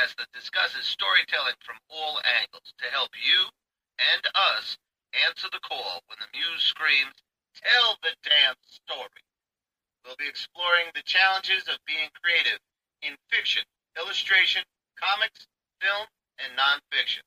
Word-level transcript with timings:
podcast 0.00 0.16
that 0.16 0.32
discusses 0.32 0.84
storytelling 0.86 1.54
from 1.64 1.76
all 1.90 2.18
angles 2.40 2.72
to 2.78 2.86
help 2.92 3.10
you 3.14 3.48
and 4.14 4.22
us 4.34 4.76
answer 5.28 5.48
the 5.52 5.60
call 5.60 6.00
when 6.06 6.16
the 6.20 6.38
muse 6.38 6.62
screams, 6.62 7.14
Tell 7.54 7.96
the 8.02 8.14
damn 8.22 8.54
story. 8.62 9.22
We'll 10.04 10.16
be 10.16 10.28
exploring 10.28 10.86
the 10.94 11.02
challenges 11.04 11.68
of 11.68 11.76
being 11.84 12.08
creative 12.22 12.58
in 13.02 13.16
fiction, 13.28 13.62
illustration, 13.98 14.62
comics, 14.96 15.46
film, 15.80 16.06
and 16.38 16.56
nonfiction. 16.56 17.20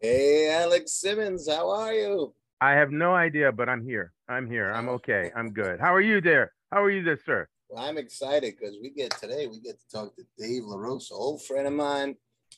Hey, 0.00 0.50
Alex 0.50 0.92
Simmons, 0.92 1.48
how 1.48 1.70
are 1.70 1.94
you? 1.94 2.34
I 2.60 2.72
have 2.72 2.90
no 2.90 3.14
idea, 3.14 3.52
but 3.52 3.68
I'm 3.68 3.82
here. 3.82 4.12
I'm 4.28 4.50
here. 4.50 4.70
I'm 4.72 4.88
okay. 4.88 5.30
I'm 5.34 5.52
good. 5.52 5.80
How 5.80 5.94
are 5.94 6.00
you 6.00 6.20
there? 6.20 6.52
How 6.72 6.82
are 6.82 6.90
you 6.90 7.04
there, 7.04 7.20
sir? 7.24 7.48
Well, 7.68 7.84
I'm 7.84 7.98
excited 7.98 8.54
because 8.58 8.76
we 8.80 8.90
get 8.90 9.10
today, 9.18 9.46
we 9.46 9.60
get 9.60 9.78
to 9.80 9.88
talk 9.88 10.16
to 10.16 10.22
Dave 10.38 10.62
LaRosa, 10.62 11.12
old 11.12 11.42
friend 11.42 11.66
of 11.66 11.72
mine, 11.72 12.16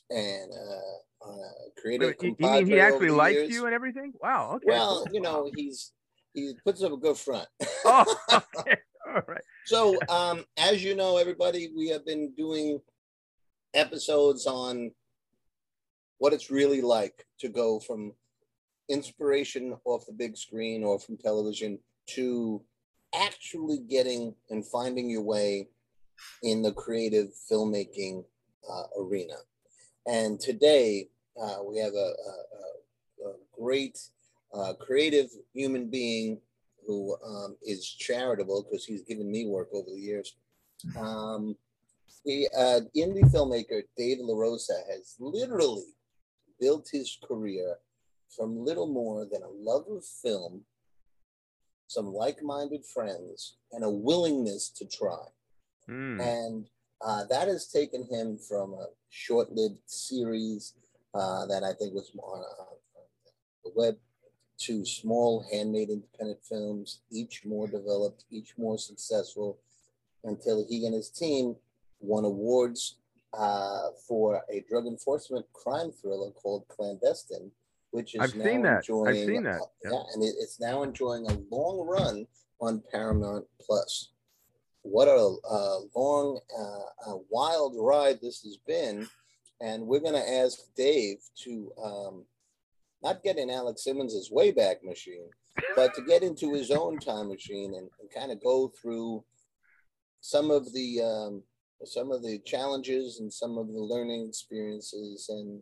and 0.09 0.51
uh, 0.51 1.27
uh 1.27 1.71
creative. 1.81 2.15
You 2.21 2.35
mean 2.39 2.67
he 2.67 2.79
actually 2.79 3.09
likes 3.09 3.35
years. 3.35 3.49
you 3.49 3.65
and 3.65 3.73
everything? 3.73 4.13
Wow. 4.21 4.53
Okay. 4.55 4.65
Well, 4.67 5.05
you 5.11 5.21
know, 5.21 5.49
he's 5.55 5.91
he 6.33 6.53
puts 6.63 6.83
up 6.83 6.91
a 6.91 6.97
good 6.97 7.17
front. 7.17 7.47
oh, 7.85 8.15
okay. 8.31 8.77
All 9.07 9.21
right. 9.27 9.41
So, 9.65 9.97
um, 10.09 10.45
as 10.57 10.83
you 10.83 10.95
know, 10.95 11.17
everybody, 11.17 11.71
we 11.75 11.89
have 11.89 12.05
been 12.05 12.33
doing 12.37 12.79
episodes 13.73 14.45
on 14.45 14.91
what 16.19 16.33
it's 16.33 16.51
really 16.51 16.81
like 16.81 17.25
to 17.39 17.49
go 17.49 17.79
from 17.79 18.13
inspiration 18.89 19.75
off 19.85 20.05
the 20.05 20.13
big 20.13 20.37
screen 20.37 20.83
or 20.83 20.99
from 20.99 21.17
television 21.17 21.79
to 22.07 22.61
actually 23.13 23.79
getting 23.79 24.35
and 24.49 24.65
finding 24.65 25.09
your 25.09 25.23
way 25.23 25.67
in 26.43 26.61
the 26.61 26.71
creative 26.71 27.29
filmmaking 27.49 28.23
uh, 28.69 28.83
arena. 28.99 29.35
And 30.05 30.39
today 30.39 31.09
uh, 31.41 31.57
we 31.63 31.79
have 31.79 31.93
a, 31.93 32.13
a, 32.27 33.29
a 33.29 33.33
great 33.57 33.99
uh, 34.53 34.73
creative 34.73 35.29
human 35.53 35.89
being 35.89 36.39
who 36.85 37.15
um, 37.25 37.55
is 37.61 37.87
charitable 37.87 38.63
because 38.63 38.85
he's 38.85 39.03
given 39.03 39.29
me 39.29 39.45
work 39.45 39.69
over 39.73 39.89
the 39.91 39.99
years. 39.99 40.35
Um, 40.97 41.55
the 42.25 42.47
uh, 42.57 42.79
indie 42.97 43.31
filmmaker 43.31 43.83
Dave 43.97 44.17
LaRosa 44.19 44.79
has 44.89 45.15
literally 45.19 45.93
built 46.59 46.89
his 46.91 47.17
career 47.25 47.77
from 48.35 48.65
little 48.65 48.87
more 48.87 49.25
than 49.31 49.43
a 49.43 49.49
love 49.49 49.85
of 49.89 50.03
film, 50.05 50.61
some 51.89 52.13
like-minded 52.13 52.85
friends, 52.85 53.57
and 53.71 53.83
a 53.83 53.89
willingness 53.89 54.69
to 54.69 54.85
try. 54.85 55.25
Mm. 55.89 56.21
And 56.21 56.65
uh, 57.01 57.25
that 57.31 57.47
has 57.47 57.67
taken 57.67 58.05
him 58.09 58.37
from 58.37 58.73
a 58.73 58.85
short-lived 59.09 59.79
series 59.87 60.75
uh, 61.15 61.47
that 61.47 61.63
I 61.63 61.73
think 61.73 61.95
was 61.95 62.11
on, 62.15 62.39
on 62.39 62.77
the 63.65 63.71
web 63.75 63.97
to 64.59 64.85
small 64.85 65.43
handmade 65.51 65.89
independent 65.89 66.39
films, 66.47 67.01
each 67.11 67.43
more 67.43 67.67
developed, 67.67 68.25
each 68.29 68.53
more 68.55 68.77
successful, 68.77 69.57
until 70.23 70.63
he 70.69 70.85
and 70.85 70.93
his 70.93 71.09
team 71.09 71.55
won 72.01 72.23
awards 72.23 72.97
uh, 73.33 73.87
for 74.07 74.43
a 74.51 74.63
drug 74.69 74.85
enforcement 74.85 75.45
crime 75.53 75.91
thriller 75.91 76.29
called 76.31 76.67
Clandestine, 76.67 77.51
which 77.91 78.15
is 78.15 78.21
I've 78.21 78.35
now 78.35 78.45
seen 78.45 78.61
that. 78.63 78.77
enjoying. 78.77 79.07
I've 79.07 79.25
seen 79.25 79.43
that. 79.43 79.61
Yeah, 79.83 79.91
yeah 79.91 80.03
and 80.13 80.23
it, 80.23 80.35
it's 80.39 80.59
now 80.59 80.83
enjoying 80.83 81.29
a 81.29 81.37
long 81.51 81.87
run 81.87 82.27
on 82.61 82.83
Paramount 82.91 83.45
Plus. 83.61 84.11
What 84.81 85.07
a, 85.07 85.11
a 85.11 85.79
long, 85.95 86.39
uh, 86.57 87.11
a 87.11 87.17
wild 87.29 87.75
ride 87.77 88.19
this 88.21 88.41
has 88.43 88.57
been, 88.65 89.07
and 89.61 89.85
we're 89.85 89.99
going 89.99 90.13
to 90.13 90.29
ask 90.29 90.59
Dave 90.75 91.17
to 91.43 91.71
um, 91.83 92.25
not 93.03 93.23
get 93.23 93.37
in 93.37 93.49
Alex 93.49 93.83
Simmons's 93.83 94.31
Wayback 94.33 94.83
Machine, 94.83 95.29
but 95.75 95.93
to 95.95 96.01
get 96.01 96.23
into 96.23 96.53
his 96.53 96.71
own 96.71 96.97
time 96.99 97.27
machine 97.27 97.73
and, 97.75 97.89
and 97.99 98.09
kind 98.15 98.31
of 98.31 98.41
go 98.41 98.71
through 98.81 99.23
some 100.21 100.51
of 100.51 100.73
the 100.73 101.01
um, 101.01 101.43
some 101.85 102.11
of 102.11 102.21
the 102.21 102.39
challenges 102.39 103.19
and 103.19 103.31
some 103.31 103.57
of 103.57 103.67
the 103.67 103.79
learning 103.79 104.27
experiences 104.27 105.27
and 105.29 105.61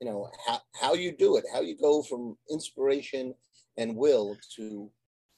you 0.00 0.08
know 0.08 0.30
how, 0.46 0.60
how 0.80 0.94
you 0.94 1.12
do 1.16 1.36
it 1.36 1.44
how 1.52 1.60
you 1.60 1.76
go 1.76 2.02
from 2.02 2.36
inspiration 2.50 3.34
and 3.76 3.94
will 3.94 4.36
to 4.56 4.90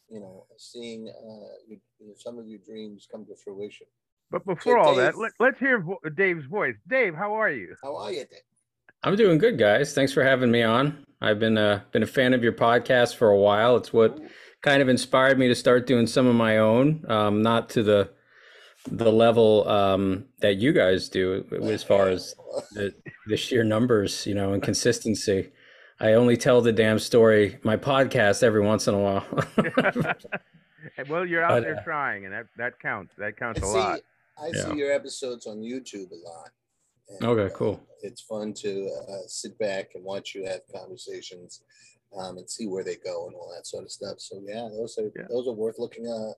you 0.09 0.21
know 0.21 0.47
seeing 0.57 1.09
uh, 1.09 1.55
you, 1.69 1.79
you 1.99 2.15
some 2.17 2.39
of 2.39 2.47
your 2.47 2.61
dreams 2.65 3.07
come 3.11 3.25
to 3.27 3.35
fruition. 3.43 3.87
But 4.31 4.47
before 4.47 4.83
so 4.83 4.89
all 4.89 4.95
Dave, 4.95 5.15
that 5.15 5.33
let, 5.41 5.55
us 5.55 5.61
hear 5.61 5.81
vo- 5.81 5.99
dave's 6.17 6.47
voice. 6.47 6.75
Dave 6.89 7.15
how 7.15 7.35
are 7.35 7.51
you? 7.51 7.75
How 7.83 7.97
are 7.97 8.13
you 8.13 8.21
dave? 8.21 8.41
I'm 9.03 9.17
doing 9.17 9.39
good 9.39 9.59
guys. 9.59 9.95
Thanks 9.95 10.13
for 10.13 10.23
having 10.23 10.51
me 10.51 10.63
on. 10.63 11.05
I've 11.21 11.39
been 11.39 11.59
uh, 11.59 11.83
been 11.93 12.03
a 12.03 12.07
fan 12.07 12.35
of 12.35 12.43
your 12.43 12.53
podcast 12.53 13.17
for 13.17 13.29
a 13.29 13.39
while. 13.39 13.77
It's 13.77 13.93
what 13.93 14.19
Ooh. 14.19 14.29
kind 14.63 14.81
of 14.81 14.89
inspired 14.89 15.39
me 15.39 15.49
to 15.49 15.55
start 15.55 15.87
doing 15.87 16.07
some 16.07 16.27
of 16.27 16.35
my 16.35 16.59
own 16.59 17.05
um, 17.09 17.43
not 17.43 17.69
to 17.71 17.83
the 17.83 18.11
the 18.91 19.13
level 19.13 19.69
um, 19.69 20.25
that 20.41 20.57
you 20.57 20.73
guys 20.73 21.09
do 21.09 21.45
as 21.63 21.83
far 21.83 22.09
as 22.09 22.35
the, 22.73 22.95
the 23.27 23.37
sheer 23.37 23.65
numbers, 23.65 24.27
you 24.27 24.35
know, 24.35 24.53
and 24.53 24.63
consistency. 24.63 25.51
I 26.01 26.15
only 26.15 26.37
tell 26.37 26.61
the 26.61 26.73
damn 26.73 26.99
story, 26.99 27.59
my 27.63 27.77
podcast 27.77 28.43
every 28.43 28.61
once 28.61 28.89
in 28.89 28.95
a 28.95 28.99
while. 28.99 29.25
well, 31.09 31.25
you're 31.25 31.45
out 31.45 31.51
but, 31.51 31.63
there 31.63 31.77
uh, 31.77 31.85
trying, 31.85 32.25
and 32.25 32.35
that, 32.35 32.47
that 32.57 32.81
counts. 32.81 33.15
That 33.19 33.37
counts 33.37 33.61
a 33.61 33.67
see, 33.67 33.79
lot. 33.79 34.01
I 34.37 34.51
yeah. 34.53 34.65
see 34.65 34.79
your 34.79 34.93
episodes 34.93 35.47
on 35.47 35.59
YouTube 35.59 36.11
a 36.11 36.29
lot. 36.29 36.51
And, 37.09 37.29
okay, 37.29 37.55
cool. 37.55 37.81
Uh, 37.83 37.95
it's 38.03 38.23
fun 38.23 38.53
to 38.55 38.91
uh, 39.09 39.27
sit 39.27 39.57
back 39.59 39.91
and 39.95 40.03
watch 40.03 40.35
you 40.35 40.45
have 40.47 40.61
conversations 40.75 41.63
um, 42.17 42.39
and 42.39 42.49
see 42.49 42.67
where 42.67 42.85
they 42.85 42.97
go 42.97 43.27
and 43.27 43.35
all 43.37 43.53
that 43.55 43.67
sort 43.67 43.85
of 43.85 43.91
stuff. 43.91 44.19
So 44.19 44.41
yeah, 44.45 44.69
those 44.73 44.99
are 44.99 45.11
yeah. 45.15 45.27
those 45.31 45.47
are 45.47 45.53
worth 45.53 45.79
looking 45.79 46.07
at. 46.07 46.35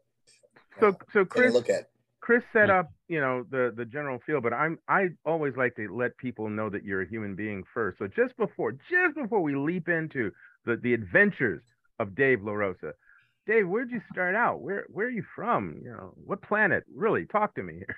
So 0.81 0.97
so 1.13 1.25
Chris, 1.25 1.55
look 1.55 1.71
at. 1.71 1.89
Chris 2.25 2.43
set 2.55 2.71
up, 2.71 2.91
you 3.07 3.21
know, 3.21 3.45
the 3.51 3.71
the 3.77 3.85
general 3.85 4.19
feel, 4.25 4.41
but 4.41 4.55
I'm 4.55 4.79
I 4.89 5.09
always 5.27 5.53
like 5.59 5.77
to 5.77 5.95
let 5.95 6.17
people 6.17 6.49
know 6.49 6.71
that 6.71 6.83
you're 6.83 7.03
a 7.03 7.07
human 7.07 7.35
being 7.35 7.65
first. 7.75 7.99
So 7.99 8.07
just 8.07 8.35
before 8.39 8.73
just 8.73 9.15
before 9.15 9.43
we 9.43 9.55
leap 9.55 9.91
into 9.91 10.31
the 10.65 10.77
the 10.83 10.95
adventures 10.95 11.61
of 12.01 12.15
Dave 12.15 12.39
LaRosa, 12.39 12.93
Dave, 13.47 13.69
where'd 13.69 13.91
you 13.91 14.01
start 14.11 14.35
out? 14.35 14.63
Where 14.63 14.87
where 14.89 15.09
are 15.09 15.11
you 15.11 15.23
from? 15.37 15.83
You 15.85 15.91
know, 15.91 16.15
what 16.25 16.41
planet? 16.41 16.85
Really, 16.95 17.27
talk 17.27 17.55
to 17.57 17.63
me 17.63 17.75
here. 17.75 17.97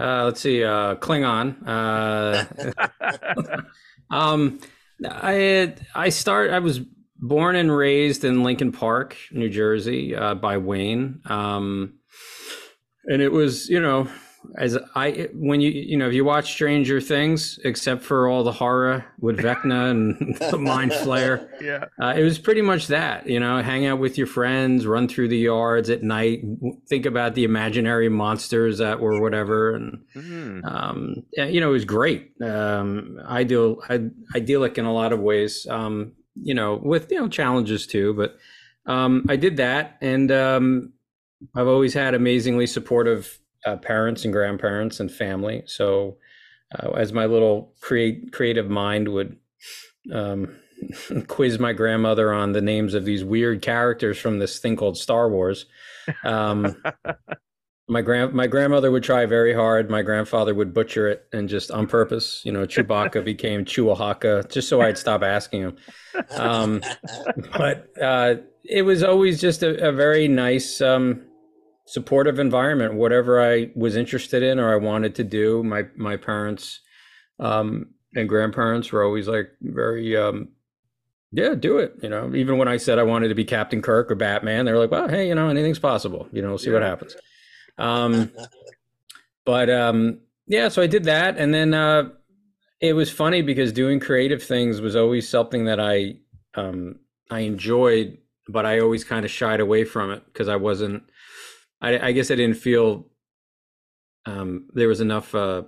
Uh, 0.00 0.24
let's 0.24 0.40
see, 0.40 0.64
uh, 0.64 0.94
Klingon. 0.94 1.68
Uh, 1.68 2.46
um, 4.10 4.58
I 5.06 5.74
I 5.94 6.08
start. 6.08 6.50
I 6.50 6.60
was 6.60 6.80
born 7.16 7.56
and 7.56 7.70
raised 7.70 8.24
in 8.24 8.42
Lincoln 8.42 8.72
Park, 8.72 9.18
New 9.32 9.50
Jersey, 9.50 10.16
uh, 10.16 10.34
by 10.34 10.56
Wayne. 10.56 11.20
Um, 11.26 11.98
and 13.06 13.22
it 13.22 13.32
was 13.32 13.68
you 13.68 13.80
know 13.80 14.08
as 14.56 14.78
I 14.94 15.28
when 15.34 15.60
you 15.60 15.70
you 15.70 15.96
know 15.96 16.08
if 16.08 16.14
you 16.14 16.24
watch 16.24 16.52
Stranger 16.52 17.00
Things, 17.00 17.58
except 17.64 18.02
for 18.02 18.28
all 18.28 18.44
the 18.44 18.52
horror 18.52 19.04
with 19.18 19.38
Vecna 19.38 19.90
and 19.90 20.36
the 20.50 20.58
Mind 20.58 20.92
Flayer, 20.92 21.48
yeah, 21.60 21.86
uh, 22.00 22.14
it 22.16 22.22
was 22.22 22.38
pretty 22.38 22.62
much 22.62 22.88
that. 22.88 23.28
You 23.28 23.40
know, 23.40 23.62
hang 23.62 23.86
out 23.86 23.98
with 23.98 24.18
your 24.18 24.26
friends, 24.26 24.86
run 24.86 25.08
through 25.08 25.28
the 25.28 25.38
yards 25.38 25.90
at 25.90 26.02
night, 26.02 26.42
think 26.88 27.06
about 27.06 27.34
the 27.34 27.44
imaginary 27.44 28.08
monsters 28.08 28.78
that 28.78 29.00
were 29.00 29.20
whatever, 29.20 29.74
and 29.74 30.04
mm-hmm. 30.14 30.64
um, 30.64 31.24
you 31.32 31.60
know, 31.60 31.70
it 31.70 31.72
was 31.72 31.84
great. 31.84 32.32
Um, 32.42 33.18
ideal, 33.26 33.78
idyllic 34.34 34.78
in 34.78 34.84
a 34.84 34.92
lot 34.92 35.12
of 35.12 35.20
ways. 35.20 35.66
Um, 35.68 36.12
you 36.36 36.54
know, 36.54 36.80
with 36.82 37.10
you 37.10 37.20
know 37.20 37.28
challenges 37.28 37.86
too, 37.86 38.12
but 38.14 38.36
um, 38.86 39.24
I 39.28 39.36
did 39.36 39.56
that, 39.58 39.96
and 40.00 40.30
um, 40.30 40.92
I've 41.54 41.68
always 41.68 41.94
had 41.94 42.14
amazingly 42.14 42.66
supportive 42.66 43.38
uh, 43.64 43.76
parents 43.76 44.24
and 44.24 44.32
grandparents 44.32 45.00
and 45.00 45.10
family. 45.10 45.62
So, 45.66 46.18
uh, 46.78 46.90
as 46.90 47.12
my 47.12 47.26
little 47.26 47.72
create 47.80 48.32
creative 48.32 48.68
mind 48.68 49.08
would 49.08 49.36
um, 50.12 50.56
quiz 51.28 51.58
my 51.58 51.72
grandmother 51.72 52.32
on 52.32 52.52
the 52.52 52.60
names 52.60 52.94
of 52.94 53.04
these 53.04 53.24
weird 53.24 53.62
characters 53.62 54.18
from 54.18 54.38
this 54.38 54.58
thing 54.58 54.76
called 54.76 54.96
Star 54.96 55.28
Wars, 55.28 55.66
um, 56.24 56.82
my 57.88 58.00
grand 58.00 58.32
my 58.32 58.46
grandmother 58.46 58.90
would 58.90 59.02
try 59.02 59.26
very 59.26 59.52
hard. 59.52 59.90
My 59.90 60.02
grandfather 60.02 60.54
would 60.54 60.72
butcher 60.72 61.08
it 61.08 61.26
and 61.32 61.48
just 61.48 61.70
on 61.70 61.86
purpose. 61.86 62.40
You 62.44 62.52
know, 62.52 62.66
Chewbacca 62.66 63.24
became 63.24 63.64
Chewahaka 63.64 64.50
just 64.50 64.68
so 64.68 64.80
I'd 64.80 64.98
stop 64.98 65.22
asking 65.22 65.62
him. 65.62 65.76
Um, 66.36 66.82
but 67.56 67.88
uh, 68.00 68.36
it 68.64 68.82
was 68.82 69.02
always 69.02 69.40
just 69.40 69.62
a, 69.62 69.88
a 69.88 69.92
very 69.92 70.28
nice. 70.28 70.80
Um, 70.80 71.22
supportive 71.94 72.38
environment 72.38 72.94
whatever 72.94 73.40
i 73.40 73.70
was 73.74 73.96
interested 73.96 74.42
in 74.42 74.58
or 74.58 74.72
i 74.72 74.76
wanted 74.76 75.14
to 75.14 75.24
do 75.24 75.62
my 75.62 75.82
my 75.96 76.16
parents 76.16 76.80
um, 77.40 77.86
and 78.14 78.28
grandparents 78.28 78.92
were 78.92 79.02
always 79.04 79.26
like 79.26 79.48
very 79.60 80.16
um, 80.16 80.48
yeah 81.32 81.54
do 81.54 81.78
it 81.78 81.94
you 82.02 82.08
know 82.08 82.34
even 82.34 82.58
when 82.58 82.68
i 82.68 82.76
said 82.76 82.98
i 82.98 83.02
wanted 83.02 83.28
to 83.28 83.34
be 83.34 83.44
captain 83.44 83.82
kirk 83.82 84.10
or 84.10 84.14
batman 84.14 84.64
they're 84.64 84.78
like 84.78 84.90
well 84.90 85.08
hey 85.08 85.28
you 85.28 85.34
know 85.34 85.48
anything's 85.48 85.78
possible 85.78 86.28
you 86.32 86.42
know 86.42 86.56
see 86.56 86.68
yeah. 86.68 86.74
what 86.74 86.82
happens 86.82 87.16
um, 87.78 88.30
but 89.44 89.68
um, 89.70 90.20
yeah, 90.46 90.68
so 90.68 90.82
I 90.82 90.86
did 90.86 91.04
that, 91.04 91.36
and 91.38 91.52
then 91.52 91.74
uh, 91.74 92.10
it 92.80 92.94
was 92.94 93.10
funny 93.10 93.42
because 93.42 93.72
doing 93.72 94.00
creative 94.00 94.42
things 94.42 94.80
was 94.80 94.96
always 94.96 95.28
something 95.28 95.64
that 95.66 95.80
I 95.80 96.16
um, 96.54 96.96
I 97.30 97.40
enjoyed, 97.40 98.18
but 98.48 98.66
I 98.66 98.80
always 98.80 99.04
kind 99.04 99.24
of 99.24 99.30
shied 99.30 99.60
away 99.60 99.84
from 99.84 100.10
it 100.10 100.24
because 100.26 100.48
I 100.48 100.56
wasn't. 100.56 101.02
I, 101.84 102.08
I, 102.08 102.12
guess 102.12 102.30
I 102.30 102.36
didn't 102.36 102.56
feel 102.56 103.06
um, 104.26 104.68
there 104.72 104.88
was 104.88 105.00
enough 105.00 105.34
uh, 105.34 105.64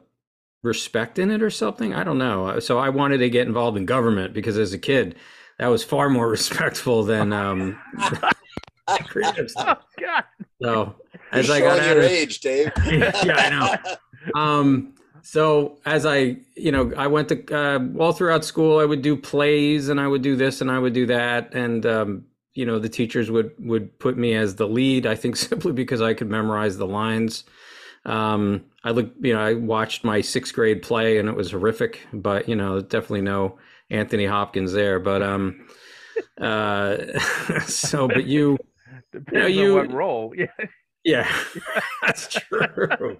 respect 0.62 1.18
in 1.18 1.30
it 1.30 1.42
or 1.42 1.50
something. 1.50 1.94
I 1.94 2.04
don't 2.04 2.18
know. 2.18 2.58
So 2.60 2.78
I 2.78 2.88
wanted 2.88 3.18
to 3.18 3.30
get 3.30 3.46
involved 3.46 3.76
in 3.76 3.86
government 3.86 4.32
because 4.34 4.58
as 4.58 4.72
a 4.72 4.78
kid, 4.78 5.16
that 5.58 5.68
was 5.68 5.84
far 5.84 6.08
more 6.08 6.28
respectful 6.38 7.04
than 7.04 7.32
um, 7.32 7.78
creative 9.06 9.50
stuff. 9.50 9.78
Oh, 9.82 10.00
God. 10.00 10.24
So 10.62 10.94
as 11.32 11.48
You're 11.48 11.56
I 11.56 11.60
got 11.60 11.86
your 11.86 11.98
of, 11.98 12.10
age, 12.10 12.40
Dave. 12.40 12.72
yeah, 12.86 13.24
yeah, 13.24 13.36
I 13.36 13.50
know. 13.50 14.40
Um, 14.40 14.94
so 15.22 15.78
as 15.84 16.06
I, 16.06 16.36
you 16.54 16.70
know, 16.70 16.92
I 16.96 17.08
went 17.08 17.28
to 17.28 17.54
uh, 17.54 17.80
all 17.98 18.12
throughout 18.12 18.44
school. 18.44 18.78
I 18.78 18.84
would 18.84 19.02
do 19.02 19.16
plays, 19.16 19.88
and 19.88 20.00
I 20.00 20.06
would 20.06 20.22
do 20.22 20.36
this, 20.36 20.60
and 20.60 20.70
I 20.70 20.78
would 20.78 20.92
do 20.92 21.06
that, 21.06 21.52
and 21.52 21.84
um, 21.84 22.24
you 22.56 22.64
know, 22.64 22.78
the 22.78 22.88
teachers 22.88 23.30
would 23.30 23.52
would 23.58 23.98
put 23.98 24.16
me 24.16 24.34
as 24.34 24.56
the 24.56 24.66
lead. 24.66 25.06
I 25.06 25.14
think 25.14 25.36
simply 25.36 25.72
because 25.72 26.00
I 26.00 26.14
could 26.14 26.30
memorize 26.30 26.76
the 26.76 26.86
lines. 26.86 27.44
Um, 28.04 28.64
I 28.84 28.90
look, 28.90 29.12
you 29.20 29.34
know, 29.34 29.40
I 29.40 29.54
watched 29.54 30.04
my 30.04 30.20
sixth 30.20 30.54
grade 30.54 30.82
play, 30.82 31.18
and 31.18 31.28
it 31.28 31.36
was 31.36 31.50
horrific. 31.50 32.00
But 32.12 32.48
you 32.48 32.56
know, 32.56 32.80
definitely 32.80 33.22
no 33.22 33.58
Anthony 33.90 34.26
Hopkins 34.26 34.72
there. 34.72 34.98
But 34.98 35.22
um, 35.22 35.68
uh, 36.40 36.96
so 37.66 38.08
but 38.08 38.24
you, 38.24 38.58
Depends 39.12 39.32
you 39.32 39.40
know, 39.40 39.46
you 39.46 39.74
what 39.74 39.92
role, 39.92 40.32
yeah. 40.36 40.46
Yeah, 41.04 41.32
that's 42.02 42.26
true. 42.28 43.16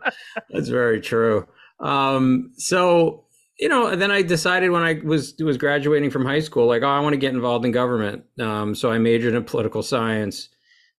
that's 0.51 0.69
very 0.69 1.01
true. 1.01 1.47
Um, 1.79 2.51
so 2.57 3.26
you 3.59 3.69
know, 3.69 3.97
then 3.97 4.11
I 4.11 4.23
decided 4.23 4.71
when 4.71 4.83
I 4.83 5.01
was 5.03 5.35
was 5.41 5.57
graduating 5.57 6.11
from 6.11 6.27
high 6.27 6.41
school, 6.41 6.67
like, 6.67 6.83
oh, 6.83 6.89
I 6.89 7.01
want 7.01 7.15
to 7.15 7.19
get 7.19 7.35
involved 7.35 7.65
in 7.65 7.73
government. 7.73 8.25
Um, 8.39 8.75
so 8.75 8.91
I 8.91 8.99
majored 8.99 9.35
in 9.35 9.45
political 9.45 9.83
science, 9.83 10.51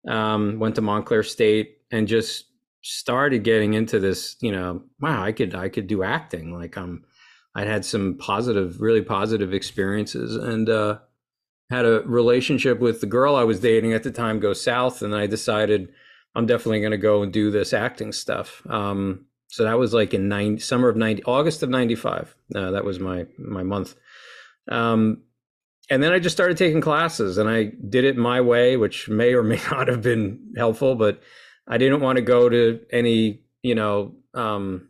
um, 0.08 0.60
went 0.60 0.76
to 0.76 0.82
Montclair 0.82 1.24
State, 1.24 1.78
and 1.92 2.08
just 2.08 2.46
started 2.82 3.44
getting 3.44 3.76
into 3.76 4.00
this. 4.00 4.36
You 4.42 4.52
know, 4.52 4.84
wow, 5.00 5.24
I 5.24 5.32
could 5.32 5.54
I 5.54 5.70
could 5.70 5.88
do 5.88 6.04
acting. 6.04 6.52
Like 6.52 6.78
I'm, 6.78 6.84
um, 6.84 7.04
I'd 7.56 7.68
had 7.68 7.86
some 7.86 8.18
positive, 8.20 8.82
really 8.82 9.02
positive 9.04 9.54
experiences, 9.54 10.36
and 10.36 10.68
uh, 10.68 10.98
had 11.70 11.86
a 11.86 12.02
relationship 12.06 12.80
with 12.80 13.02
the 13.02 13.08
girl 13.08 13.36
I 13.36 13.44
was 13.44 13.60
dating 13.60 13.94
at 13.94 14.02
the 14.02 14.12
time 14.12 14.40
go 14.40 14.54
south, 14.54 15.04
and 15.04 15.16
I 15.16 15.28
decided 15.28 15.90
I'm 16.34 16.48
definitely 16.48 16.80
going 16.80 16.92
to 16.92 16.98
go 16.98 17.22
and 17.22 17.32
do 17.32 17.52
this 17.52 17.72
acting 17.72 18.14
stuff. 18.14 18.64
Um, 18.68 19.27
so 19.48 19.64
that 19.64 19.80
was 19.80 19.94
like 19.94 20.14
in 20.14 20.28
nine 20.28 20.60
summer 20.60 20.90
of 20.90 20.96
90 20.96 21.24
august 21.24 21.64
of 21.64 21.70
95 21.70 22.36
uh, 22.56 22.72
that 22.72 22.86
was 22.86 23.00
my 23.00 23.26
my 23.38 23.64
month. 23.64 23.96
Um, 24.70 25.24
and 25.90 26.04
then 26.04 26.12
i 26.12 26.20
just 26.20 26.36
started 26.36 26.58
taking 26.58 26.82
classes 26.82 27.38
and 27.38 27.50
i 27.50 27.72
did 27.90 28.04
it 28.04 28.18
my 28.18 28.42
way 28.42 28.78
which 28.78 29.08
may 29.08 29.34
or 29.34 29.44
may 29.44 29.60
not 29.72 29.88
have 29.88 30.02
been 30.02 30.54
helpful 30.58 30.96
but 30.96 31.22
i 31.68 31.78
didn't 31.78 32.02
want 32.02 32.18
to 32.18 32.22
go 32.22 32.50
to 32.50 32.80
any 32.92 33.42
you 33.64 33.76
know 33.76 34.14
um, 34.34 34.88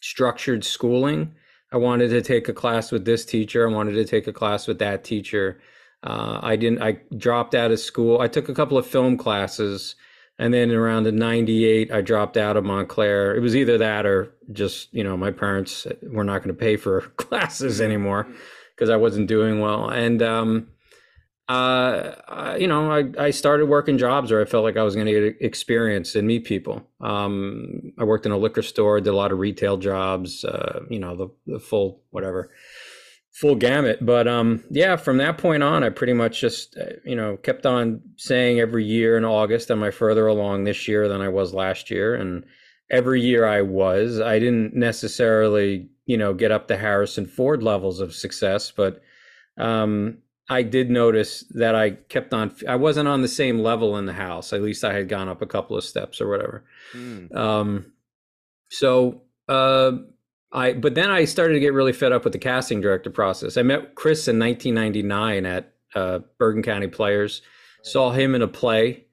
structured 0.00 0.64
schooling. 0.64 1.34
I 1.72 1.76
wanted 1.76 2.08
to 2.10 2.22
take 2.22 2.48
a 2.48 2.52
class 2.52 2.90
with 2.90 3.04
this 3.04 3.24
teacher. 3.24 3.68
I 3.68 3.72
wanted 3.72 3.92
to 3.92 4.04
take 4.04 4.26
a 4.26 4.32
class 4.32 4.66
with 4.66 4.78
that 4.80 5.04
teacher. 5.04 5.60
Uh, 6.02 6.40
i 6.42 6.56
didn't 6.56 6.80
i 6.80 6.98
dropped 7.16 7.54
out 7.54 7.70
of 7.70 7.78
school. 7.78 8.20
I 8.20 8.28
took 8.28 8.48
a 8.48 8.54
couple 8.54 8.78
of 8.78 8.86
film 8.86 9.18
classes 9.18 9.96
and 10.40 10.54
then 10.54 10.70
around 10.70 11.02
the 11.02 11.12
98, 11.12 11.92
I 11.92 12.00
dropped 12.00 12.38
out 12.38 12.56
of 12.56 12.64
Montclair. 12.64 13.36
It 13.36 13.40
was 13.40 13.54
either 13.54 13.76
that 13.76 14.06
or 14.06 14.32
just, 14.52 14.88
you 14.90 15.04
know, 15.04 15.14
my 15.14 15.30
parents 15.30 15.86
were 16.02 16.24
not 16.24 16.38
going 16.38 16.56
to 16.56 16.58
pay 16.58 16.78
for 16.78 17.02
classes 17.18 17.78
anymore 17.78 18.26
because 18.74 18.88
I 18.88 18.96
wasn't 18.96 19.28
doing 19.28 19.60
well. 19.60 19.90
And, 19.90 20.22
um, 20.22 20.68
uh, 21.46 22.56
you 22.58 22.66
know, 22.66 22.90
I, 22.90 23.10
I 23.18 23.30
started 23.32 23.66
working 23.66 23.98
jobs 23.98 24.32
where 24.32 24.40
I 24.40 24.46
felt 24.46 24.64
like 24.64 24.78
I 24.78 24.82
was 24.82 24.94
going 24.94 25.08
to 25.08 25.12
get 25.12 25.36
experience 25.42 26.14
and 26.14 26.26
meet 26.26 26.46
people. 26.46 26.88
Um, 27.02 27.92
I 27.98 28.04
worked 28.04 28.24
in 28.24 28.32
a 28.32 28.38
liquor 28.38 28.62
store, 28.62 28.98
did 28.98 29.10
a 29.10 29.16
lot 29.16 29.32
of 29.32 29.38
retail 29.40 29.76
jobs, 29.76 30.42
uh, 30.46 30.80
you 30.88 31.00
know, 31.00 31.16
the, 31.16 31.28
the 31.46 31.60
full 31.60 32.00
whatever 32.12 32.50
full 33.40 33.54
gamut. 33.54 34.04
But 34.04 34.28
um, 34.28 34.62
yeah, 34.70 34.96
from 34.96 35.16
that 35.16 35.38
point 35.38 35.62
on, 35.62 35.82
I 35.82 35.88
pretty 35.88 36.12
much 36.12 36.40
just 36.40 36.76
uh, 36.76 36.96
you 37.04 37.16
know 37.16 37.38
kept 37.38 37.64
on 37.64 38.02
saying 38.16 38.60
every 38.60 38.84
year 38.84 39.16
in 39.16 39.24
August, 39.24 39.70
am 39.70 39.82
I 39.82 39.90
further 39.90 40.26
along 40.26 40.64
this 40.64 40.86
year 40.86 41.08
than 41.08 41.22
I 41.22 41.28
was 41.28 41.54
last 41.54 41.90
year? 41.90 42.14
And 42.14 42.44
every 42.90 43.22
year 43.22 43.46
I 43.46 43.62
was. 43.62 44.20
I 44.20 44.38
didn't 44.38 44.74
necessarily 44.74 45.88
you 46.04 46.18
know 46.18 46.34
get 46.34 46.52
up 46.52 46.68
to 46.68 46.76
Harrison 46.76 47.26
Ford 47.26 47.62
levels 47.62 48.00
of 48.00 48.14
success, 48.14 48.70
but 48.70 49.00
um, 49.56 50.18
I 50.50 50.62
did 50.62 50.90
notice 50.90 51.42
that 51.54 51.74
I 51.74 51.92
kept 51.92 52.34
on. 52.34 52.54
I 52.68 52.76
wasn't 52.76 53.08
on 53.08 53.22
the 53.22 53.28
same 53.28 53.60
level 53.60 53.96
in 53.96 54.04
the 54.04 54.12
house. 54.12 54.52
At 54.52 54.62
least 54.62 54.84
I 54.84 54.92
had 54.92 55.08
gone 55.08 55.30
up 55.30 55.40
a 55.40 55.46
couple 55.46 55.78
of 55.78 55.84
steps 55.84 56.20
or 56.20 56.28
whatever. 56.28 56.64
Mm. 56.94 57.34
Um, 57.34 57.92
so. 58.68 59.22
Uh, 59.48 59.92
I 60.52 60.72
but 60.72 60.94
then 60.94 61.10
I 61.10 61.24
started 61.24 61.54
to 61.54 61.60
get 61.60 61.72
really 61.72 61.92
fed 61.92 62.12
up 62.12 62.24
with 62.24 62.32
the 62.32 62.38
casting 62.38 62.80
director 62.80 63.10
process. 63.10 63.56
I 63.56 63.62
met 63.62 63.94
Chris 63.94 64.26
in 64.26 64.38
1999 64.38 65.46
at 65.46 65.72
uh, 65.94 66.20
Bergen 66.38 66.62
County 66.62 66.88
Players. 66.88 67.42
Saw 67.82 68.10
him 68.10 68.34
in 68.34 68.42
a 68.42 68.48
play. 68.48 69.06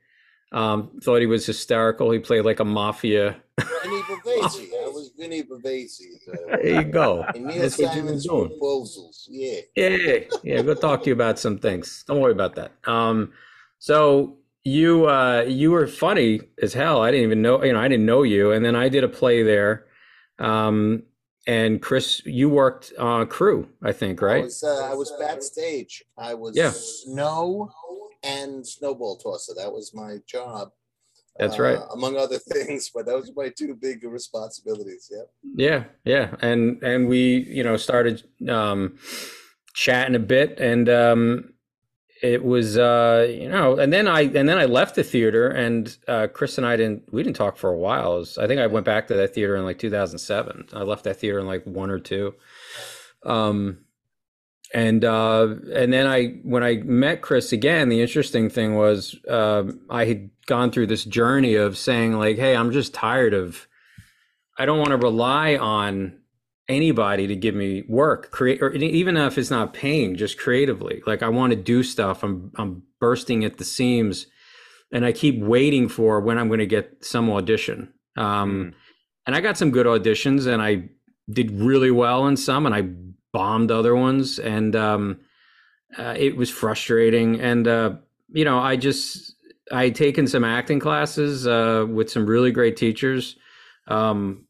Um, 0.51 1.00
thought 1.04 1.19
he 1.19 1.25
was 1.25 1.45
hysterical. 1.45 2.12
He 2.12 2.19
played 2.19 2.45
like 2.45 2.60
a 2.60 2.66
mafia. 2.66 3.38
Vinny 3.60 4.01
Bavasi. 4.04 4.69
I 4.84 4.88
was 4.88 5.12
Vinny 5.18 5.44
Bavasi. 5.44 6.04
there 6.48 6.81
you 6.81 6.84
go. 6.84 7.25
That's 7.34 7.78
what 7.78 7.95
you. 7.95 8.04
Proposals. 8.04 9.28
Yeah. 9.30 9.60
Yeah, 9.75 10.19
yeah. 10.44 10.62
Go 10.62 10.74
talk 10.74 11.04
to 11.04 11.07
you 11.07 11.13
about 11.13 11.38
some 11.40 11.57
things. 11.57 12.04
Don't 12.07 12.22
worry 12.22 12.31
about 12.31 12.56
that. 12.56 12.72
Um, 12.86 13.33
so 13.80 14.38
you 14.63 15.07
uh, 15.07 15.42
you 15.42 15.72
were 15.72 15.88
funny 15.88 16.42
as 16.62 16.74
hell. 16.74 17.01
I 17.01 17.12
didn't 17.12 17.25
even 17.25 17.42
know. 17.42 17.63
You 17.63 17.74
know, 17.74 17.80
I 17.80 17.88
didn't 17.88 18.06
know 18.06 18.24
you. 18.24 18.51
And 18.51 18.66
then 18.66 18.75
I 18.75 18.90
did 18.90 19.04
a 19.04 19.10
play 19.10 19.44
there. 19.44 19.86
Um, 20.40 21.04
and 21.48 21.82
Chris, 21.82 22.22
you 22.26 22.50
worked 22.50 22.92
uh, 23.00 23.24
crew, 23.26 23.70
I 23.82 23.94
think, 23.94 24.22
right? 24.22 24.42
I 24.42 24.46
was, 24.46 24.64
uh, 24.64 24.90
I 24.92 24.94
was 24.94 25.14
backstage. 25.18 26.04
I 26.18 26.34
was 26.34 26.56
yeah. 26.58 26.72
snow 26.74 27.72
and 28.22 28.68
snowball 28.68 29.16
tosser. 29.16 29.54
That 29.56 29.72
was 29.72 29.94
my 29.94 30.18
job. 30.28 30.72
That's 31.40 31.58
right. 31.58 31.78
Uh, 31.78 31.88
among 31.94 32.18
other 32.18 32.38
things, 32.54 32.92
but 32.94 33.06
those 33.06 33.31
were 33.33 33.45
my 33.45 33.54
two 33.57 33.76
big 33.76 34.04
responsibilities. 34.04 35.10
Yeah. 35.12 35.24
Yeah, 35.56 35.83
yeah, 36.04 36.36
and 36.42 36.83
and 36.83 37.07
we, 37.07 37.45
you 37.50 37.64
know, 37.64 37.78
started 37.78 38.24
um, 38.50 38.98
chatting 39.74 40.16
a 40.16 40.19
bit, 40.19 40.60
and 40.60 40.90
um, 40.90 41.54
it 42.21 42.44
was 42.44 42.78
uh 42.78 43.28
you 43.30 43.47
know 43.47 43.78
and 43.78 43.94
then 43.94 44.07
i 44.07 44.21
and 44.21 44.50
then 44.50 44.57
i 44.57 44.66
left 44.66 44.95
the 44.95 45.04
theater 45.04 45.47
and 45.50 45.97
uh 46.07 46.28
chris 46.28 46.57
and 46.57 46.66
i 46.66 46.76
didn't 46.76 47.12
we 47.14 47.21
didn't 47.24 47.36
talk 47.36 47.57
for 47.57 47.69
a 47.69 47.78
while. 47.78 48.18
Was, 48.18 48.38
i 48.38 48.47
think 48.47 48.59
i 48.59 48.68
went 48.68 48.86
back 48.86 49.07
to 49.07 49.14
that 49.14 49.33
theater 49.33 49.56
in 49.56 49.64
like 49.64 49.80
2007 49.80 50.69
i 50.74 50.81
left 50.81 51.04
that 51.04 51.18
theater 51.18 51.40
in 51.40 51.47
like 51.47 51.64
one 51.66 51.90
or 51.90 52.00
two. 52.00 52.33
Um 53.24 53.80
and 54.74 55.06
uh 55.06 55.56
and 55.74 55.94
then 55.94 56.06
i 56.07 56.28
when 56.44 56.64
i 56.64 56.76
met 56.78 57.21
chris 57.21 57.54
again 57.54 57.88
the 57.88 58.02
interesting 58.02 58.50
thing 58.50 58.76
was 58.76 59.16
um 59.30 59.80
i 59.90 60.06
had 60.06 60.30
gone 60.45 60.71
through 60.71 60.88
this 60.88 61.06
journey 61.06 61.56
of 61.56 61.78
saying 61.78 62.14
like 62.14 62.38
hey 62.38 62.56
i'm 62.56 62.71
just 62.71 62.94
tired 62.94 63.33
of 63.33 63.66
i 64.57 64.66
don't 64.66 64.80
want 64.80 64.90
to 64.90 64.97
rely 64.97 65.56
on 65.56 66.18
anybody 66.69 67.28
to 67.28 67.36
give 67.36 67.56
me 67.56 67.83
work 67.88 68.31
create 68.31 68.62
or 68.62 68.74
even 68.74 69.16
if 69.16 69.38
it's 69.38 69.50
not 69.50 69.74
paying 69.74 70.16
just 70.16 70.38
creatively. 70.38 71.02
Like 71.06 71.24
i 71.24 71.30
want 71.30 71.52
to 71.52 71.56
do 71.57 71.83
stuff. 71.83 72.24
I'm 72.24 72.52
i'm 72.57 72.83
bursting 73.00 73.45
at 73.45 73.57
the 73.57 73.64
seams 73.64 74.28
and 74.92 75.06
i 75.06 75.12
keep 75.12 75.40
waiting 75.40 75.88
for 75.88 76.19
when 76.19 76.38
i'm 76.38 76.47
going 76.47 76.59
to 76.59 76.66
get 76.66 77.06
some 77.06 77.30
audition. 77.30 77.94
Um, 78.18 78.26
mm. 78.26 78.74
and 79.26 79.36
i 79.36 79.42
got 79.42 79.57
some 79.57 79.71
good 79.71 79.86
auditions 79.86 80.47
and 80.52 80.62
i 80.62 80.90
did 81.30 81.52
really 81.52 81.92
well 81.92 82.28
in 82.28 82.36
some 82.38 82.66
and 82.66 82.76
i 82.76 82.83
bombed 83.33 83.71
other 83.71 83.95
ones 83.95 84.40
and 84.40 84.76
um, 84.76 85.19
uh, 85.97 86.16
it 86.18 86.36
was 86.36 86.50
frustrating. 86.50 87.40
And 87.40 87.68
uh, 87.68 87.95
you 88.30 88.44
know 88.44 88.59
i 88.59 88.76
just 88.76 89.36
i 89.71 89.86
had 89.86 89.95
taken 89.95 90.28
some 90.28 90.44
acting 90.44 90.80
classes 90.80 91.47
uh, 91.47 91.86
with 91.88 92.09
some 92.09 92.26
really 92.26 92.52
great 92.52 92.76
teachers. 92.76 93.38
Um, 93.88 94.46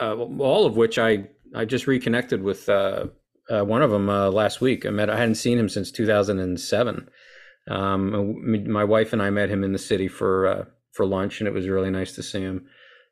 uh, 0.00 0.16
all 0.16 0.66
of 0.66 0.76
which 0.76 0.98
I 0.98 1.28
I 1.54 1.64
just 1.64 1.86
reconnected 1.86 2.42
with 2.42 2.68
uh, 2.68 3.06
uh, 3.50 3.64
one 3.64 3.82
of 3.82 3.90
them 3.90 4.08
uh, 4.08 4.30
last 4.30 4.60
week. 4.60 4.86
I 4.86 4.90
met 4.90 5.10
I 5.10 5.18
hadn't 5.18 5.36
seen 5.36 5.58
him 5.58 5.68
since 5.68 5.90
2007. 5.90 7.08
Um, 7.68 8.66
my 8.70 8.84
wife 8.84 9.12
and 9.12 9.22
I 9.22 9.30
met 9.30 9.48
him 9.48 9.62
in 9.62 9.72
the 9.72 9.78
city 9.78 10.08
for 10.08 10.46
uh, 10.46 10.64
for 10.92 11.06
lunch, 11.06 11.40
and 11.40 11.48
it 11.48 11.54
was 11.54 11.68
really 11.68 11.90
nice 11.90 12.12
to 12.16 12.22
see 12.22 12.40
him. 12.40 12.66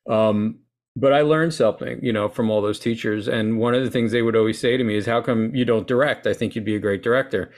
Um, 0.09 0.61
but 0.97 1.13
I 1.13 1.21
learned 1.23 1.55
something, 1.55 2.01
you 2.03 2.13
know, 2.13 2.29
from 2.29 2.51
all 2.51 2.61
those 2.61 2.81
teachers. 2.81 3.29
And 3.29 3.59
one 3.59 3.75
of 3.75 3.85
the 3.85 3.91
things 3.91 4.11
they 4.11 4.23
would 4.23 4.37
always 4.37 4.59
say 4.59 4.77
to 4.77 4.85
me 4.85 4.97
is, 4.97 5.07
"How 5.07 5.21
come 5.21 5.55
you 5.55 5.65
don't 5.65 5.87
direct? 5.87 6.27
I 6.27 6.35
think 6.35 6.55
you'd 6.55 6.65
be 6.65 6.77
a 6.77 6.81
great 6.81 7.03
director." 7.03 7.53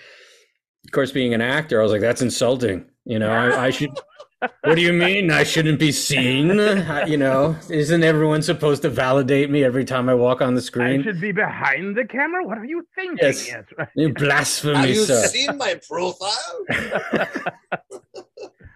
Of 0.84 0.90
course, 0.90 1.12
being 1.12 1.32
an 1.32 1.40
actor, 1.40 1.80
I 1.80 1.82
was 1.82 1.92
like, 1.92 2.00
"That's 2.00 2.22
insulting." 2.22 2.84
You 3.04 3.18
know, 3.18 3.30
I, 3.30 3.66
I 3.66 3.70
should 3.70 3.90
what 4.62 4.74
do 4.74 4.82
you 4.82 4.92
mean 4.92 5.30
I 5.30 5.44
shouldn't 5.44 5.78
be 5.78 5.92
seen? 5.92 6.48
you 7.06 7.16
know, 7.16 7.56
isn't 7.70 8.02
everyone 8.02 8.42
supposed 8.42 8.82
to 8.82 8.90
validate 8.90 9.50
me 9.50 9.64
every 9.64 9.84
time 9.84 10.08
I 10.08 10.14
walk 10.14 10.40
on 10.40 10.54
the 10.54 10.62
screen? 10.62 11.00
I 11.00 11.04
should 11.04 11.20
be 11.20 11.32
behind 11.32 11.96
the 11.96 12.04
camera. 12.04 12.44
What 12.44 12.58
are 12.58 12.64
you 12.64 12.86
thinking? 12.94 13.18
Yes, 13.20 13.46
yes 13.48 13.64
right. 13.78 13.88
you 13.94 14.12
blasphemy, 14.12 14.76
Have 14.76 14.88
you 14.88 15.04
sir. 15.04 15.26
seen 15.26 15.56
my 15.56 15.80
profile? 15.88 16.66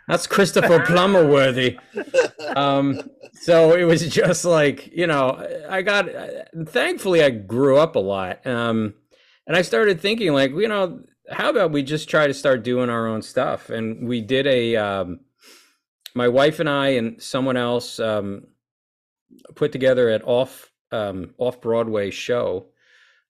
That's 0.08 0.26
Christopher 0.28 0.84
Plummer 0.84 1.26
worthy. 1.26 1.78
Um, 2.54 3.00
so 3.32 3.74
it 3.74 3.84
was 3.84 4.08
just 4.08 4.44
like 4.44 4.86
you 4.88 5.06
know, 5.06 5.44
I 5.68 5.82
got. 5.82 6.08
Thankfully, 6.66 7.22
I 7.22 7.30
grew 7.30 7.76
up 7.76 7.96
a 7.96 8.00
lot, 8.00 8.46
um, 8.46 8.94
and 9.46 9.56
I 9.56 9.62
started 9.62 10.00
thinking 10.00 10.32
like, 10.32 10.52
you 10.52 10.68
know, 10.68 11.00
how 11.28 11.50
about 11.50 11.72
we 11.72 11.82
just 11.82 12.08
try 12.08 12.26
to 12.26 12.34
start 12.34 12.62
doing 12.62 12.88
our 12.88 13.08
own 13.08 13.22
stuff? 13.22 13.68
And 13.70 14.06
we 14.08 14.20
did 14.20 14.46
a. 14.46 14.76
Um, 14.76 15.20
my 16.16 16.28
wife 16.28 16.58
and 16.58 16.68
I 16.68 16.88
and 16.88 17.22
someone 17.22 17.56
else 17.56 18.00
um, 18.00 18.46
put 19.54 19.70
together 19.70 20.08
an 20.08 20.22
off 20.22 20.72
um, 20.92 21.34
off 21.38 21.60
Broadway 21.60 22.10
show 22.10 22.66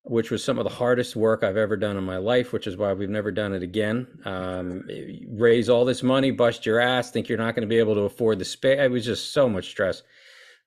which 0.09 0.31
was 0.31 0.43
some 0.43 0.57
of 0.57 0.64
the 0.64 0.71
hardest 0.71 1.16
work 1.16 1.43
I've 1.43 1.57
ever 1.57 1.76
done 1.76 1.97
in 1.97 2.05
my 2.05 2.19
life, 2.19 2.52
which 2.52 2.69
is 2.69 2.76
why 2.76 2.93
we've 2.93 3.11
never 3.11 3.33
done 3.33 3.52
it 3.52 3.64
again. 3.64 4.07
Um, 4.25 4.87
raise 5.28 5.69
all 5.69 5.85
this 5.85 6.02
money, 6.02 6.31
bust 6.31 6.64
your 6.64 6.78
ass, 6.78 7.11
think 7.11 7.28
you're 7.28 7.38
not 7.38 7.57
going 7.57 7.62
to 7.62 7.69
be 7.69 7.78
able 7.78 7.95
to 7.95 8.02
afford 8.02 8.38
the 8.38 8.45
space. 8.45 8.78
It 8.81 8.90
was 8.90 9.05
just 9.05 9.33
so 9.33 9.49
much 9.49 9.66
stress. 9.66 10.05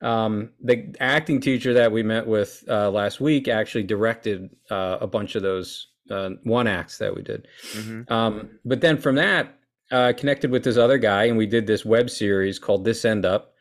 Um, 0.02 0.52
the 0.62 0.94
acting 1.00 1.40
teacher 1.40 1.74
that 1.74 1.92
we 1.92 2.04
met 2.04 2.28
with 2.28 2.66
uh, 2.68 2.90
last 2.92 3.22
week 3.22 3.48
actually 3.48 3.84
directed 3.84 4.50
uh, 4.70 4.98
a 5.00 5.08
bunch 5.08 5.36
of 5.36 5.42
those 5.42 5.88
uh, 6.10 6.32
one 6.44 6.68
acts 6.68 6.98
that 6.98 7.16
we 7.16 7.22
did. 7.22 7.48
Mm-hmm. 7.74 8.12
Um, 8.12 8.50
but 8.66 8.82
then 8.82 8.98
from 8.98 9.16
that, 9.16 9.58
uh, 9.92 10.14
connected 10.16 10.52
with 10.52 10.64
this 10.64 10.78
other 10.78 10.98
guy, 10.98 11.26
and 11.26 11.38
we 11.38 11.46
did 11.46 11.68
this 11.68 11.86
web 11.86 12.10
series 12.10 12.60
called 12.60 12.86
This 12.86 13.06
End 13.06 13.26
Up, 13.26 13.54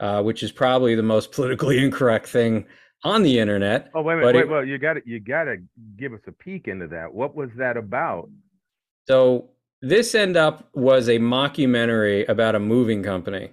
uh, 0.00 0.22
which 0.22 0.42
is 0.42 0.52
probably 0.52 0.94
the 0.94 1.02
most 1.02 1.32
politically 1.32 1.82
incorrect 1.82 2.26
thing 2.26 2.66
on 3.04 3.22
the 3.22 3.38
internet. 3.38 3.90
Oh 3.94 4.02
wait 4.02 4.14
a 4.14 4.16
minute, 4.18 4.34
wait, 4.34 4.40
it, 4.42 4.48
well 4.48 4.64
you 4.64 4.78
got 4.78 4.94
to 4.94 5.02
you 5.04 5.20
got 5.20 5.44
to 5.44 5.56
give 5.96 6.12
us 6.12 6.20
a 6.26 6.32
peek 6.32 6.68
into 6.68 6.88
that. 6.88 7.12
What 7.12 7.34
was 7.34 7.50
that 7.56 7.76
about? 7.76 8.28
So 9.06 9.50
this 9.82 10.14
end 10.14 10.36
up 10.36 10.68
was 10.74 11.08
a 11.08 11.18
mockumentary 11.18 12.28
about 12.28 12.54
a 12.54 12.60
moving 12.60 13.02
company. 13.02 13.50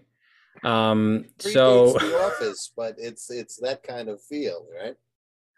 Um, 0.64 1.26
so 1.40 1.94
the 2.00 2.20
office, 2.20 2.72
but 2.76 2.96
it's 2.98 3.30
it's 3.30 3.58
that 3.58 3.84
kind 3.84 4.10
of 4.10 4.22
feel, 4.22 4.66
right? 4.82 4.96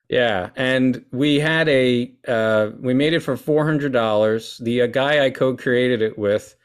Yeah, 0.10 0.50
and 0.56 1.04
we 1.12 1.40
had 1.40 1.68
a 1.70 2.14
uh, 2.28 2.72
we 2.80 2.94
made 2.94 3.14
it 3.14 3.22
for 3.22 3.38
four 3.38 3.66
hundred 3.66 3.92
dollars. 3.92 4.58
The 4.60 4.84
uh, 4.84 4.88
guy 4.88 5.26
I 5.26 5.30
co-created 5.30 6.02
it 6.02 6.18
with 6.18 6.56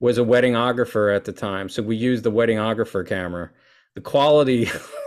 was 0.00 0.18
a 0.18 0.22
weddingographer 0.22 1.14
at 1.14 1.24
the 1.24 1.32
time, 1.32 1.68
so 1.68 1.82
we 1.82 1.96
used 1.96 2.24
the 2.24 2.32
weddingographer 2.32 3.06
camera. 3.06 3.50
The 3.94 4.00
quality 4.00 4.68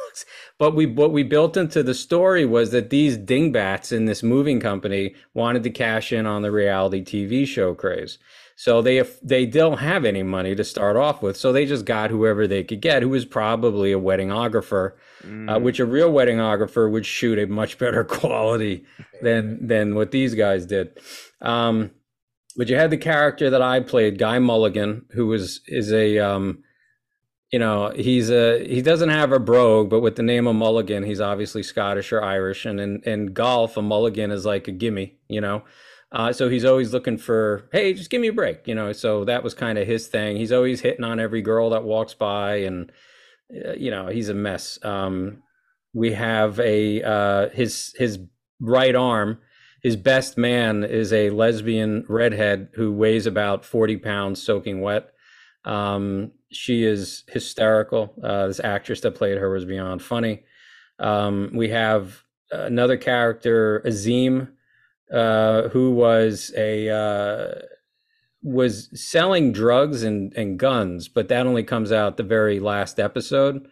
but 0.58 0.76
we 0.76 0.86
what 0.86 1.12
we 1.12 1.24
built 1.24 1.58
into 1.58 1.84
the 1.84 1.94
story 1.94 2.46
was 2.46 2.72
that 2.72 2.90
these 2.90 3.18
dingbats 3.18 3.92
in 3.92 4.06
this 4.06 4.24
moving 4.24 4.60
company 4.60 5.16
wanted 5.34 5.64
to 5.64 5.70
cash 5.70 6.12
in 6.12 6.26
on 6.26 6.42
the 6.42 6.52
reality 6.52 7.04
TV 7.04 7.48
show 7.48 7.74
craze. 7.74 8.18
So 8.56 8.82
they 8.82 9.02
they 9.24 9.46
don't 9.46 9.78
have 9.78 10.04
any 10.04 10.22
money 10.22 10.54
to 10.54 10.66
start 10.66 10.98
off 10.98 11.22
with, 11.22 11.38
so 11.38 11.54
they 11.54 11.66
just 11.66 11.86
got 11.86 12.10
whoever 12.10 12.46
they 12.46 12.64
could 12.64 12.82
get, 12.82 13.04
who 13.04 13.10
was 13.10 13.24
probably 13.24 13.94
a 13.94 14.00
weddingographer, 14.00 14.92
uh, 15.24 15.28
mm. 15.28 15.56
uh, 15.56 15.60
which 15.60 15.80
a 15.80 15.86
real 15.86 16.12
weddingographer 16.12 16.92
would 16.92 17.06
shoot 17.06 17.40
a 17.40 17.48
much 17.48 17.78
better 17.78 18.04
quality 18.20 18.84
than 19.22 19.66
than 19.66 19.96
what 19.96 20.12
these 20.12 20.36
guys 20.36 20.66
did. 20.66 21.00
Um, 21.42 21.92
but 22.60 22.68
you 22.68 22.76
had 22.76 22.92
the 22.92 22.98
character 22.98 23.50
that 23.50 23.62
I 23.62 23.80
played, 23.80 24.20
Guy 24.20 24.38
Mulligan, 24.38 25.06
who 25.12 25.28
was 25.28 25.62
is 25.66 25.94
a 25.94 26.20
um, 26.20 26.62
you 27.54 27.58
know, 27.58 27.94
he's 27.96 28.30
a 28.30 28.68
he 28.68 28.82
doesn't 28.82 29.08
have 29.08 29.32
a 29.32 29.40
brogue, 29.40 29.90
but 29.90 30.02
with 30.02 30.18
the 30.18 30.24
name 30.24 30.46
of 30.46 30.58
Mulligan, 30.58 31.04
he's 31.04 31.22
obviously 31.22 31.64
Scottish 31.64 32.12
or 32.12 32.22
Irish, 32.22 32.66
and 32.66 32.82
in, 32.82 33.02
in 33.06 33.28
golf, 33.28 33.78
a 33.78 33.82
mulligan 33.82 34.30
is 34.30 34.46
like 34.46 34.68
a 34.68 34.74
gimme, 34.74 35.18
you 35.30 35.40
know. 35.40 35.64
Uh, 36.12 36.34
so 36.34 36.50
he's 36.50 36.66
always 36.66 36.92
looking 36.92 37.18
for, 37.18 37.70
hey, 37.72 37.94
just 37.94 38.10
give 38.10 38.20
me 38.20 38.28
a 38.28 38.34
break, 38.34 38.68
you 38.68 38.76
know. 38.76 38.92
So 38.92 39.24
that 39.24 39.42
was 39.42 39.54
kind 39.54 39.78
of 39.78 39.88
his 39.88 40.08
thing. 40.08 40.36
He's 40.36 40.52
always 40.52 40.82
hitting 40.82 41.06
on 41.06 41.18
every 41.18 41.42
girl 41.42 41.70
that 41.70 41.86
walks 41.86 42.14
by, 42.14 42.56
and 42.58 42.92
uh, 43.66 43.72
you 43.72 43.90
know, 43.90 44.08
he's 44.08 44.28
a 44.28 44.34
mess. 44.34 44.78
Um, 44.84 45.44
we 45.94 46.12
have 46.12 46.60
a 46.60 47.04
uh, 47.04 47.50
his 47.52 47.96
his 47.98 48.20
right 48.60 48.98
arm, 48.98 49.40
his 49.82 49.96
best 49.96 50.38
man 50.38 50.84
is 50.84 51.14
a 51.14 51.30
lesbian 51.30 52.06
redhead 52.08 52.70
who 52.74 52.92
weighs 52.92 53.26
about 53.26 53.66
forty 53.66 53.98
pounds, 53.98 54.42
soaking 54.42 54.82
wet. 54.82 55.12
Um, 55.66 56.32
she 56.52 56.84
is 56.84 57.24
hysterical. 57.28 58.14
Uh, 58.24 58.48
this 58.48 58.60
actress 58.60 59.02
that 59.02 59.16
played 59.16 59.38
her 59.38 59.52
was 59.52 59.66
beyond 59.66 60.02
funny. 60.02 60.44
Um, 61.00 61.52
we 61.54 61.70
have 61.70 62.24
another 62.52 62.98
character, 62.98 63.82
Azim, 63.86 64.54
uh, 65.14 65.70
who 65.70 65.92
was 65.92 66.52
a 66.58 66.90
uh, 66.90 67.62
was 68.42 68.90
selling 68.94 69.52
drugs 69.52 70.04
and, 70.04 70.34
and 70.36 70.58
guns, 70.58 71.08
but 71.08 71.28
that 71.28 71.46
only 71.46 71.64
comes 71.64 71.92
out 71.92 72.18
the 72.18 72.24
very 72.24 72.60
last 72.60 73.00
episode. 73.00 73.68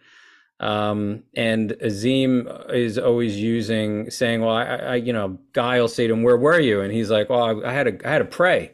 Um, 0.60 1.22
and 1.36 1.76
Azim 1.80 2.48
is 2.70 2.98
always 2.98 3.36
using 3.38 4.10
saying, 4.10 4.40
"Well, 4.40 4.56
I, 4.56 4.64
I, 4.64 4.94
you 4.96 5.12
know, 5.12 5.38
Guy 5.52 5.80
will 5.80 5.88
say 5.88 6.06
to 6.06 6.12
him, 6.12 6.22
"Where 6.22 6.36
were 6.36 6.58
you?" 6.58 6.80
And 6.80 6.92
he's 6.92 7.10
like, 7.10 7.30
"Well, 7.30 7.64
I, 7.64 7.68
I 7.68 7.72
had 7.72 8.00
to, 8.00 8.08
I 8.08 8.10
had 8.10 8.18
to 8.18 8.24
pray." 8.24 8.72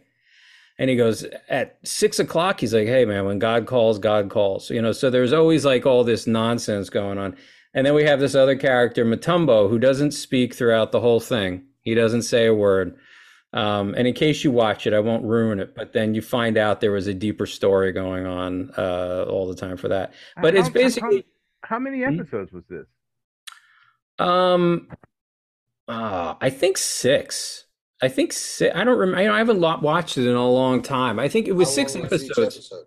and 0.78 0.90
he 0.90 0.96
goes 0.96 1.24
at 1.48 1.78
six 1.84 2.18
o'clock 2.18 2.60
he's 2.60 2.74
like 2.74 2.86
hey 2.86 3.04
man 3.04 3.24
when 3.24 3.38
god 3.38 3.66
calls 3.66 3.98
god 3.98 4.30
calls. 4.30 4.70
You 4.70 4.82
know 4.82 4.92
so 4.92 5.10
there's 5.10 5.32
always 5.32 5.64
like 5.64 5.86
all 5.86 6.04
this 6.04 6.26
nonsense 6.26 6.90
going 6.90 7.18
on. 7.18 7.36
And 7.72 7.86
then 7.86 7.94
we 7.94 8.04
have 8.04 8.20
this 8.20 8.34
other 8.34 8.56
character 8.56 9.04
matumbo 9.04 9.68
who 9.68 9.78
doesn't 9.78 10.12
speak 10.12 10.54
throughout 10.54 10.92
the 10.92 11.00
whole 11.00 11.18
thing. 11.18 11.64
He 11.80 11.94
doesn't 11.94 12.22
say 12.22 12.46
a 12.46 12.54
word. 12.54 12.96
Um, 13.52 13.94
and 13.96 14.06
in 14.06 14.14
case 14.14 14.42
you 14.42 14.50
watch 14.50 14.84
it 14.84 14.92
i 14.92 14.98
won't 14.98 15.22
ruin 15.22 15.60
it 15.60 15.76
but 15.76 15.92
then 15.92 16.12
you 16.12 16.22
find 16.22 16.58
out 16.58 16.80
there 16.80 16.90
was 16.90 17.06
a 17.06 17.14
deeper 17.14 17.46
story 17.46 17.92
going 17.92 18.26
on 18.26 18.72
uh, 18.76 19.26
all 19.28 19.46
the 19.46 19.54
time 19.54 19.76
for 19.76 19.88
that. 19.88 20.12
But 20.42 20.56
it's 20.56 20.68
basically 20.68 21.24
how, 21.64 21.76
how 21.76 21.78
many 21.78 22.02
hmm? 22.02 22.20
episodes 22.20 22.52
was 22.52 22.64
this 22.68 22.86
um 24.18 24.88
uh, 25.88 26.34
i 26.40 26.50
think 26.50 26.78
six 26.78 27.64
I 28.04 28.08
think 28.08 28.34
six. 28.34 28.76
I 28.76 28.84
don't 28.84 28.98
remember. 28.98 29.32
I 29.32 29.38
haven't 29.38 29.60
watched 29.60 30.18
it 30.18 30.28
in 30.28 30.36
a 30.36 30.46
long 30.46 30.82
time. 30.82 31.18
I 31.18 31.26
think 31.28 31.48
it 31.48 31.52
was 31.52 31.68
How 31.68 31.74
six 31.74 31.96
episodes. 31.96 32.38
Episode? 32.38 32.84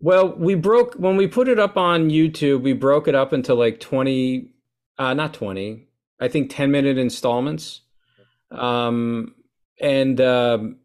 Well, 0.00 0.34
we 0.36 0.56
broke 0.56 0.94
when 0.94 1.16
we 1.16 1.28
put 1.28 1.46
it 1.46 1.60
up 1.60 1.76
on 1.76 2.10
YouTube. 2.10 2.62
We 2.62 2.72
broke 2.72 3.06
it 3.06 3.14
up 3.14 3.32
into 3.32 3.54
like 3.54 3.78
twenty, 3.78 4.50
uh, 4.98 5.14
not 5.14 5.32
twenty. 5.32 5.86
I 6.18 6.26
think 6.26 6.50
ten 6.50 6.72
minute 6.72 6.98
installments, 6.98 7.82
um, 8.50 9.36
and 9.80 10.20
um, 10.20 10.78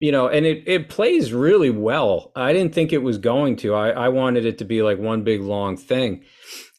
you 0.00 0.12
know, 0.12 0.28
and 0.28 0.44
it 0.44 0.62
it 0.66 0.88
plays 0.88 1.32
really 1.32 1.70
well. 1.70 2.32
I 2.36 2.52
didn't 2.52 2.74
think 2.74 2.92
it 2.92 3.02
was 3.02 3.18
going 3.18 3.56
to. 3.56 3.74
I 3.74 3.90
I 3.90 4.08
wanted 4.08 4.44
it 4.44 4.58
to 4.58 4.64
be 4.64 4.82
like 4.82 4.98
one 4.98 5.22
big 5.22 5.40
long 5.40 5.76
thing, 5.76 6.24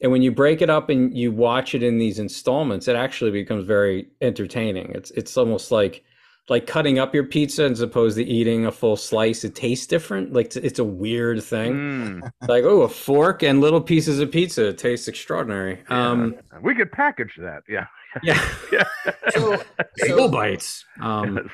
and 0.02 0.12
when 0.12 0.22
you 0.22 0.32
break 0.32 0.62
it 0.62 0.70
up 0.70 0.90
and 0.90 1.16
you 1.18 1.32
watch 1.32 1.74
it 1.74 1.84
in 1.84 1.98
these 1.98 2.20
installments, 2.20 2.88
it 2.88 2.96
actually 2.96 3.32
becomes 3.32 3.66
very 3.66 4.10
entertaining. 4.22 4.92
It's 4.94 5.12
it's 5.12 5.38
almost 5.38 5.72
like 5.72 6.04
like 6.50 6.68
cutting 6.68 7.00
up 7.00 7.16
your 7.16 7.24
pizza 7.24 7.64
as 7.66 7.82
opposed 7.82 8.18
to 8.18 8.24
eating 8.24 8.66
a 8.66 8.72
full 8.72 8.96
slice. 8.96 9.44
It 9.44 9.56
tastes 9.56 9.88
different. 9.88 10.34
Like 10.34 10.56
it's 10.56 10.80
a 10.80 10.84
weird 10.84 11.44
thing. 11.44 11.74
Mm. 11.74 12.32
Like 12.48 12.64
oh, 12.64 12.82
a 12.82 12.90
fork 12.90 13.42
and 13.44 13.62
little 13.62 13.82
pieces 13.82 14.20
of 14.20 14.32
pizza. 14.32 14.68
It 14.68 14.78
tastes 14.78 15.08
extraordinary. 15.08 15.82
Yeah. 15.90 16.12
Um, 16.12 16.36
we 16.62 16.76
could 16.76 16.92
package 16.92 17.36
that. 17.40 17.64
Yeah. 17.68 17.88
Yeah. 18.24 18.48
yeah. 18.72 18.84
So, 19.30 19.62
so 19.98 20.30
bites. 20.30 20.86
Um, 21.02 21.50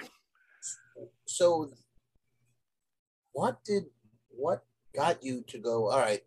so, 1.41 1.71
what 3.31 3.63
did 3.65 3.85
what 4.29 4.63
got 4.95 5.23
you 5.23 5.43
to 5.47 5.57
go? 5.57 5.89
All 5.89 5.99
right, 5.99 6.21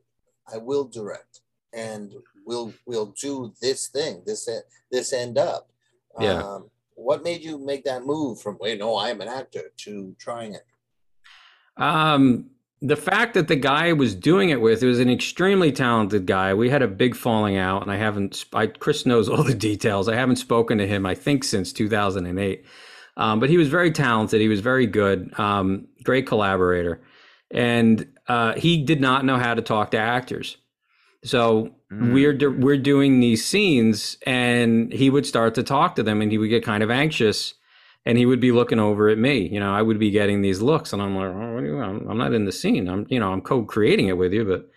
I 0.52 0.56
will 0.58 0.84
direct 0.84 1.40
and 1.72 2.12
we'll 2.44 2.72
we'll 2.84 3.14
do 3.20 3.52
this 3.62 3.88
thing, 3.88 4.22
this 4.26 4.48
this 4.90 5.12
end 5.12 5.38
up. 5.38 5.70
Yeah. 6.18 6.42
Um, 6.42 6.70
what 6.96 7.22
made 7.22 7.42
you 7.42 7.58
make 7.58 7.84
that 7.84 8.04
move 8.04 8.40
from 8.40 8.58
wait, 8.60 8.80
no, 8.80 8.96
I 8.96 9.10
am 9.10 9.20
an 9.20 9.28
actor 9.28 9.70
to 9.84 10.16
trying 10.18 10.54
it? 10.54 10.66
Um, 11.76 12.50
the 12.82 12.96
fact 12.96 13.34
that 13.34 13.46
the 13.46 13.56
guy 13.56 13.88
I 13.88 13.92
was 13.92 14.16
doing 14.16 14.50
it 14.50 14.60
with 14.60 14.82
it 14.82 14.86
was 14.86 14.98
an 14.98 15.10
extremely 15.10 15.70
talented 15.70 16.26
guy. 16.26 16.54
We 16.54 16.70
had 16.70 16.82
a 16.82 16.88
big 16.88 17.14
falling 17.14 17.56
out, 17.56 17.82
and 17.82 17.90
I 17.90 17.96
haven't. 17.96 18.46
I, 18.52 18.66
Chris 18.66 19.06
knows 19.06 19.28
all 19.28 19.44
the 19.44 19.54
details. 19.54 20.08
I 20.08 20.16
haven't 20.16 20.36
spoken 20.36 20.78
to 20.78 20.88
him, 20.88 21.06
I 21.06 21.14
think, 21.14 21.44
since 21.44 21.72
2008. 21.72 22.64
Um, 23.16 23.40
but 23.40 23.48
he 23.48 23.56
was 23.56 23.68
very 23.68 23.90
talented. 23.92 24.40
He 24.40 24.48
was 24.48 24.60
very 24.60 24.86
good. 24.86 25.38
Um, 25.38 25.86
great 26.02 26.26
collaborator, 26.26 27.02
and 27.50 28.06
uh, 28.26 28.54
he 28.54 28.82
did 28.84 29.00
not 29.00 29.24
know 29.24 29.38
how 29.38 29.54
to 29.54 29.62
talk 29.62 29.92
to 29.92 29.98
actors. 29.98 30.56
So 31.24 31.70
mm. 31.92 32.12
we're 32.12 32.50
we're 32.58 32.76
doing 32.76 33.20
these 33.20 33.44
scenes, 33.44 34.18
and 34.26 34.92
he 34.92 35.10
would 35.10 35.26
start 35.26 35.54
to 35.54 35.62
talk 35.62 35.94
to 35.96 36.02
them, 36.02 36.20
and 36.20 36.30
he 36.30 36.38
would 36.38 36.50
get 36.50 36.64
kind 36.64 36.82
of 36.82 36.90
anxious, 36.90 37.54
and 38.04 38.18
he 38.18 38.26
would 38.26 38.40
be 38.40 38.52
looking 38.52 38.80
over 38.80 39.08
at 39.08 39.18
me. 39.18 39.48
You 39.48 39.60
know, 39.60 39.72
I 39.72 39.82
would 39.82 39.98
be 39.98 40.10
getting 40.10 40.42
these 40.42 40.60
looks, 40.60 40.92
and 40.92 41.00
I'm 41.00 41.16
like, 41.16 41.30
oh, 41.30 41.80
I'm, 41.80 42.10
I'm 42.10 42.18
not 42.18 42.34
in 42.34 42.44
the 42.44 42.52
scene. 42.52 42.88
I'm, 42.88 43.06
you 43.08 43.20
know, 43.20 43.32
I'm 43.32 43.40
co-creating 43.40 44.08
it 44.08 44.18
with 44.18 44.32
you, 44.32 44.44
but. 44.44 44.70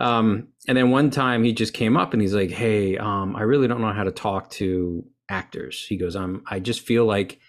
Um, 0.00 0.48
and 0.68 0.78
then 0.78 0.90
one 0.90 1.10
time 1.10 1.42
he 1.42 1.52
just 1.52 1.74
came 1.74 1.96
up 1.96 2.12
and 2.12 2.22
he's 2.22 2.32
like, 2.32 2.52
"Hey, 2.52 2.96
um, 2.96 3.34
I 3.34 3.42
really 3.42 3.66
don't 3.66 3.80
know 3.80 3.92
how 3.92 4.04
to 4.04 4.12
talk 4.12 4.48
to 4.50 5.04
actors." 5.28 5.84
He 5.88 5.96
goes, 5.96 6.14
"I'm, 6.14 6.44
I 6.48 6.60
just 6.60 6.82
feel 6.82 7.04
like, 7.04 7.40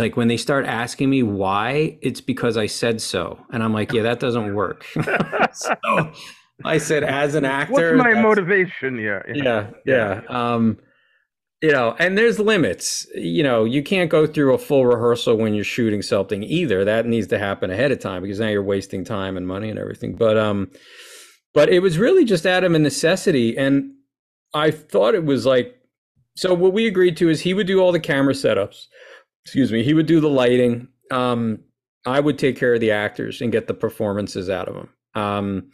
like 0.00 0.16
when 0.16 0.28
they 0.28 0.36
start 0.36 0.66
asking 0.66 1.10
me 1.10 1.22
why, 1.22 1.98
it's 2.02 2.20
because 2.20 2.56
I 2.56 2.66
said 2.66 3.00
so." 3.00 3.38
And 3.52 3.62
I'm 3.62 3.72
like, 3.72 3.92
"Yeah, 3.92 4.02
that 4.02 4.18
doesn't 4.18 4.54
work." 4.54 4.84
so 5.52 6.12
I 6.64 6.78
said, 6.78 7.04
as 7.04 7.34
an 7.36 7.44
actor, 7.44 7.96
what's 7.96 8.04
my 8.04 8.20
motivation? 8.20 8.98
Yeah, 8.98 9.22
yeah, 9.32 9.70
yeah. 9.84 10.22
yeah. 10.22 10.54
Um, 10.54 10.78
you 11.62 11.70
know 11.70 11.94
and 11.98 12.16
there's 12.16 12.38
limits 12.38 13.06
you 13.14 13.42
know 13.42 13.64
you 13.64 13.82
can't 13.82 14.10
go 14.10 14.26
through 14.26 14.54
a 14.54 14.58
full 14.58 14.86
rehearsal 14.86 15.36
when 15.36 15.54
you're 15.54 15.64
shooting 15.64 16.02
something 16.02 16.42
either 16.42 16.84
that 16.84 17.06
needs 17.06 17.26
to 17.26 17.38
happen 17.38 17.70
ahead 17.70 17.92
of 17.92 17.98
time 17.98 18.22
because 18.22 18.40
now 18.40 18.48
you're 18.48 18.62
wasting 18.62 19.04
time 19.04 19.36
and 19.36 19.46
money 19.46 19.68
and 19.68 19.78
everything 19.78 20.14
but 20.14 20.38
um 20.38 20.70
but 21.52 21.68
it 21.68 21.80
was 21.80 21.98
really 21.98 22.24
just 22.24 22.46
out 22.46 22.64
of 22.64 22.72
a 22.72 22.78
necessity 22.78 23.56
and 23.56 23.92
i 24.54 24.70
thought 24.70 25.14
it 25.14 25.24
was 25.24 25.44
like 25.44 25.76
so 26.36 26.54
what 26.54 26.72
we 26.72 26.86
agreed 26.86 27.16
to 27.16 27.28
is 27.28 27.42
he 27.42 27.52
would 27.52 27.66
do 27.66 27.80
all 27.80 27.92
the 27.92 28.00
camera 28.00 28.32
setups 28.32 28.86
excuse 29.44 29.72
me 29.72 29.82
he 29.82 29.94
would 29.94 30.06
do 30.06 30.20
the 30.20 30.28
lighting. 30.28 30.88
Um 31.10 31.60
i 32.06 32.18
would 32.18 32.38
take 32.38 32.56
care 32.56 32.74
of 32.74 32.80
the 32.80 32.90
actors 32.92 33.40
and 33.40 33.52
get 33.52 33.66
the 33.66 33.74
performances 33.74 34.48
out 34.48 34.68
of 34.68 34.74
them 34.74 34.88
um 35.14 35.70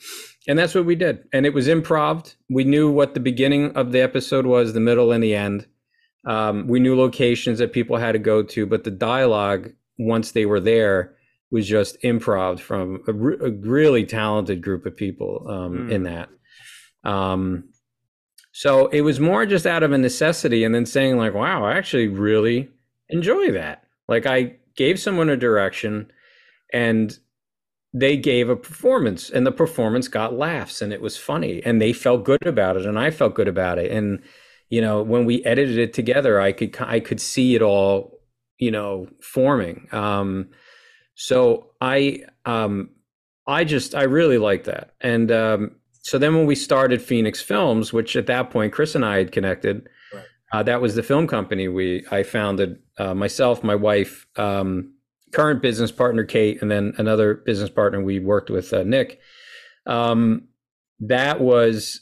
and 0.46 0.58
that's 0.58 0.75
what 0.75 0.85
we 0.85 0.94
did. 0.94 1.25
And 1.32 1.44
it 1.44 1.54
was 1.54 1.66
improv. 1.66 2.35
We 2.49 2.64
knew 2.64 2.90
what 2.90 3.14
the 3.14 3.20
beginning 3.20 3.73
of 3.73 3.92
the 3.92 4.00
episode 4.00 4.46
was 4.46 4.73
the 4.73 4.80
middle 4.80 5.12
and 5.12 5.23
the 5.23 5.35
end. 5.35 5.66
Um, 6.25 6.66
we 6.66 6.80
knew 6.80 6.96
locations 6.96 7.58
that 7.58 7.73
people 7.73 7.96
had 7.96 8.12
to 8.12 8.18
go 8.18 8.42
to, 8.42 8.66
but 8.66 8.85
the 8.85 8.90
dialogue, 8.90 9.73
once 9.99 10.32
they 10.32 10.46
were 10.46 10.61
there, 10.61 11.14
was 11.50 11.68
just 11.68 12.00
improv 12.02 12.58
from 12.58 13.02
a, 13.06 13.12
re- 13.12 13.38
a 13.40 13.50
really 13.50 14.04
talented 14.04 14.61
group 14.61 14.87
of 14.87 14.96
people 14.96 15.46
um, 15.49 15.73
mm. 15.73 15.92
in 15.92 16.02
that. 16.04 16.28
Um, 17.04 17.68
so 18.52 18.88
it 18.88 19.02
was 19.02 19.20
more 19.20 19.46
just 19.46 19.66
out 19.66 19.85
of 19.85 19.92
a 19.92 19.99
necessity, 19.99 20.64
and 20.64 20.75
then 20.75 20.87
saying 20.87 21.16
like, 21.18 21.35
"Wow, 21.35 21.64
I 21.64 21.76
actually 21.76 22.08
really 22.08 22.70
enjoy 23.08 23.52
that." 23.52 23.84
Like 24.08 24.26
I 24.26 24.56
gave 24.76 24.98
someone 24.98 25.28
a 25.28 25.36
direction, 25.36 26.10
and 26.72 27.18
they 27.92 28.16
gave 28.16 28.48
a 28.48 28.56
performance, 28.56 29.30
and 29.30 29.46
the 29.46 29.52
performance 29.52 30.08
got 30.08 30.34
laughs, 30.34 30.82
and 30.82 30.92
it 30.92 31.00
was 31.00 31.16
funny, 31.16 31.62
and 31.64 31.80
they 31.80 31.92
felt 31.92 32.25
good 32.25 32.46
about 32.46 32.76
it, 32.76 32.86
and 32.86 32.98
I 32.98 33.10
felt 33.10 33.34
good 33.34 33.48
about 33.48 33.78
it, 33.78 33.90
and 33.90 34.22
you 34.70 34.80
know 34.80 35.02
when 35.02 35.25
we 35.25 35.44
edited 35.44 35.78
it 35.78 35.92
together 35.92 36.40
i 36.40 36.52
could 36.52 36.76
i 36.80 37.00
could 37.00 37.20
see 37.20 37.54
it 37.54 37.62
all 37.62 38.20
you 38.58 38.70
know 38.70 39.08
forming 39.20 39.88
um 39.92 40.48
so 41.14 41.70
i 41.80 42.20
um 42.44 42.90
i 43.46 43.64
just 43.64 43.94
i 43.94 44.02
really 44.02 44.38
like 44.38 44.64
that 44.64 44.94
and 45.00 45.30
um 45.30 45.70
so 46.02 46.18
then 46.18 46.34
when 46.34 46.46
we 46.46 46.54
started 46.54 47.00
phoenix 47.00 47.40
films 47.40 47.92
which 47.92 48.16
at 48.16 48.26
that 48.26 48.50
point 48.50 48.72
chris 48.72 48.94
and 48.94 49.04
i 49.04 49.18
had 49.18 49.32
connected. 49.32 49.88
Uh, 50.53 50.62
that 50.62 50.81
was 50.81 50.95
the 50.95 51.03
film 51.03 51.26
company 51.26 51.69
we 51.69 52.05
i 52.11 52.23
founded 52.23 52.79
uh, 52.99 53.15
myself 53.15 53.62
my 53.62 53.75
wife 53.75 54.26
um 54.37 54.93
current 55.33 55.61
business 55.61 55.93
partner 55.93 56.25
kate 56.25 56.61
and 56.62 56.71
then 56.71 56.93
another 56.99 57.35
business 57.35 57.71
partner 57.71 58.03
we 58.03 58.19
worked 58.19 58.50
with 58.50 58.73
uh, 58.73 58.83
nick 58.83 59.21
um 59.87 60.47
that 61.00 61.41
was 61.41 62.00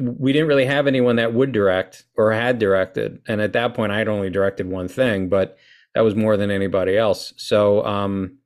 we 0.00 0.32
didn't 0.32 0.48
really 0.48 0.66
have 0.66 0.86
anyone 0.86 1.16
that 1.16 1.34
would 1.34 1.52
direct 1.52 2.04
or 2.16 2.32
had 2.32 2.58
directed. 2.58 3.20
And 3.26 3.40
at 3.40 3.52
that 3.52 3.74
point, 3.74 3.92
I 3.92 3.98
had 3.98 4.08
only 4.08 4.30
directed 4.30 4.68
one 4.68 4.88
thing, 4.88 5.28
but 5.28 5.58
that 5.94 6.02
was 6.02 6.14
more 6.14 6.36
than 6.36 6.50
anybody 6.50 6.96
else. 6.96 7.34
So, 7.36 7.84
um, 7.84 8.38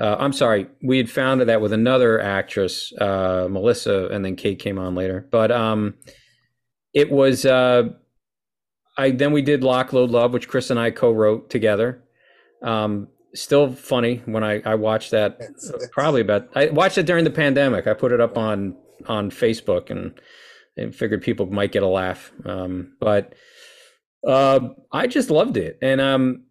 uh, 0.00 0.16
I'm 0.18 0.32
sorry, 0.32 0.68
we 0.82 0.96
had 0.96 1.10
founded 1.10 1.48
that 1.48 1.60
with 1.60 1.72
another 1.72 2.20
actress, 2.20 2.92
uh, 3.00 3.48
Melissa, 3.50 4.06
and 4.08 4.24
then 4.24 4.36
Kate 4.36 4.58
came 4.58 4.78
on 4.78 4.94
later. 4.94 5.26
But 5.30 5.50
um, 5.50 5.94
it 6.94 7.10
was, 7.10 7.44
uh, 7.44 7.90
I 8.98 9.12
then 9.12 9.32
we 9.32 9.42
did 9.42 9.62
Lock 9.62 9.92
Load 9.92 10.10
Love, 10.10 10.32
which 10.32 10.48
Chris 10.48 10.70
and 10.70 10.78
I 10.78 10.90
co-wrote 10.90 11.48
together. 11.48 12.02
Um, 12.62 13.08
still 13.34 13.72
funny 13.72 14.22
when 14.26 14.42
I, 14.42 14.60
I 14.64 14.74
watched 14.74 15.12
that. 15.12 15.38
Probably 15.92 16.20
about 16.20 16.48
I 16.54 16.66
watched 16.66 16.98
it 16.98 17.06
during 17.06 17.24
the 17.24 17.30
pandemic. 17.30 17.86
I 17.86 17.94
put 17.94 18.12
it 18.12 18.20
up 18.20 18.36
on 18.36 18.76
on 19.06 19.30
Facebook 19.30 19.90
and 19.90 20.20
and 20.76 20.94
figured 20.94 21.22
people 21.22 21.46
might 21.46 21.72
get 21.72 21.82
a 21.82 21.88
laugh. 21.88 22.32
Um, 22.44 22.96
but 23.00 23.34
uh, 24.26 24.60
I 24.92 25.06
just 25.06 25.30
loved 25.30 25.56
it, 25.56 25.78
and 25.80 26.00
um, 26.00 26.44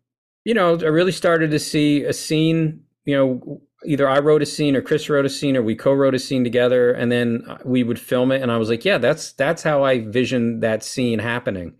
you 0.45 0.53
know, 0.53 0.77
I 0.79 0.85
really 0.85 1.11
started 1.11 1.51
to 1.51 1.59
see 1.59 2.03
a 2.03 2.13
scene. 2.13 2.81
You 3.05 3.15
know, 3.15 3.61
either 3.85 4.07
I 4.07 4.19
wrote 4.19 4.41
a 4.41 4.45
scene 4.45 4.75
or 4.75 4.81
Chris 4.81 5.09
wrote 5.09 5.25
a 5.25 5.29
scene 5.29 5.55
or 5.55 5.61
we 5.61 5.75
co-wrote 5.75 6.15
a 6.15 6.19
scene 6.19 6.43
together, 6.43 6.91
and 6.91 7.11
then 7.11 7.43
we 7.65 7.83
would 7.83 7.99
film 7.99 8.31
it. 8.31 8.41
And 8.41 8.51
I 8.51 8.57
was 8.57 8.69
like, 8.69 8.85
yeah, 8.85 8.97
that's 8.97 9.33
that's 9.33 9.63
how 9.63 9.83
I 9.83 9.99
visioned 9.99 10.63
that 10.63 10.83
scene 10.83 11.19
happening, 11.19 11.75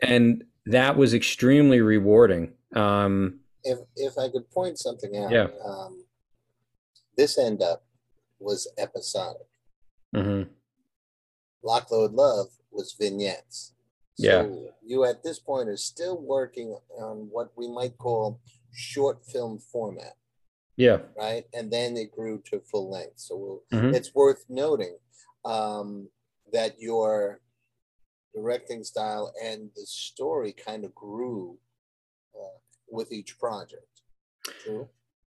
and 0.00 0.44
that 0.66 0.96
was 0.96 1.14
extremely 1.14 1.80
rewarding. 1.80 2.52
Um, 2.74 3.40
if 3.64 3.78
if 3.96 4.18
I 4.18 4.28
could 4.28 4.50
point 4.50 4.78
something 4.78 5.16
out, 5.16 5.30
yeah. 5.30 5.48
Um, 5.64 6.04
this 7.16 7.38
end 7.38 7.62
up 7.62 7.84
was 8.38 8.68
episodic. 8.78 9.48
Mm-hmm. 10.14 10.50
Lock 11.62 11.90
Load 11.90 12.12
Love 12.12 12.48
was 12.70 12.94
vignettes. 12.98 13.72
So 14.14 14.24
yeah. 14.24 14.70
you 14.84 15.04
at 15.04 15.22
this 15.22 15.38
point 15.38 15.68
are 15.68 15.76
still 15.76 16.20
working 16.20 16.76
on 16.98 17.28
what 17.30 17.52
we 17.56 17.68
might 17.68 17.98
call 17.98 18.40
short 18.72 19.24
film 19.24 19.58
format. 19.58 20.14
Yeah. 20.76 20.98
Right. 21.16 21.44
And 21.52 21.72
then 21.72 21.96
it 21.96 22.12
grew 22.12 22.40
to 22.50 22.60
full 22.60 22.90
length. 22.90 23.18
So 23.18 23.36
we'll, 23.36 23.80
mm-hmm. 23.80 23.94
it's 23.94 24.14
worth 24.14 24.44
noting 24.48 24.96
um, 25.44 26.08
that 26.52 26.80
your 26.80 27.40
directing 28.34 28.84
style 28.84 29.32
and 29.42 29.70
the 29.74 29.86
story 29.86 30.52
kind 30.52 30.84
of 30.84 30.94
grew 30.94 31.58
uh, 32.34 32.58
with 32.90 33.12
each 33.12 33.38
project. 33.38 34.02
True. 34.64 34.88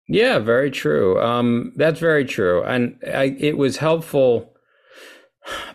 Yeah, 0.08 0.39
very 0.39 0.71
true. 0.71 1.21
Um, 1.21 1.73
that's 1.75 1.99
very 1.99 2.25
true. 2.25 2.63
And 2.63 2.97
I, 3.06 3.36
it 3.39 3.58
was 3.58 3.77
helpful 3.77 4.54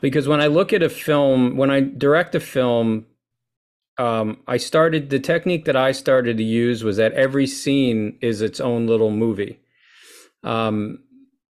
because 0.00 0.28
when 0.28 0.40
I 0.40 0.46
look 0.46 0.72
at 0.72 0.82
a 0.82 0.88
film, 0.88 1.56
when 1.56 1.70
I 1.70 1.80
direct 1.80 2.34
a 2.34 2.40
film, 2.40 3.06
um, 3.98 4.42
I 4.46 4.58
started 4.58 5.08
the 5.08 5.18
technique 5.18 5.64
that 5.64 5.76
I 5.76 5.92
started 5.92 6.36
to 6.36 6.44
use 6.44 6.84
was 6.84 6.98
that 6.98 7.14
every 7.14 7.46
scene 7.46 8.18
is 8.20 8.42
its 8.42 8.60
own 8.60 8.86
little 8.86 9.10
movie. 9.10 9.60
Um, 10.44 10.98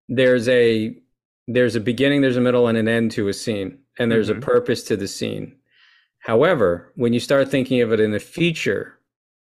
there's 0.08 0.48
a 0.48 0.96
there's 1.48 1.76
a 1.76 1.80
beginning, 1.80 2.22
there's 2.22 2.38
a 2.38 2.42
middle, 2.42 2.68
and 2.68 2.78
an 2.78 2.88
end 2.88 3.12
to 3.12 3.28
a 3.28 3.34
scene, 3.34 3.80
and 4.00 4.12
there's 4.12 4.30
mm-hmm. 4.30 4.40
a 4.40 4.46
purpose 4.46 4.84
to 4.84 4.98
the 4.98 5.08
scene. 5.08 5.56
However, 6.20 6.92
when 6.96 7.14
you 7.14 7.20
start 7.20 7.50
thinking 7.50 7.82
of 7.82 7.92
it 7.92 8.00
in 8.00 8.12
the 8.12 8.20
feature, 8.20 9.00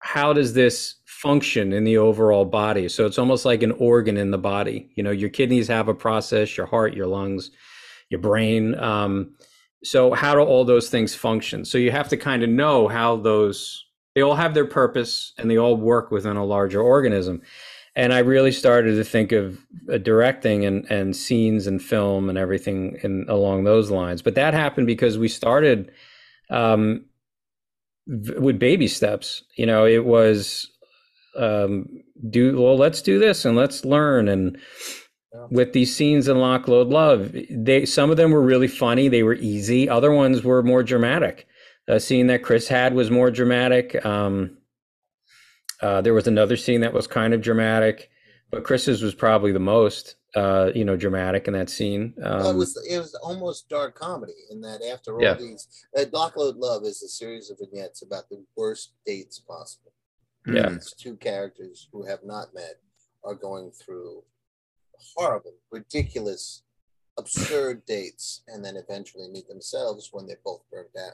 how 0.01 0.33
does 0.33 0.55
this 0.55 0.97
function 1.05 1.73
in 1.73 1.85
the 1.85 1.99
overall 1.99 2.45
body? 2.45 2.89
So 2.89 3.07
it's 3.07 3.19
almost 3.19 3.45
like 3.45 3.63
an 3.63 3.73
organ 3.73 4.17
in 4.17 4.33
the 4.33 4.39
body. 4.39 4.91
You 4.95 5.03
know, 5.03 5.13
your 5.13 5.31
kidneys 5.31 5.69
have 5.69 5.89
a 5.89 5.95
process, 5.95 6.57
your 6.57 6.67
heart, 6.67 6.95
your 6.95 7.07
lungs 7.07 7.51
your 8.15 8.21
brain. 8.21 8.75
Um, 8.77 9.35
so 9.83 10.13
how 10.13 10.35
do 10.35 10.41
all 10.41 10.65
those 10.65 10.89
things 10.89 11.15
function? 11.15 11.65
So 11.65 11.79
you 11.79 11.91
have 11.91 12.09
to 12.09 12.17
kind 12.17 12.43
of 12.43 12.49
know 12.49 12.89
how 12.89 13.17
those 13.17 13.85
they 14.15 14.23
all 14.23 14.37
have 14.37 14.55
their 14.55 14.67
purpose 14.67 15.33
and 15.39 15.51
they 15.51 15.59
all 15.59 15.77
work 15.77 16.13
within 16.13 16.37
a 16.37 16.45
larger 16.45 16.81
organism. 16.81 17.43
And 17.97 18.13
I 18.13 18.19
really 18.21 18.51
started 18.53 18.97
to 18.97 19.05
think 19.05 19.33
of 19.33 19.59
uh, 19.93 19.99
directing 19.99 20.65
and, 20.65 20.85
and 20.91 21.15
scenes 21.15 21.67
and 21.67 21.81
film 21.81 22.29
and 22.29 22.37
everything 22.37 22.99
in, 23.03 23.25
along 23.29 23.65
those 23.65 23.91
lines. 23.91 24.21
But 24.21 24.35
that 24.35 24.53
happened 24.53 24.87
because 24.87 25.17
we 25.17 25.29
started 25.29 25.93
um, 26.51 27.05
v- 28.09 28.39
with 28.39 28.59
baby 28.59 28.89
steps. 28.89 29.45
You 29.57 29.67
know, 29.67 29.87
it 29.87 30.05
was 30.05 30.69
um, 31.37 31.87
do 32.31 32.61
well. 32.61 32.77
Let's 32.77 33.03
do 33.03 33.19
this 33.19 33.45
and 33.45 33.57
let's 33.57 33.85
learn 33.85 34.29
and 34.29 34.59
with 35.51 35.73
these 35.73 35.95
scenes 35.95 36.29
in 36.29 36.39
Lock 36.39 36.69
Load 36.69 36.89
Love. 36.89 37.35
They 37.51 37.85
some 37.87 38.11
of 38.11 38.17
them 38.17 38.31
were 38.31 38.43
really 38.43 38.69
funny. 38.69 39.09
They 39.09 39.23
were 39.23 39.35
easy. 39.35 39.89
Other 39.89 40.13
ones 40.13 40.43
were 40.43 40.63
more 40.63 40.83
dramatic. 40.83 41.47
A 41.87 42.01
scene 42.01 42.29
that 42.29 42.43
Chris 42.43 42.69
had 42.69 42.95
was 42.95 43.11
more 43.11 43.31
dramatic. 43.31 44.05
Um, 44.07 44.57
uh, 45.85 46.01
there 46.01 46.15
was 46.15 46.27
another 46.27 46.57
scene 46.57 46.81
that 46.81 46.95
was 46.95 47.07
kind 47.07 47.35
of 47.35 47.43
dramatic, 47.43 48.11
but 48.51 48.65
Chris's 48.65 49.03
was 49.03 49.15
probably 49.15 49.53
the 49.53 49.61
most, 49.61 50.17
uh, 50.35 50.71
you 50.75 50.83
know, 50.83 50.97
dramatic 50.97 51.47
in 51.47 51.53
that 51.53 51.69
scene. 51.69 52.15
Um, 52.23 52.39
well, 52.39 52.51
it 52.53 52.57
was 52.57 52.87
it 52.89 52.99
was 52.99 53.15
almost 53.17 53.69
dark 53.69 53.95
comedy 53.95 54.33
in 54.51 54.63
that 54.63 54.81
after 54.83 55.15
all 55.15 55.23
yeah. 55.23 55.35
these, 55.35 55.69
uh, 55.95 56.07
Lock 56.11 56.39
Load 56.39 56.57
Love 56.57 56.85
is 56.85 57.03
a 57.03 57.09
series 57.09 57.51
of 57.51 57.59
vignettes 57.59 58.01
about 58.01 58.31
the 58.31 58.43
worst 58.57 58.95
dates 59.05 59.39
possible. 59.41 59.93
Yeah, 60.47 60.71
these 60.71 60.95
two 60.99 61.17
characters 61.17 61.87
who 61.93 62.07
have 62.07 62.21
not 62.25 62.55
met 62.55 62.77
are 63.23 63.35
going 63.35 63.71
through 63.71 64.23
horrible, 65.15 65.53
ridiculous, 65.71 66.63
absurd 67.19 67.85
dates, 67.85 68.43
and 68.49 68.65
then 68.65 68.77
eventually 68.77 69.29
meet 69.29 69.49
themselves 69.49 70.09
when 70.13 70.27
they're 70.27 70.39
both 70.43 70.63
burned 70.73 70.97
out, 70.99 71.13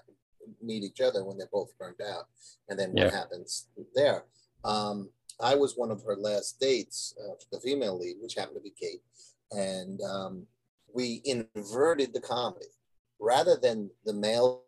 meet 0.62 0.84
each 0.84 1.00
other 1.00 1.24
when 1.24 1.38
they're 1.38 1.48
both 1.52 1.76
burned 1.76 2.00
out, 2.00 2.26
and 2.68 2.78
then 2.78 2.90
what 2.90 3.06
yeah. 3.06 3.10
happens 3.10 3.66
there. 3.96 4.26
Um, 4.64 5.10
I 5.40 5.54
was 5.54 5.74
one 5.76 5.90
of 5.90 6.02
her 6.04 6.16
last 6.16 6.60
dates, 6.60 7.14
uh, 7.18 7.34
the 7.50 7.60
female 7.60 7.98
lead, 7.98 8.16
which 8.20 8.34
happened 8.34 8.56
to 8.56 8.62
be 8.62 8.74
Kate, 8.78 9.02
and 9.52 10.00
um, 10.02 10.46
we 10.92 11.22
inverted 11.24 12.12
the 12.12 12.20
comedy 12.20 12.66
rather 13.18 13.56
than 13.56 13.90
the 14.04 14.12
male 14.12 14.62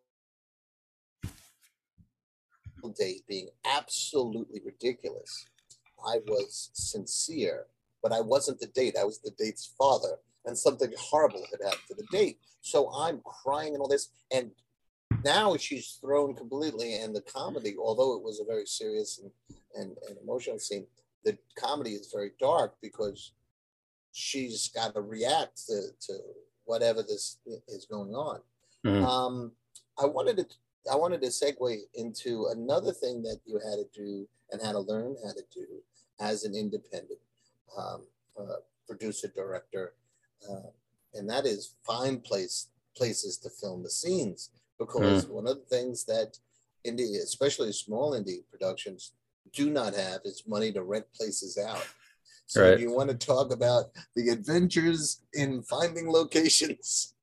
date 2.98 3.22
being 3.28 3.48
absolutely 3.64 4.60
ridiculous. 4.64 5.46
I 6.04 6.18
was 6.26 6.70
sincere, 6.72 7.66
but 8.02 8.12
I 8.12 8.20
wasn't 8.20 8.58
the 8.58 8.66
date. 8.66 8.96
I 8.98 9.04
was 9.04 9.20
the 9.20 9.30
date's 9.38 9.72
father, 9.78 10.18
and 10.44 10.58
something 10.58 10.92
horrible 10.98 11.44
had 11.50 11.64
happened 11.64 11.86
to 11.88 11.94
the 11.94 12.06
date. 12.10 12.38
So 12.60 12.90
I'm 12.92 13.20
crying 13.20 13.74
and 13.74 13.80
all 13.80 13.88
this, 13.88 14.08
and 14.32 14.50
now 15.24 15.56
she's 15.56 15.98
thrown 16.00 16.34
completely. 16.34 16.96
And 16.96 17.14
the 17.14 17.20
comedy, 17.20 17.76
although 17.78 18.16
it 18.16 18.22
was 18.22 18.40
a 18.40 18.44
very 18.44 18.66
serious 18.66 19.18
and, 19.18 19.30
and, 19.74 19.96
and 20.08 20.18
emotional 20.22 20.58
scene, 20.58 20.86
the 21.24 21.36
comedy 21.56 21.90
is 21.90 22.10
very 22.12 22.32
dark 22.38 22.74
because 22.82 23.32
she's 24.12 24.68
got 24.68 24.94
to 24.94 25.00
react 25.00 25.66
to, 25.66 25.88
to 26.06 26.18
whatever 26.64 27.02
this 27.02 27.38
is 27.68 27.86
going 27.90 28.14
on. 28.14 28.40
Mm-hmm. 28.84 29.04
Um, 29.04 29.52
I 29.98 30.06
wanted 30.06 30.36
to 30.38 30.46
I 30.90 30.96
wanted 30.96 31.20
to 31.22 31.28
segue 31.28 31.76
into 31.94 32.48
another 32.50 32.92
thing 32.92 33.22
that 33.22 33.38
you 33.46 33.54
had 33.54 33.76
to 33.76 33.86
do 33.94 34.26
and 34.50 34.60
had 34.60 34.72
to 34.72 34.80
learn 34.80 35.14
how 35.24 35.32
to 35.32 35.42
do 35.54 35.66
as 36.20 36.42
an 36.44 36.56
independent 36.56 37.20
um, 37.78 38.02
uh, 38.38 38.56
producer 38.88 39.28
director, 39.28 39.94
uh, 40.50 40.70
and 41.14 41.30
that 41.30 41.46
is 41.46 41.74
find 41.86 42.24
place 42.24 42.68
places 42.96 43.38
to 43.38 43.48
film 43.48 43.82
the 43.82 43.90
scenes 43.90 44.50
because 44.78 45.24
mm. 45.24 45.30
one 45.30 45.46
of 45.46 45.56
the 45.56 45.76
things 45.76 46.04
that 46.04 46.38
indie, 46.86 47.16
especially 47.22 47.72
small 47.72 48.12
indie 48.12 48.42
productions, 48.50 49.12
do 49.52 49.70
not 49.70 49.94
have 49.94 50.20
is 50.24 50.42
money 50.46 50.72
to 50.72 50.82
rent 50.82 51.06
places 51.14 51.58
out. 51.58 51.86
So 52.46 52.70
right. 52.70 52.78
you 52.78 52.92
want 52.92 53.08
to 53.08 53.16
talk 53.16 53.52
about 53.52 53.86
the 54.14 54.28
adventures 54.28 55.22
in 55.32 55.62
finding 55.62 56.10
locations. 56.10 57.14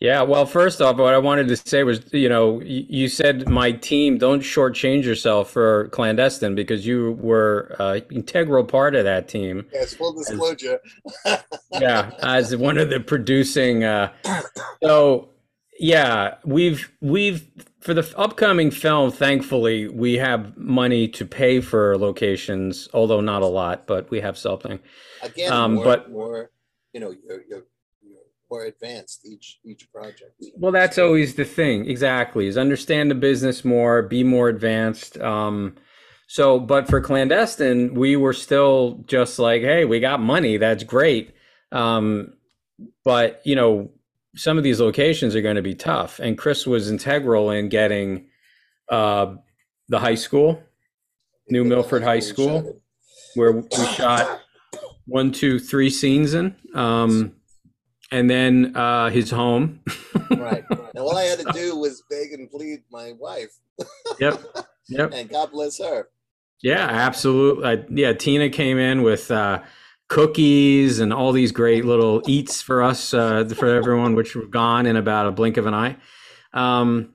Yeah, 0.00 0.22
well, 0.22 0.46
first 0.46 0.80
off, 0.80 0.96
what 0.96 1.14
I 1.14 1.18
wanted 1.18 1.48
to 1.48 1.56
say 1.56 1.82
was, 1.82 2.00
you 2.12 2.28
know, 2.28 2.60
you 2.62 3.08
said 3.08 3.48
my 3.48 3.72
team 3.72 4.18
don't 4.18 4.40
shortchange 4.40 5.04
yourself 5.04 5.50
for 5.50 5.88
clandestine 5.88 6.54
because 6.54 6.86
you 6.86 7.12
were 7.20 7.74
an 7.78 8.02
integral 8.10 8.64
part 8.64 8.94
of 8.94 9.04
that 9.04 9.28
team. 9.28 9.66
Yes, 9.72 9.94
full 9.94 10.12
disclosure. 10.12 10.80
As, 11.24 11.42
yeah, 11.80 12.10
as 12.22 12.56
one 12.56 12.78
of 12.78 12.90
the 12.90 13.00
producing. 13.00 13.84
Uh, 13.84 14.12
so, 14.82 15.30
yeah, 15.78 16.34
we've 16.44 16.90
we've 17.00 17.48
for 17.80 17.94
the 17.94 18.12
upcoming 18.16 18.70
film. 18.70 19.10
Thankfully, 19.10 19.88
we 19.88 20.14
have 20.14 20.56
money 20.56 21.08
to 21.08 21.24
pay 21.24 21.60
for 21.60 21.96
locations, 21.96 22.88
although 22.92 23.20
not 23.20 23.42
a 23.42 23.46
lot, 23.46 23.86
but 23.86 24.10
we 24.10 24.20
have 24.20 24.36
something. 24.36 24.80
Again, 25.22 25.52
um, 25.52 25.74
more, 25.74 25.84
but 25.84 26.10
more, 26.10 26.50
you 26.92 27.00
know, 27.00 27.14
you're, 27.24 27.42
you're 27.48 27.64
more 28.50 28.64
advanced 28.64 29.26
each 29.26 29.58
each 29.64 29.90
project. 29.92 30.32
Well, 30.56 30.72
that's 30.72 30.98
always 30.98 31.34
the 31.34 31.44
thing. 31.44 31.88
Exactly, 31.88 32.46
is 32.46 32.56
understand 32.56 33.10
the 33.10 33.14
business 33.14 33.64
more, 33.64 34.02
be 34.02 34.24
more 34.24 34.48
advanced. 34.48 35.18
Um, 35.18 35.76
so, 36.26 36.58
but 36.60 36.88
for 36.88 37.00
clandestine, 37.00 37.94
we 37.94 38.16
were 38.16 38.34
still 38.34 39.02
just 39.06 39.38
like, 39.38 39.62
hey, 39.62 39.84
we 39.84 40.00
got 40.00 40.20
money. 40.20 40.56
That's 40.56 40.84
great. 40.84 41.34
Um, 41.72 42.34
but 43.04 43.40
you 43.44 43.56
know, 43.56 43.90
some 44.36 44.58
of 44.58 44.64
these 44.64 44.80
locations 44.80 45.34
are 45.34 45.40
going 45.40 45.56
to 45.56 45.62
be 45.62 45.74
tough. 45.74 46.18
And 46.18 46.36
Chris 46.36 46.66
was 46.66 46.90
integral 46.90 47.50
in 47.50 47.68
getting 47.68 48.28
uh, 48.90 49.34
the 49.88 49.98
high 49.98 50.14
school, 50.14 50.62
New 51.48 51.64
Milford 51.64 52.02
High 52.02 52.20
School, 52.20 52.80
where 53.34 53.52
we 53.52 53.86
shot 53.86 54.40
one, 55.06 55.32
two, 55.32 55.58
three 55.58 55.90
scenes 55.90 56.34
in. 56.34 56.54
Um, 56.74 57.34
and 58.10 58.30
then 58.30 58.76
uh, 58.76 59.10
his 59.10 59.30
home. 59.30 59.80
right. 60.30 60.64
And 60.94 61.06
all 61.06 61.16
I 61.16 61.24
had 61.24 61.38
to 61.40 61.52
do 61.52 61.76
was 61.76 62.02
beg 62.10 62.32
and 62.32 62.50
plead 62.50 62.80
my 62.90 63.12
wife. 63.20 63.50
yep. 64.20 64.42
Yep. 64.88 65.12
And 65.12 65.28
God 65.28 65.52
bless 65.52 65.78
her. 65.78 66.08
Yeah, 66.60 66.86
absolutely. 66.88 67.84
Yeah, 68.02 68.14
Tina 68.14 68.48
came 68.48 68.78
in 68.78 69.02
with 69.02 69.30
uh, 69.30 69.60
cookies 70.08 71.00
and 71.00 71.12
all 71.12 71.32
these 71.32 71.52
great 71.52 71.84
little 71.84 72.22
eats 72.26 72.62
for 72.62 72.82
us, 72.82 73.12
uh, 73.12 73.44
for 73.56 73.68
everyone, 73.68 74.14
which 74.14 74.34
were 74.34 74.46
gone 74.46 74.86
in 74.86 74.96
about 74.96 75.26
a 75.26 75.30
blink 75.30 75.56
of 75.56 75.66
an 75.66 75.74
eye. 75.74 75.96
Um, 76.52 77.14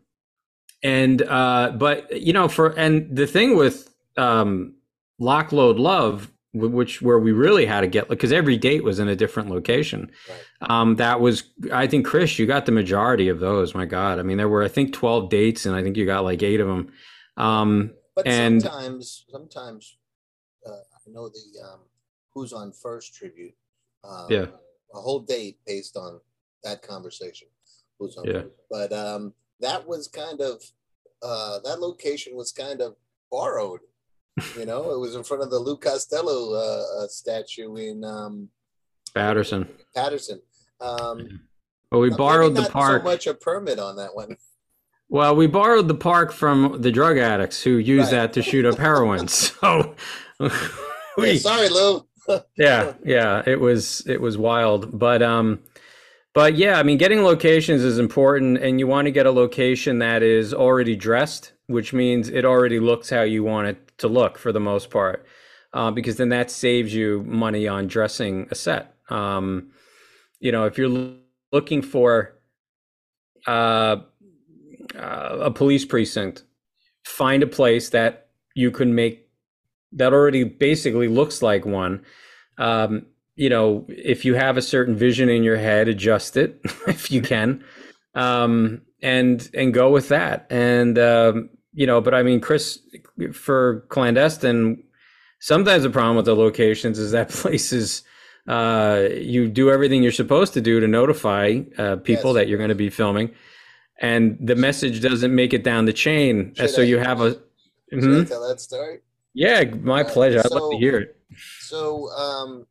and 0.84 1.22
uh, 1.22 1.74
but 1.76 2.22
you 2.22 2.34
know, 2.34 2.48
for 2.48 2.70
and 2.70 3.16
the 3.16 3.28
thing 3.28 3.56
with 3.56 3.94
um, 4.18 4.76
Lock 5.20 5.52
Load 5.52 5.78
Love 5.78 6.30
which 6.54 7.02
where 7.02 7.18
we 7.18 7.32
really 7.32 7.66
had 7.66 7.82
to 7.82 7.88
get 7.88 8.08
because 8.08 8.32
every 8.32 8.58
date 8.58 8.84
was 8.84 9.00
in 9.00 9.08
a 9.08 9.16
different 9.16 9.50
location. 9.50 10.12
Right. 10.30 10.70
Um, 10.70 10.96
that 10.98 11.20
was, 11.20 11.44
I 11.72 11.88
think, 11.88 12.06
Chris, 12.06 12.38
you 12.38 12.46
got 12.46 12.68
the 12.68 12.72
majority 12.72 13.28
of 13.28 13.40
those. 13.40 13.74
My 13.74 13.86
God, 13.86 14.20
I 14.20 14.22
mean, 14.24 14.38
there 14.38 14.50
were 14.50 14.64
I 14.64 14.68
think 14.68 14.94
twelve 14.94 15.30
dates, 15.30 15.66
and 15.66 15.76
I 15.76 15.82
think 15.82 15.98
you 15.98 16.06
got 16.06 16.24
like 16.24 16.44
eight 16.44 16.60
of 16.60 16.68
them. 16.68 16.92
Um, 17.38 17.94
but 18.16 18.28
and 18.28 18.62
sometimes, 18.62 19.26
sometimes 19.30 19.98
uh, 20.66 20.72
I 20.72 21.12
know 21.12 21.28
the 21.30 21.68
um, 21.68 21.80
who's 22.34 22.54
on 22.54 22.72
first 22.72 23.14
tribute. 23.14 23.56
Um, 24.04 24.28
yeah, 24.30 24.46
a 24.94 25.00
whole 25.00 25.20
date 25.20 25.58
based 25.66 25.98
on 25.98 26.20
that 26.64 26.82
conversation. 26.82 27.48
Who's 28.00 28.18
on? 28.18 28.26
Yeah, 28.26 28.42
first. 28.42 28.54
but 28.70 28.94
um, 28.94 29.34
that 29.60 29.88
was 29.88 30.08
kind 30.08 30.42
of 30.42 30.62
uh, 31.22 31.60
that 31.64 31.80
location 31.80 32.36
was 32.36 32.52
kind 32.52 32.82
of 32.82 32.96
borrowed 33.32 33.80
you 34.58 34.66
know, 34.66 34.92
it 34.92 35.00
was 35.00 35.16
in 35.16 35.24
front 35.24 35.44
of 35.44 35.52
the 35.52 35.60
Lou 35.60 35.78
Costello 35.78 36.54
uh, 36.54 37.04
uh, 37.04 37.08
statue 37.08 37.76
in 37.76 38.04
um, 38.04 38.50
Patterson. 39.14 39.68
Paterson. 39.96 40.42
Um, 40.82 41.42
well, 41.92 42.02
we 42.02 42.10
borrowed 42.10 42.56
the 42.56 42.64
park. 42.64 43.04
So 43.04 43.10
much 43.10 43.28
a 43.28 43.34
permit 43.36 43.78
on 43.78 43.98
that 43.98 44.16
one. 44.16 44.38
Well, 45.08 45.36
we 45.36 45.46
borrowed 45.46 45.88
the 45.88 45.96
park 45.96 46.32
from 46.32 46.82
the 46.82 46.92
drug 46.92 47.20
addicts 47.20 47.62
who 47.62 47.78
use 47.78 48.06
right. 48.06 48.12
that 48.12 48.34
to 48.34 48.42
shoot 48.42 48.66
up 48.66 48.78
heroin. 48.78 49.28
So, 49.28 49.96
we, 51.18 51.38
sorry, 51.38 51.70
Lou. 51.70 52.04
yeah, 52.58 52.94
yeah, 53.04 53.44
it 53.46 53.60
was 53.60 54.06
it 54.08 54.22
was 54.22 54.38
wild, 54.38 54.98
but 54.98 55.22
um, 55.22 55.60
but 56.34 56.56
yeah, 56.56 56.80
I 56.80 56.84
mean, 56.84 56.98
getting 56.98 57.24
locations 57.24 57.84
is 57.84 58.00
important, 58.00 58.58
and 58.58 58.80
you 58.80 58.88
want 58.88 59.06
to 59.06 59.12
get 59.12 59.26
a 59.26 59.32
location 59.32 60.00
that 60.00 60.24
is 60.24 60.54
already 60.54 60.96
dressed, 60.96 61.54
which 61.68 61.94
means 61.94 62.30
it 62.30 62.46
already 62.46 62.80
looks 62.80 63.10
how 63.10 63.22
you 63.22 63.44
want 63.44 63.68
it 63.68 63.98
to 64.00 64.08
look 64.08 64.38
for 64.38 64.52
the 64.52 64.60
most 64.60 64.90
part, 64.90 65.26
uh, 65.74 65.92
because 65.92 66.18
then 66.18 66.30
that 66.30 66.50
saves 66.50 66.94
you 66.94 67.24
money 67.28 67.68
on 67.68 67.88
dressing 67.88 68.48
a 68.52 68.56
set. 68.56 68.96
Um, 69.10 69.72
you 70.40 70.52
know, 70.52 70.66
if 70.66 70.78
you're 70.78 71.14
looking 71.52 71.82
for 71.82 72.36
uh, 73.46 73.98
uh, 74.96 75.38
a 75.42 75.52
police 75.52 75.86
precinct, 75.86 76.44
find 77.06 77.44
a 77.44 77.48
place 77.48 77.90
that 77.90 78.28
you 78.56 78.72
can 78.72 78.96
make 78.96 79.23
that 79.96 80.14
already 80.14 80.44
basically 80.44 81.08
looks 81.08 81.42
like 81.42 81.66
one. 81.66 82.04
Um, 82.58 83.06
you 83.36 83.50
know, 83.50 83.86
if 83.90 84.26
you 84.26 84.36
have 84.36 84.58
a 84.58 84.62
certain 84.62 84.96
vision 84.96 85.30
in 85.30 85.44
your 85.44 85.58
head, 85.58 85.88
adjust 85.88 86.38
it 86.38 86.60
if 86.88 87.12
you 87.12 87.22
can, 87.22 87.64
um, 88.16 88.82
and 89.02 89.50
and 89.54 89.74
go 89.74 89.90
with 89.90 90.10
that. 90.10 90.46
And 90.50 91.00
um, 91.00 91.50
you 91.74 91.88
know, 91.88 92.02
but 92.02 92.14
I 92.14 92.24
mean, 92.24 92.40
Chris, 92.40 92.80
for 93.34 93.82
clandestine, 93.90 94.84
sometimes 95.40 95.84
the 95.84 95.90
problem 95.90 96.16
with 96.16 96.26
the 96.26 96.36
locations 96.36 97.00
is 97.00 97.12
that 97.12 97.30
places 97.30 98.04
uh, 98.48 99.08
you 99.14 99.48
do 99.48 99.72
everything 99.72 100.04
you're 100.04 100.12
supposed 100.12 100.54
to 100.54 100.62
do 100.62 100.80
to 100.80 100.88
notify 100.88 101.62
uh, 101.78 101.96
people 101.98 102.32
yes. 102.32 102.36
that 102.36 102.48
you're 102.48 102.58
going 102.58 102.70
to 102.70 102.76
be 102.76 102.90
filming, 102.90 103.32
and 104.00 104.38
the 104.40 104.56
message 104.56 105.02
doesn't 105.02 105.34
make 105.34 105.54
it 105.54 105.64
down 105.64 105.86
the 105.86 105.94
chain. 105.94 106.54
Should 106.56 106.70
so 106.70 106.82
I, 106.84 106.86
you 106.86 107.00
have 107.00 107.22
a. 107.22 107.32
Should 107.90 108.04
mm-hmm. 108.04 108.22
I 108.22 108.26
tell 108.26 108.48
that 108.48 108.60
story? 108.60 109.00
Yeah, 109.34 109.64
my 109.64 110.02
uh, 110.02 110.10
pleasure. 110.10 110.40
I'd 110.40 110.52
love 110.52 110.72
to 110.72 110.78
hear 110.78 110.98
it. 110.98 111.18
So, 111.60 112.10
um, 112.12 112.68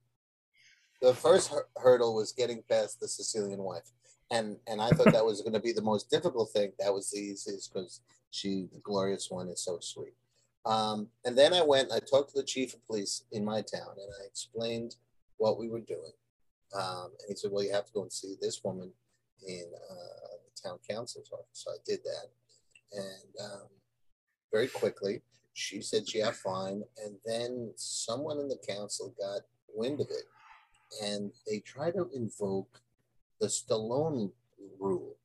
the 1.01 1.15
first 1.15 1.53
hurdle 1.77 2.15
was 2.15 2.33
getting 2.33 2.63
past 2.69 3.01
the 3.01 3.09
Sicilian 3.09 3.61
wife 3.61 3.91
and 4.33 4.57
and 4.67 4.81
I 4.81 4.89
thought 4.91 5.13
that 5.13 5.25
was 5.25 5.43
going 5.43 5.53
to 5.53 5.61
be 5.61 5.73
the 5.73 5.83
most 5.83 6.11
difficult 6.11 6.51
thing. 6.51 6.73
That 6.79 6.93
was 6.93 7.11
the 7.11 7.21
easiest 7.21 7.73
because 7.73 8.01
she, 8.31 8.67
the 8.73 8.81
glorious 8.81 9.31
one, 9.31 9.49
is 9.49 9.63
so 9.63 9.79
sweet. 9.81 10.15
Um, 10.65 11.09
and 11.25 11.37
then 11.37 11.53
I 11.53 11.63
went. 11.63 11.93
I 11.93 12.01
talked 12.01 12.31
to 12.31 12.41
the 12.41 12.47
chief 12.47 12.73
of 12.75 12.85
police 12.87 13.25
in 13.31 13.45
my 13.45 13.61
town, 13.61 13.95
and 13.97 14.11
I 14.21 14.27
explained 14.27 14.97
what 15.37 15.59
we 15.59 15.69
were 15.69 15.81
doing. 15.81 16.13
Um, 16.75 17.11
and 17.21 17.29
he 17.29 17.35
said, 17.35 17.53
"Well, 17.53 17.63
you 17.63 17.73
have 17.73 17.87
to 17.87 17.93
go 17.93 18.03
and 18.03 18.13
see 18.13 18.35
this 18.41 18.65
woman 18.65 18.91
in 19.47 19.65
uh, 19.91 20.37
the 20.47 20.69
town 20.69 20.79
council's 20.89 21.31
office." 21.31 21.47
So 21.53 21.71
I 21.71 21.77
did 21.85 22.01
that, 22.05 22.31
and 22.93 23.51
um, 23.53 23.69
very 24.51 24.69
quickly 24.69 25.21
she 25.55 25.83
said 25.83 26.09
she 26.09 26.19
had 26.19 26.35
fine. 26.35 26.83
And 27.05 27.17
then 27.25 27.73
someone 27.77 28.39
in 28.39 28.49
the 28.49 28.59
council 28.67 29.15
got 29.19 29.43
wind 29.75 30.01
of 30.01 30.09
it, 30.11 30.25
and 31.03 31.33
they 31.47 31.61
tried 31.61 31.95
to 31.95 32.09
invoke 32.15 32.81
the 33.41 33.47
Stallone 33.49 34.31
rule. 34.79 35.17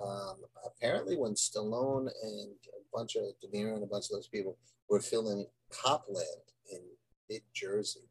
um, 0.00 0.36
apparently 0.64 1.16
when 1.16 1.34
Stallone 1.34 2.08
and 2.22 2.54
a 2.74 2.96
bunch 2.96 3.16
of 3.16 3.24
De 3.40 3.48
Niro 3.48 3.74
and 3.74 3.82
a 3.82 3.86
bunch 3.86 4.06
of 4.06 4.12
those 4.12 4.28
people 4.28 4.56
were 4.88 5.00
filming 5.00 5.46
Cop 5.70 6.06
Land 6.08 6.26
in 6.72 6.80
mid 7.28 7.42
Jersey, 7.52 8.08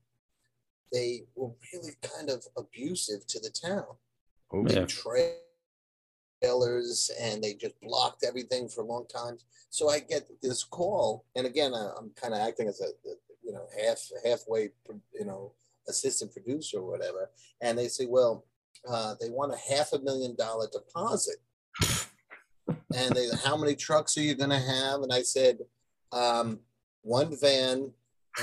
they 0.91 1.23
were 1.36 1.51
really 1.73 1.93
kind 2.01 2.29
of 2.29 2.45
abusive 2.57 3.25
to 3.27 3.39
the 3.39 3.49
town. 3.49 3.86
Oh, 4.51 4.65
yeah. 4.67 4.86
Trailers 6.41 7.12
and 7.21 7.43
they 7.43 7.54
just 7.54 7.80
blocked 7.82 8.23
everything 8.28 8.69
for 8.69 8.82
a 8.82 8.86
long 8.86 9.06
time. 9.08 9.38
So 9.69 9.89
I 9.89 10.00
get 10.00 10.28
this 10.41 10.63
call, 10.63 11.26
and 11.36 11.45
again, 11.45 11.73
I'm 11.73 12.12
kind 12.15 12.34
of 12.34 12.39
acting 12.39 12.67
as 12.67 12.82
a, 12.82 12.88
you 13.43 13.54
know 13.54 13.65
half 13.82 14.00
halfway, 14.26 14.69
you 15.13 15.26
know, 15.26 15.52
assistant 15.88 16.32
producer 16.32 16.78
or 16.78 16.89
whatever, 16.89 17.30
and 17.62 17.78
they 17.78 17.88
say, 17.88 18.06
well, 18.06 18.45
uh, 18.89 19.15
they 19.19 19.30
want 19.30 19.54
a 19.54 19.76
half 19.76 19.93
a 19.93 20.00
million 20.00 20.36
dollar 20.36 20.67
deposit 20.71 21.38
and 22.95 23.15
they, 23.15 23.28
how 23.43 23.58
many 23.58 23.76
trucks 23.76 24.17
are 24.17 24.21
you 24.21 24.36
going 24.36 24.50
to 24.50 24.60
have? 24.60 25.02
And 25.02 25.12
I 25.12 25.21
said, 25.21 25.60
um, 26.12 26.60
one 27.02 27.36
van. 27.39 27.91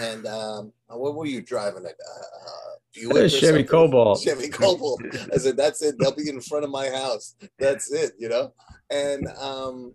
And 0.01 0.27
um, 0.27 0.73
what 0.89 1.15
were 1.15 1.27
you 1.27 1.41
driving? 1.41 1.85
At? 1.87 1.93
Uh, 1.93 2.74
uh 2.97 3.29
Chevy 3.29 3.65
Cobalt. 3.65 4.21
Chevy 4.23 4.49
Cobalt. 4.49 5.03
I 5.33 5.37
said, 5.39 5.57
that's 5.57 5.83
it. 5.83 5.97
They'll 5.99 6.15
be 6.15 6.29
in 6.29 6.41
front 6.41 6.65
of 6.65 6.71
my 6.71 6.89
house. 6.89 7.35
That's 7.59 7.93
it, 7.93 8.13
you 8.19 8.29
know? 8.29 8.53
And 8.91 9.27
um, 9.41 9.95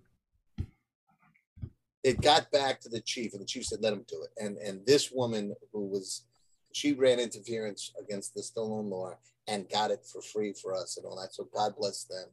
it 2.03 2.21
got 2.21 2.51
back 2.51 2.79
to 2.81 2.89
the 2.89 3.01
chief, 3.01 3.33
and 3.33 3.41
the 3.41 3.45
chief 3.45 3.65
said, 3.65 3.79
let 3.81 3.93
him 3.93 4.05
do 4.07 4.23
it. 4.23 4.43
And, 4.43 4.57
and 4.57 4.85
this 4.85 5.11
woman 5.11 5.55
who 5.71 5.87
was, 5.87 6.25
she 6.73 6.93
ran 6.93 7.19
interference 7.19 7.91
against 7.99 8.33
the 8.33 8.41
Stallone 8.41 8.89
law 8.89 9.17
and 9.47 9.69
got 9.69 9.91
it 9.91 10.05
for 10.05 10.21
free 10.21 10.53
for 10.53 10.75
us 10.75 10.97
and 10.97 11.05
all 11.05 11.19
that. 11.19 11.33
So 11.33 11.47
God 11.53 11.75
bless 11.77 12.03
them. 12.03 12.27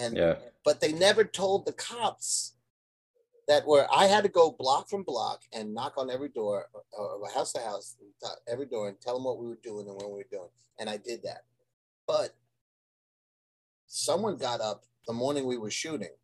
And 0.00 0.16
yeah. 0.16 0.36
but 0.64 0.80
they 0.80 0.92
never 0.92 1.24
told 1.24 1.66
the 1.66 1.72
cops 1.72 2.54
that 3.50 3.66
were 3.66 3.84
I 3.92 4.06
had 4.06 4.22
to 4.22 4.28
go 4.28 4.52
block 4.56 4.88
from 4.88 5.02
block 5.02 5.42
and 5.52 5.74
knock 5.74 5.94
on 5.96 6.08
every 6.08 6.28
door, 6.28 6.68
or 6.92 7.26
uh, 7.26 7.34
house 7.34 7.52
to 7.54 7.60
house, 7.60 7.96
every 8.48 8.66
door, 8.66 8.88
and 8.88 9.00
tell 9.00 9.14
them 9.14 9.24
what 9.24 9.38
we 9.38 9.48
were 9.48 9.58
doing 9.60 9.88
and 9.88 9.96
when 9.96 10.06
we 10.06 10.18
were 10.18 10.26
doing. 10.30 10.48
And 10.78 10.88
I 10.88 10.98
did 10.98 11.24
that. 11.24 11.42
But 12.06 12.36
someone 13.88 14.36
got 14.36 14.60
up 14.60 14.84
the 15.08 15.12
morning 15.12 15.46
we 15.46 15.58
were 15.58 15.70
shooting 15.70 16.14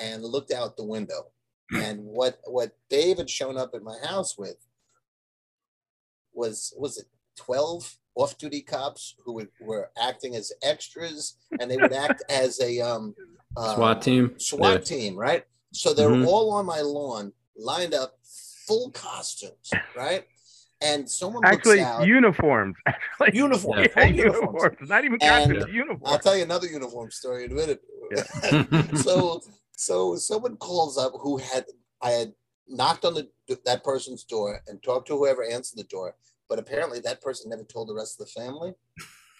and 0.00 0.24
looked 0.24 0.52
out 0.52 0.78
the 0.78 0.86
window. 0.86 1.32
And 1.76 2.00
what 2.02 2.38
what 2.46 2.78
Dave 2.88 3.18
had 3.18 3.28
shown 3.28 3.58
up 3.58 3.74
at 3.74 3.82
my 3.82 3.98
house 4.02 4.38
with 4.38 4.56
was 6.32 6.72
was 6.78 6.96
it 6.96 7.06
12 7.36 7.98
off-duty 8.14 8.62
cops 8.62 9.16
who 9.22 9.34
would, 9.34 9.48
were 9.60 9.90
acting 10.00 10.34
as 10.34 10.52
extras, 10.62 11.36
and 11.60 11.70
they 11.70 11.76
would 11.76 11.92
act 11.92 12.22
as 12.30 12.60
a 12.60 12.80
um, 12.80 13.14
uh, 13.56 13.74
SWAT 13.74 14.02
team. 14.02 14.34
SWAT 14.38 14.72
yeah. 14.72 14.78
team, 14.78 15.16
right? 15.16 15.44
So 15.74 15.92
they're 15.92 16.08
mm-hmm. 16.08 16.26
all 16.26 16.52
on 16.52 16.66
my 16.66 16.80
lawn, 16.80 17.32
lined 17.56 17.94
up, 17.94 18.18
full 18.66 18.90
costumes, 18.92 19.70
right? 19.96 20.24
And 20.82 21.08
someone 21.08 21.44
actually 21.44 21.80
out, 21.80 22.06
uniforms. 22.06 22.76
Actually, 22.86 23.38
uniforms, 23.38 23.88
yeah, 23.96 24.04
uniforms. 24.04 24.42
uniforms. 24.42 24.88
Not 24.90 25.04
even 25.04 25.18
costumes, 25.18 25.64
uniforms. 25.72 26.02
I'll 26.04 26.18
tell 26.18 26.36
you 26.36 26.42
another 26.42 26.66
uniform 26.66 27.10
story 27.10 27.44
in 27.44 27.52
a 27.52 27.54
minute. 27.54 27.80
Yeah. 28.14 28.94
so, 28.96 29.40
so 29.72 30.16
someone 30.16 30.56
calls 30.56 30.98
up 30.98 31.12
who 31.20 31.38
had 31.38 31.64
I 32.02 32.10
had 32.10 32.34
knocked 32.68 33.04
on 33.06 33.14
the 33.14 33.28
that 33.64 33.82
person's 33.82 34.24
door 34.24 34.60
and 34.66 34.82
talked 34.82 35.08
to 35.08 35.16
whoever 35.16 35.44
answered 35.44 35.78
the 35.78 35.84
door 35.84 36.16
but 36.48 36.58
apparently 36.58 37.00
that 37.00 37.20
person 37.22 37.50
never 37.50 37.64
told 37.64 37.88
the 37.88 37.94
rest 37.94 38.20
of 38.20 38.26
the 38.26 38.40
family. 38.40 38.72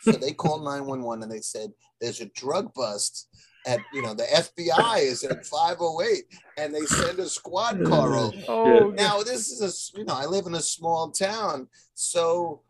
So 0.02 0.12
they 0.12 0.32
called 0.32 0.64
911 0.64 1.22
and 1.22 1.32
they 1.32 1.40
said, 1.40 1.70
there's 2.00 2.20
a 2.20 2.26
drug 2.26 2.74
bust 2.74 3.28
at, 3.66 3.80
you 3.92 4.02
know, 4.02 4.14
the 4.14 4.24
FBI 4.24 5.00
is 5.00 5.24
at 5.24 5.46
508 5.46 6.24
and 6.58 6.74
they 6.74 6.84
send 6.86 7.18
a 7.18 7.28
squad 7.28 7.84
car 7.84 8.14
over. 8.14 8.36
Oh, 8.48 8.90
now, 8.90 9.22
this 9.22 9.50
is 9.50 9.60
a, 9.94 9.98
you 9.98 10.04
know, 10.04 10.14
I 10.14 10.26
live 10.26 10.46
in 10.46 10.54
a 10.54 10.60
small 10.60 11.10
town. 11.10 11.68
So 11.94 12.62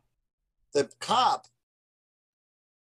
the 0.72 0.88
cop, 1.00 1.46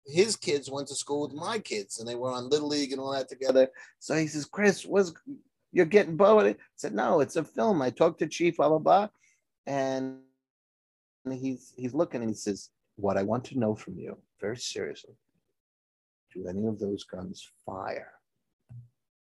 his 0.07 0.37
kids 0.37 0.71
went 0.71 0.89
to 0.89 0.95
school 0.95 1.23
with 1.23 1.35
my 1.35 1.59
kids 1.59 1.99
and 1.99 2.09
they 2.09 2.15
were 2.15 2.31
on 2.31 2.49
Little 2.49 2.69
League 2.69 2.93
and 2.93 3.01
all 3.01 3.13
that 3.13 3.29
together. 3.29 3.69
So 3.99 4.15
he 4.15 4.27
says, 4.27 4.47
Chris, 4.47 4.85
what's, 4.85 5.13
you're 5.73 5.87
getting 5.87 6.17
bored? 6.17 6.47
I 6.47 6.57
said, 6.77 6.95
no, 6.95 7.21
it's 7.21 7.37
a 7.37 7.45
film. 7.45 7.83
I 7.83 7.91
talked 7.91 8.21
to 8.21 8.27
Chief, 8.27 8.57
blah, 8.57 8.69
blah, 8.69 8.79
blah. 8.79 9.09
And 9.67 10.21
and 11.25 11.35
he's 11.35 11.73
he's 11.77 11.95
looking 11.95 12.23
and 12.23 12.31
he 12.31 12.37
says, 12.37 12.71
"What 12.97 13.17
I 13.17 13.23
want 13.23 13.45
to 13.47 13.59
know 13.59 13.75
from 13.75 13.99
you, 13.99 14.17
very 14.41 14.57
seriously, 14.57 15.15
do 16.35 16.47
any 16.49 16.67
of 16.67 16.79
those 16.79 17.05
guns 17.05 17.49
fire?" 17.65 18.13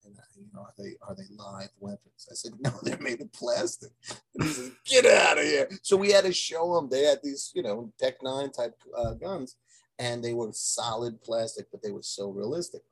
And 0.05 0.17
you 0.37 0.47
know, 0.53 0.61
are 0.61 0.75
they 0.77 0.97
are 1.03 1.15
they 1.15 1.35
live 1.37 1.71
weapons? 1.81 2.29
I 2.31 2.35
said, 2.35 2.53
"No, 2.61 2.73
they're 2.83 2.99
made 2.99 3.21
of 3.21 3.33
plastic." 3.33 3.91
And 4.35 4.45
he 4.45 4.51
says, 4.51 4.71
"Get 4.85 5.07
out 5.07 5.39
of 5.39 5.45
here!" 5.45 5.69
So 5.83 5.97
we 5.97 6.13
had 6.13 6.25
to 6.25 6.33
show 6.33 6.75
them. 6.75 6.89
They 6.89 7.05
had 7.05 7.21
these, 7.23 7.53
you 7.55 7.63
know, 7.63 7.93
Tech 7.99 8.23
Nine 8.23 8.51
type 8.51 8.75
uh, 8.97 9.15
guns, 9.15 9.57
and 9.99 10.23
they 10.23 10.35
were 10.35 10.51
solid 10.53 11.23
plastic, 11.23 11.67
but 11.71 11.83
they 11.83 11.91
were 11.91 12.03
so 12.03 12.31
realistic. 12.31 12.83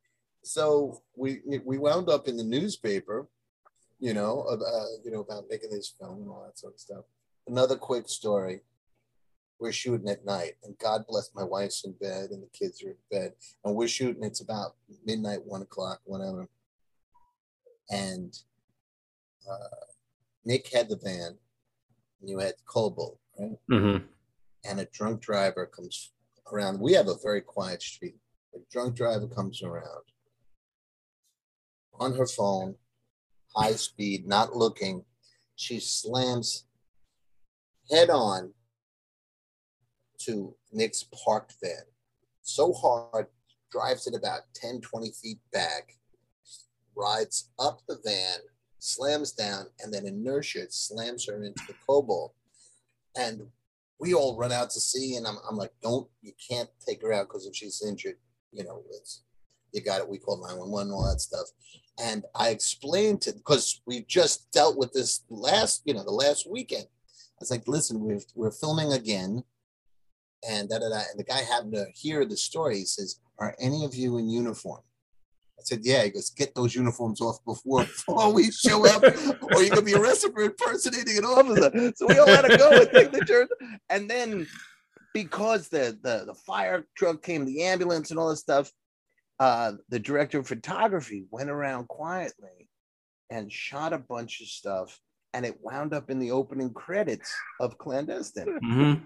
So 0.43 1.03
we 1.17 1.41
we 1.65 1.79
wound 1.79 2.09
up 2.09 2.29
in 2.29 2.37
the 2.37 2.45
newspaper, 2.45 3.29
you 4.01 4.15
know, 4.15 4.43
uh, 4.43 4.87
you 5.05 5.11
know 5.11 5.21
about 5.21 5.45
making 5.49 5.71
this 5.71 5.95
film 5.99 6.23
and 6.23 6.29
all 6.29 6.45
that 6.45 6.59
sort 6.59 6.75
of 6.75 6.81
stuff. 6.81 7.05
Another 7.47 7.77
quick 7.77 8.09
story 8.09 8.61
we're 9.63 9.73
shooting 9.73 10.09
at 10.09 10.27
night. 10.27 10.55
And 10.65 10.77
god 10.79 11.05
bless 11.09 11.31
my 11.35 11.45
wife's 11.45 11.85
in 11.85 11.93
bed 11.93 12.31
and 12.31 12.43
the 12.43 12.49
kids 12.53 12.83
are 12.83 12.91
in 12.91 12.97
bed. 13.11 13.33
And 13.65 13.77
we're 13.77 13.87
shooting 13.87 14.25
it's 14.25 14.41
about 14.41 14.73
midnight 15.07 15.45
one 15.45 15.63
o'clock 15.63 16.01
whatever. 16.05 16.49
And 17.89 18.37
uh, 19.49 19.87
nick 20.45 20.69
had 20.75 20.89
the 20.89 20.99
van 21.03 21.39
and 22.21 22.29
you 22.29 22.41
had 22.41 22.55
cobalt 22.67 23.19
right? 23.39 23.57
Mm-hmm. 23.71 24.05
and 24.65 24.81
a 24.81 24.89
drunk 24.93 25.21
driver 25.21 25.67
comes 25.67 26.13
around. 26.53 26.81
We 26.81 26.95
have 26.95 27.09
a 27.09 27.15
very 27.23 27.41
quiet 27.41 27.83
street. 27.83 28.17
A 28.55 28.59
drunk 28.71 28.97
driver 28.97 29.29
comes 29.29 29.63
around 29.63 30.03
on 32.01 32.17
her 32.17 32.27
phone 32.27 32.75
high 33.55 33.73
speed 33.73 34.27
not 34.27 34.57
looking. 34.57 35.05
She 35.55 35.79
slams 35.79 36.67
head 37.91 38.11
on 38.11 38.53
to 40.27 40.55
Nick's 40.73 41.05
parked 41.25 41.55
van 41.63 41.85
so 42.43 42.73
hard, 42.73 43.27
drives 43.71 44.07
it 44.07 44.15
about 44.15 44.43
10, 44.55 44.81
20 44.81 45.11
feet 45.13 45.39
back, 45.53 45.97
rides 46.97 47.51
up 47.59 47.81
the 47.89 47.99
van, 48.05 48.39
slams 48.79 49.33
down, 49.33 49.67
and 49.81 49.93
then 49.93 50.07
inertia 50.07 50.67
slams 50.71 51.27
her 51.27 51.43
into 51.43 51.63
the 51.67 51.75
cobalt. 51.87 52.35
And 53.17 53.47
we 53.99 54.15
all 54.15 54.37
run 54.37 54.53
out 54.53 54.71
to 54.71 54.81
see, 54.81 55.17
and 55.17 55.27
I'm, 55.27 55.39
I'm 55.49 55.57
like, 55.57 55.73
don't, 55.83 56.09
you 56.21 56.33
can't 56.51 56.69
take 56.87 57.03
her 57.03 57.13
out 57.13 57.29
because 57.29 57.47
if 57.47 57.55
she's 57.55 57.83
injured, 57.87 58.17
you 58.51 58.65
know, 58.65 58.83
it's, 58.91 59.23
you 59.73 59.83
got 59.83 60.01
it. 60.01 60.09
We 60.09 60.19
call 60.19 60.39
911, 60.39 60.93
all 60.93 61.09
that 61.09 61.21
stuff. 61.21 61.47
And 61.99 62.25
I 62.35 62.49
explained 62.49 63.23
to, 63.23 63.33
because 63.33 63.81
we 63.87 64.03
just 64.03 64.51
dealt 64.51 64.77
with 64.77 64.93
this 64.93 65.23
last, 65.31 65.83
you 65.85 65.95
know, 65.95 66.05
the 66.05 66.11
last 66.11 66.51
weekend. 66.51 66.85
I 66.85 67.41
was 67.41 67.51
like, 67.51 67.67
listen, 67.67 68.01
we're, 68.01 68.21
we're 68.35 68.51
filming 68.51 68.93
again 68.93 69.45
and 70.49 70.69
da 70.69 70.79
da 70.79 70.89
da. 70.89 71.03
And 71.11 71.19
the 71.19 71.25
guy 71.25 71.43
happened 71.43 71.75
to 71.75 71.87
hear 71.95 72.25
the 72.25 72.37
story. 72.37 72.79
He 72.79 72.85
says, 72.85 73.21
"Are 73.39 73.55
any 73.59 73.85
of 73.85 73.95
you 73.95 74.19
in 74.19 74.29
uniform?" 74.29 74.83
I 75.59 75.63
said, 75.65 75.81
"Yeah." 75.85 76.05
He 76.05 76.11
goes, 76.11 76.31
"Get 76.31 76.55
those 76.55 76.75
uniforms 76.75 77.21
off 77.21 77.45
before 77.45 77.85
before 77.85 78.33
we 78.33 78.51
show 78.51 78.87
up, 78.87 79.03
or 79.03 79.63
you're 79.63 79.71
gonna 79.71 79.83
be 79.83 79.95
arrested 79.95 80.33
for 80.33 80.43
impersonating 80.43 81.19
an 81.19 81.25
officer." 81.25 81.93
So 81.97 82.07
we 82.07 82.19
all 82.19 82.27
had 82.27 82.43
to 82.43 82.57
go 82.57 82.71
and 82.71 82.91
take 82.91 83.13
the 83.13 83.25
turn. 83.25 83.49
And 83.89 84.11
then 84.11 84.47
because 85.13 85.69
the 85.69 85.99
the 86.03 86.25
the 86.27 86.35
fire 86.35 86.87
truck 86.97 87.23
came, 87.23 87.45
the 87.45 87.63
ambulance, 87.65 88.11
and 88.11 88.19
all 88.19 88.31
this 88.31 88.41
stuff, 88.41 88.73
uh, 89.39 89.73
the 89.89 89.99
director 89.99 90.39
of 90.39 90.47
photography 90.47 91.27
went 91.31 91.51
around 91.51 91.89
quietly 91.89 92.69
and 93.31 93.53
shot 93.53 93.93
a 93.93 93.99
bunch 93.99 94.41
of 94.41 94.49
stuff, 94.49 95.01
and 95.33 95.47
it 95.47 95.59
wound 95.61 95.95
up 95.95 96.11
in 96.11 96.19
the 96.19 96.31
opening 96.31 96.73
credits 96.73 97.33
of 97.61 97.79
Clandestine. 97.79 98.47
Mm-hmm. 98.47 99.05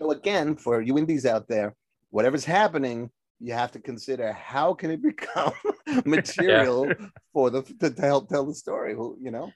So 0.00 0.10
again, 0.10 0.56
for 0.56 0.80
you 0.80 0.98
indies 0.98 1.26
out 1.26 1.48
there, 1.48 1.74
whatever's 2.10 2.44
happening, 2.44 3.10
you 3.40 3.52
have 3.52 3.72
to 3.72 3.78
consider 3.78 4.32
how 4.32 4.74
can 4.74 4.90
it 4.90 5.02
become 5.10 5.52
material 6.04 6.86
yeah. 6.86 7.06
for 7.32 7.50
the 7.50 7.62
to, 7.62 7.90
to, 7.90 8.02
help 8.02 8.28
tell 8.28 8.44
the 8.44 8.54
story. 8.54 8.92
You 8.92 9.30
know. 9.30 9.52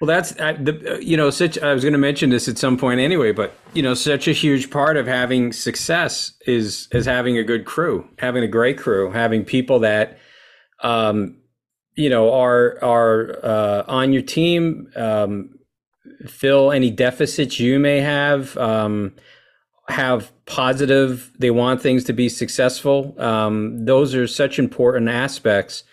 Well, 0.00 0.08
that's 0.08 0.38
uh, 0.38 0.56
the 0.60 0.98
you 1.00 1.16
know 1.16 1.30
such. 1.30 1.58
I 1.58 1.72
was 1.72 1.82
going 1.82 1.94
to 1.94 1.98
mention 1.98 2.28
this 2.28 2.48
at 2.48 2.58
some 2.58 2.76
point 2.76 3.00
anyway, 3.00 3.32
but 3.32 3.54
you 3.72 3.82
know, 3.82 3.94
such 3.94 4.28
a 4.28 4.32
huge 4.32 4.70
part 4.70 4.98
of 4.98 5.06
having 5.06 5.52
success 5.52 6.34
is 6.46 6.88
is 6.92 7.06
having 7.06 7.38
a 7.38 7.44
good 7.44 7.64
crew, 7.64 8.06
having 8.18 8.44
a 8.44 8.48
great 8.48 8.76
crew, 8.78 9.10
having 9.10 9.44
people 9.44 9.78
that, 9.80 10.18
um, 10.82 11.38
you 11.94 12.10
know, 12.10 12.30
are 12.34 12.78
are 12.84 13.38
uh, 13.42 13.84
on 13.88 14.12
your 14.12 14.20
team, 14.20 14.90
um, 14.96 15.58
fill 16.26 16.72
any 16.72 16.90
deficits 16.90 17.58
you 17.58 17.78
may 17.78 18.00
have. 18.00 18.54
Um, 18.58 19.14
have 19.88 20.32
positive, 20.46 21.32
they 21.38 21.50
want 21.50 21.80
things 21.80 22.04
to 22.04 22.12
be 22.12 22.28
successful. 22.28 23.14
Um, 23.20 23.84
those 23.84 24.14
are 24.14 24.26
such 24.26 24.58
important 24.58 25.08
aspects 25.08 25.84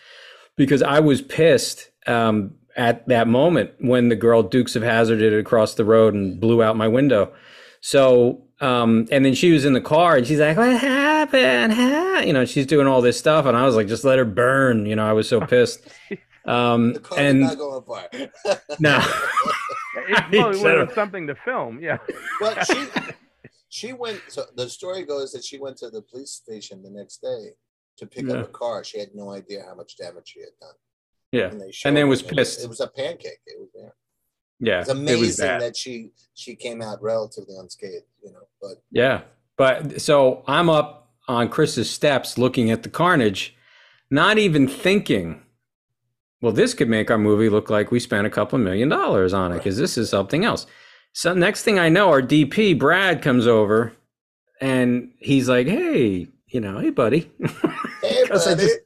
because 0.56 0.82
I 0.82 1.00
was 1.00 1.22
pissed 1.22 1.90
um, 2.08 2.56
at 2.76 3.08
that 3.08 3.28
moment 3.28 3.72
when 3.80 4.10
the 4.10 4.16
girl 4.16 4.44
Dukes 4.44 4.76
of 4.76 4.84
Hazzard 4.84 5.22
it 5.22 5.38
across 5.38 5.76
the 5.76 5.86
road 5.86 6.14
and 6.14 6.40
blew 6.40 6.64
out 6.64 6.76
my 6.76 6.88
window. 6.88 7.34
So, 7.82 8.42
um, 8.62 9.08
and 9.12 9.26
then 9.26 9.34
she 9.34 9.52
was 9.52 9.66
in 9.66 9.74
the 9.74 9.82
car 9.82 10.16
and 10.16 10.26
she's 10.26 10.40
like, 10.40 10.56
"What 10.56 10.80
happened?" 10.80 12.26
You 12.26 12.32
know, 12.32 12.46
she's 12.46 12.66
doing 12.66 12.88
all 12.88 13.02
this 13.02 13.20
stuff, 13.20 13.46
and 13.46 13.58
I 13.58 13.66
was 13.66 13.76
like, 13.76 13.88
"Just 13.88 14.06
let 14.06 14.18
her 14.18 14.26
burn." 14.26 14.86
You 14.86 14.96
know, 14.96 15.06
I 15.06 15.12
was 15.12 15.28
so 15.28 15.42
pissed. 15.46 15.86
Um, 16.46 16.98
and 17.18 17.42
not 17.42 17.58
going 17.58 17.84
far. 17.84 18.08
no, 18.80 19.00
it, 19.96 20.32
well, 20.32 20.50
it 20.52 20.62
was 20.88 20.94
something 20.96 21.28
to 21.28 21.36
film. 21.36 21.80
Yeah. 21.82 21.98
But 22.40 22.66
she 22.66 22.88
she 23.74 23.92
went. 23.92 24.22
So 24.28 24.46
the 24.56 24.70
story 24.70 25.04
goes 25.04 25.32
that 25.32 25.44
she 25.44 25.58
went 25.58 25.78
to 25.78 25.90
the 25.90 26.04
police 26.04 26.30
station 26.30 26.84
the 26.84 26.92
next 26.92 27.24
day 27.24 27.56
to 27.98 28.06
pick 28.06 28.28
yeah. 28.28 28.36
up 28.36 28.46
a 28.46 28.52
car. 28.52 28.84
She 28.84 29.00
had 29.00 29.10
no 29.16 29.32
idea 29.32 29.64
how 29.68 29.74
much 29.74 29.98
damage 29.98 30.28
she 30.28 30.42
had 30.42 30.50
done. 30.62 30.76
Yeah, 31.32 31.50
and, 31.50 31.74
and 31.86 31.98
then 31.98 32.08
was 32.08 32.22
pissed. 32.22 32.36
It 32.36 32.38
was, 32.38 32.64
it 32.66 32.70
was, 32.70 32.80
a 32.82 32.88
pancake. 32.88 33.40
It 33.48 33.60
was 33.60 33.70
there. 33.74 33.96
Yeah, 34.60 34.82
it's 34.82 34.90
amazing 34.90 35.18
it 35.18 35.26
was 35.26 35.38
that 35.38 35.76
she 35.76 36.12
she 36.36 36.56
came 36.56 36.84
out 36.84 37.02
relatively 37.02 37.56
unscathed. 37.58 38.06
You 38.24 38.34
know, 38.34 38.48
but 38.62 38.84
yeah, 38.92 39.22
but 39.58 40.00
so 40.00 40.44
I'm 40.46 40.70
up 40.70 41.12
on 41.28 41.50
Chris's 41.50 41.90
steps 41.90 42.38
looking 42.38 42.70
at 42.70 42.84
the 42.84 42.90
carnage, 42.90 43.56
not 44.12 44.38
even 44.38 44.68
thinking. 44.68 45.42
Well, 46.42 46.52
this 46.52 46.76
could 46.76 46.90
make 46.90 47.10
our 47.10 47.18
movie 47.18 47.50
look 47.50 47.72
like 47.72 47.90
we 47.90 48.00
spent 48.00 48.28
a 48.28 48.30
couple 48.30 48.60
million 48.60 48.90
dollars 48.90 49.34
on 49.34 49.52
it 49.52 49.56
because 49.56 49.78
right. 49.78 49.84
this 49.84 49.98
is 49.98 50.12
something 50.12 50.46
else. 50.46 50.68
So 51.14 51.34
next 51.34 51.64
thing 51.64 51.78
I 51.78 51.90
know, 51.90 52.10
our 52.10 52.22
DP 52.22 52.78
Brad 52.78 53.22
comes 53.22 53.46
over, 53.46 53.94
and 54.60 55.12
he's 55.20 55.48
like, 55.48 55.68
"Hey, 55.68 56.28
you 56.48 56.60
know, 56.60 56.80
hey, 56.80 56.90
buddy." 56.90 57.32
Hey, 58.02 58.26
buddy. 58.30 58.56
Just, 58.56 58.80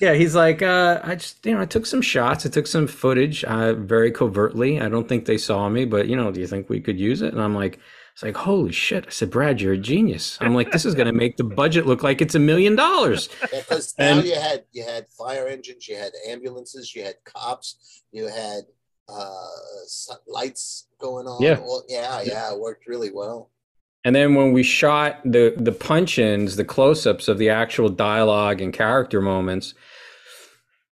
yeah, 0.00 0.14
he's 0.14 0.34
like, 0.34 0.62
uh, 0.62 1.00
I 1.04 1.14
just, 1.14 1.44
you 1.44 1.54
know, 1.54 1.60
I 1.60 1.66
took 1.66 1.86
some 1.86 2.02
shots. 2.02 2.44
I 2.44 2.50
took 2.50 2.66
some 2.66 2.86
footage, 2.86 3.44
uh, 3.44 3.74
very 3.74 4.10
covertly. 4.10 4.80
I 4.80 4.88
don't 4.88 5.08
think 5.08 5.24
they 5.24 5.38
saw 5.38 5.68
me, 5.68 5.84
but 5.84 6.08
you 6.08 6.16
know, 6.16 6.30
do 6.30 6.40
you 6.40 6.46
think 6.46 6.68
we 6.68 6.80
could 6.80 6.98
use 6.98 7.22
it? 7.22 7.32
And 7.32 7.42
I'm 7.42 7.54
like, 7.54 7.78
it's 8.14 8.22
like, 8.22 8.36
holy 8.36 8.72
shit! 8.72 9.06
I 9.06 9.10
said, 9.10 9.30
Brad, 9.30 9.60
you're 9.60 9.74
a 9.74 9.78
genius. 9.78 10.38
I'm 10.40 10.54
like, 10.54 10.72
this 10.72 10.86
is 10.86 10.94
going 10.94 11.06
to 11.06 11.12
make 11.12 11.36
the 11.36 11.44
budget 11.44 11.86
look 11.86 12.02
like 12.02 12.22
it's 12.22 12.34
a 12.34 12.38
million 12.38 12.74
dollars. 12.74 13.28
Because 13.42 13.94
now 13.98 14.20
you 14.20 14.34
had 14.34 14.64
you 14.72 14.84
had 14.84 15.06
fire 15.08 15.46
engines, 15.46 15.86
you 15.86 15.96
had 15.96 16.12
ambulances, 16.26 16.94
you 16.94 17.04
had 17.04 17.16
cops, 17.24 18.02
you 18.12 18.26
had 18.28 18.64
uh, 19.08 19.46
lights 20.26 20.88
going 20.98 21.26
on. 21.26 21.42
Yeah, 21.42 21.58
well, 21.58 21.84
yeah, 21.88 22.22
yeah. 22.22 22.52
It 22.52 22.60
worked 22.60 22.86
really 22.86 23.10
well. 23.12 23.50
And 24.04 24.14
then 24.14 24.34
when 24.34 24.52
we 24.52 24.62
shot 24.62 25.20
the 25.24 25.54
the 25.56 25.72
punch-ins, 25.72 26.56
the 26.56 26.64
close-ups 26.64 27.28
of 27.28 27.38
the 27.38 27.50
actual 27.50 27.88
dialogue 27.88 28.60
and 28.60 28.72
character 28.72 29.20
moments, 29.20 29.74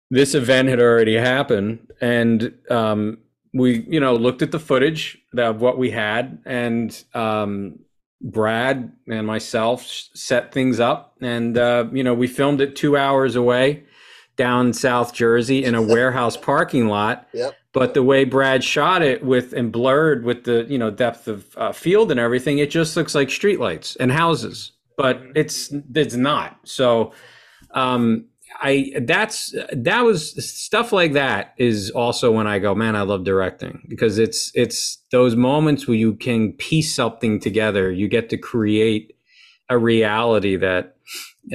this 0.10 0.34
event 0.34 0.70
had 0.70 0.80
already 0.80 1.16
happened, 1.16 1.88
and 2.00 2.54
um, 2.70 3.18
we 3.54 3.82
you 3.88 4.00
know 4.00 4.16
looked 4.16 4.42
at 4.42 4.52
the 4.52 4.60
footage 4.60 5.18
of 5.38 5.62
what 5.62 5.78
we 5.78 5.92
had, 5.92 6.40
and 6.46 7.04
um, 7.14 7.80
Brad 8.22 8.92
and 9.10 9.26
myself 9.26 9.86
set 9.86 10.54
things 10.54 10.80
up, 10.80 11.16
and 11.22 11.58
uh, 11.58 11.86
you 11.92 12.04
know 12.04 12.14
we 12.14 12.28
filmed 12.28 12.62
it 12.62 12.76
two 12.76 12.96
hours 12.96 13.36
away 13.36 13.84
down 14.38 14.74
South 14.74 15.14
Jersey 15.14 15.64
in 15.64 15.76
a 15.76 15.82
warehouse 15.96 16.38
parking 16.38 16.88
lot. 16.88 17.28
Yep. 17.34 17.56
But 17.74 17.94
the 17.94 18.04
way 18.04 18.26
Brad 18.26 18.64
shot 18.64 19.02
it 19.02 19.24
with 19.24 19.54
and 19.54 19.72
blurred 19.72 20.26
with 20.26 20.44
the 20.44 20.66
you 20.70 20.78
know 20.78 20.92
depth 20.92 21.28
of 21.28 21.46
uh, 21.58 21.72
field 21.72 22.12
and 22.12 22.20
everything, 22.20 22.58
it 22.58 22.70
just 22.70 22.98
looks 22.98 23.16
like 23.16 23.30
streetlights 23.30 23.96
and 24.00 24.12
houses. 24.12 24.74
But 24.98 25.22
it's 25.36 25.74
it's 25.96 26.16
not. 26.16 26.60
So 26.64 27.14
um, 27.74 28.26
I 28.60 28.92
that's 29.02 29.56
that 29.72 30.02
was 30.02 30.46
stuff 30.46 30.92
like 30.92 31.14
that 31.14 31.54
is 31.58 31.90
also 31.92 32.32
when 32.32 32.48
I 32.48 32.60
go, 32.60 32.76
man, 32.76 32.96
I 32.96 33.02
love 33.02 33.24
directing 33.24 33.84
because 33.88 34.20
it's 34.20 34.52
it's 34.54 34.98
those 35.12 35.36
moments 35.36 35.88
where 35.88 35.98
you 35.98 36.14
can 36.14 36.54
piece 36.54 36.94
something 36.94 37.40
together. 37.40 37.92
You 37.92 38.08
get 38.08 38.30
to 38.30 38.38
create 38.38 39.16
a 39.70 39.78
reality 39.78 40.58
that 40.58 40.98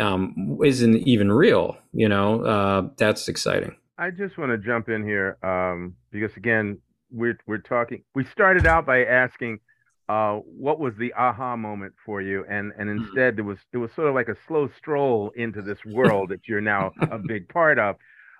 um, 0.00 0.58
isn't 0.64 1.06
even 1.06 1.30
real. 1.30 1.76
You 1.92 2.08
know, 2.08 2.42
uh, 2.42 2.88
that's 2.96 3.28
exciting. 3.28 3.76
I 3.98 4.10
just 4.10 4.36
want 4.36 4.50
to 4.50 4.58
jump 4.58 4.88
in 4.88 5.04
here 5.04 5.38
um, 5.42 5.94
because 6.10 6.36
again, 6.36 6.78
we're 7.10 7.38
we're 7.46 7.58
talking. 7.58 8.02
We 8.14 8.24
started 8.24 8.66
out 8.66 8.84
by 8.84 9.04
asking, 9.04 9.60
uh, 10.08 10.36
what 10.36 10.78
was 10.78 10.94
the 10.98 11.12
aha 11.14 11.56
moment 11.56 11.94
for 12.04 12.20
you, 12.20 12.44
and 12.48 12.72
and 12.78 12.90
mm-hmm. 12.90 13.04
instead 13.04 13.38
it 13.38 13.42
was 13.42 13.58
it 13.72 13.78
was 13.78 13.90
sort 13.94 14.08
of 14.08 14.14
like 14.14 14.28
a 14.28 14.36
slow 14.46 14.68
stroll 14.76 15.32
into 15.36 15.62
this 15.62 15.78
world 15.84 16.28
that 16.30 16.40
you're 16.46 16.60
now 16.60 16.92
a 17.10 17.18
big 17.26 17.48
part 17.48 17.78
of. 17.78 17.96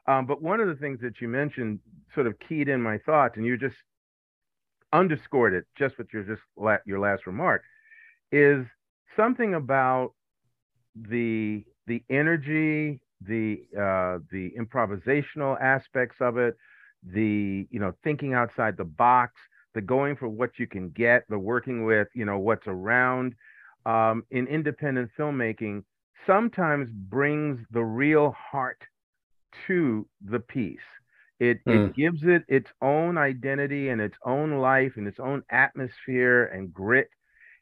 Um, 0.07 0.27
but 0.27 0.43
one 0.43 0.61
of 0.61 0.69
the 0.69 0.77
things 0.77 1.01
that 1.01 1.21
you 1.21 1.29
mentioned 1.29 1.81
sort 2.15 2.27
of 2.27 2.39
keyed 2.39 2.69
in 2.69 2.81
my 2.83 2.99
thoughts, 2.99 3.37
and 3.37 3.47
you 3.47 3.57
just 3.57 3.77
underscored 4.93 5.55
it 5.55 5.65
just 5.77 5.99
with 5.99 6.07
your 6.13 6.23
just 6.23 6.43
la- 6.57 6.77
your 6.87 6.99
last 6.99 7.27
remark, 7.27 7.63
is 8.31 8.67
something 9.17 9.55
about 9.55 10.13
the 10.95 11.65
the 11.87 12.03
energy 12.11 13.01
the 13.21 13.63
uh, 13.75 14.19
the 14.31 14.53
improvisational 14.59 15.61
aspects 15.61 16.17
of 16.21 16.39
it, 16.39 16.57
the 17.03 17.67
you 17.71 17.81
know 17.81 17.95
thinking 18.05 18.35
outside 18.35 18.77
the 18.77 18.85
box, 18.85 19.33
the 19.75 19.81
going 19.81 20.17
for 20.17 20.29
what 20.29 20.51
you 20.59 20.67
can 20.67 20.91
get, 20.91 21.25
the 21.29 21.39
working 21.39 21.85
with 21.85 22.09
you 22.15 22.25
know 22.25 22.39
what's 22.39 22.67
around. 22.67 23.35
Um, 23.85 24.25
in 24.33 24.49
independent 24.49 25.11
filmmaking, 25.17 25.85
sometimes 26.27 26.89
brings 26.91 27.61
the 27.71 27.85
real 27.85 28.35
heart 28.51 28.83
to 29.69 30.07
the 30.29 30.41
piece. 30.41 30.79
It, 31.39 31.65
mm. 31.65 31.75
it 31.75 31.87
hmm. 31.87 32.01
gives 32.01 32.23
it 32.25 32.45
its 32.49 32.69
own 32.81 33.19
identity 33.19 33.91
and 33.91 34.01
its 34.01 34.17
own 34.25 34.59
life 34.59 34.93
and 34.97 35.07
its 35.07 35.21
own 35.21 35.43
atmosphere 35.51 36.47
and 36.47 36.73
grit. 36.73 37.11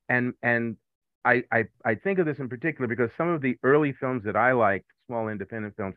And 0.09 0.35
and 0.43 0.77
I, 1.25 1.43
I 1.51 1.65
I 1.85 1.95
think 1.95 2.19
of 2.19 2.27
this 2.27 2.39
in 2.39 2.49
particular 2.49 2.87
because 2.87 3.11
some 3.17 3.29
of 3.29 3.41
the 3.41 3.57
early 3.63 3.93
films 3.93 4.25
that 4.25 4.37
I 4.37 4.53
liked 4.53 4.87
small 5.07 5.29
independent 5.29 5.77
films. 5.77 5.95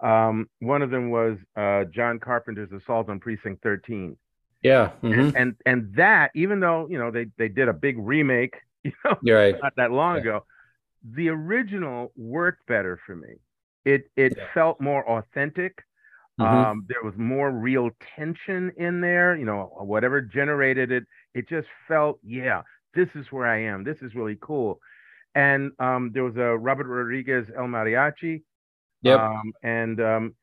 Um, 0.00 0.48
one 0.60 0.82
of 0.82 0.90
them 0.90 1.10
was 1.10 1.38
uh, 1.56 1.84
John 1.84 2.18
Carpenter's 2.18 2.72
Assault 2.72 3.08
on 3.08 3.20
Precinct 3.20 3.62
13. 3.62 4.16
Yeah, 4.62 4.90
mm-hmm. 5.02 5.12
and, 5.12 5.36
and, 5.36 5.56
and 5.66 5.94
that 5.96 6.30
even 6.34 6.58
though 6.58 6.88
you 6.88 6.98
know 6.98 7.10
they 7.10 7.26
they 7.36 7.48
did 7.48 7.68
a 7.68 7.72
big 7.72 7.96
remake, 7.98 8.56
you 8.82 8.92
know, 9.04 9.16
right. 9.22 9.54
not 9.62 9.74
that 9.76 9.92
long 9.92 10.16
yeah. 10.16 10.20
ago, 10.22 10.44
the 11.04 11.28
original 11.28 12.12
worked 12.16 12.66
better 12.66 12.98
for 13.06 13.14
me. 13.14 13.34
It 13.84 14.10
it 14.16 14.34
yeah. 14.36 14.44
felt 14.54 14.80
more 14.80 15.06
authentic. 15.08 15.84
Mm-hmm. 16.40 16.56
Um, 16.56 16.86
there 16.88 17.02
was 17.04 17.14
more 17.16 17.50
real 17.50 17.90
tension 18.16 18.72
in 18.76 19.02
there. 19.02 19.36
You 19.36 19.44
know, 19.44 19.70
whatever 19.78 20.22
generated 20.22 20.90
it, 20.90 21.04
it 21.34 21.48
just 21.48 21.68
felt 21.86 22.18
yeah, 22.24 22.62
this 22.94 23.08
is 23.14 23.26
where 23.30 23.46
I 23.46 23.62
am. 23.62 23.84
This 23.84 23.98
is 24.02 24.14
really 24.14 24.38
cool 24.40 24.80
and 25.34 25.72
um, 25.78 26.10
there 26.14 26.24
was 26.24 26.36
a 26.36 26.56
Robert 26.56 26.86
Rodriguez 26.86 27.46
El 27.56 27.64
Mariachi. 27.64 28.42
Yep. 29.02 29.20
Um, 29.20 29.52
and 29.62 30.00
um, 30.00 30.34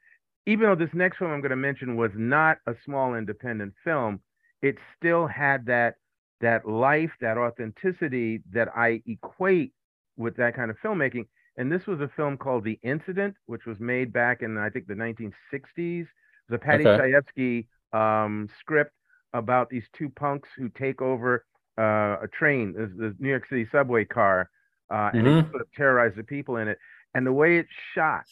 even 0.45 0.67
though 0.67 0.75
this 0.75 0.93
next 0.93 1.17
film 1.17 1.31
I'm 1.31 1.41
going 1.41 1.51
to 1.51 1.55
mention 1.55 1.95
was 1.95 2.11
not 2.15 2.57
a 2.67 2.75
small 2.85 3.15
independent 3.15 3.73
film, 3.83 4.19
it 4.61 4.75
still 4.97 5.27
had 5.27 5.65
that 5.67 5.95
that 6.41 6.67
life, 6.67 7.11
that 7.21 7.37
authenticity 7.37 8.41
that 8.51 8.67
I 8.75 9.01
equate 9.05 9.73
with 10.17 10.35
that 10.37 10.55
kind 10.55 10.71
of 10.71 10.77
filmmaking. 10.83 11.27
And 11.57 11.71
this 11.71 11.85
was 11.85 12.01
a 12.01 12.09
film 12.15 12.37
called 12.37 12.63
The 12.63 12.79
Incident, 12.81 13.35
which 13.45 13.65
was 13.65 13.79
made 13.79 14.11
back 14.11 14.41
in 14.41 14.57
I 14.57 14.69
think 14.69 14.87
the 14.87 14.93
1960s. 14.93 16.07
The 16.49 16.57
Paddy 16.57 16.85
okay. 16.85 17.13
Chayefsky 17.37 17.67
um, 17.97 18.49
script 18.59 18.91
about 19.33 19.69
these 19.69 19.85
two 19.93 20.09
punks 20.09 20.49
who 20.57 20.67
take 20.69 21.01
over 21.01 21.45
uh, 21.77 22.17
a 22.21 22.27
train, 22.31 22.73
the, 22.73 22.87
the 22.87 23.15
New 23.19 23.29
York 23.29 23.47
City 23.49 23.67
subway 23.71 24.05
car, 24.05 24.49
uh, 24.89 25.11
and 25.13 25.25
mm-hmm. 25.25 25.39
it 25.39 25.49
sort 25.51 25.61
of 25.61 25.67
terrorize 25.75 26.13
the 26.15 26.23
people 26.23 26.57
in 26.57 26.67
it. 26.67 26.77
And 27.13 27.25
the 27.25 27.33
way 27.33 27.57
it's 27.57 27.69
shot, 27.93 28.25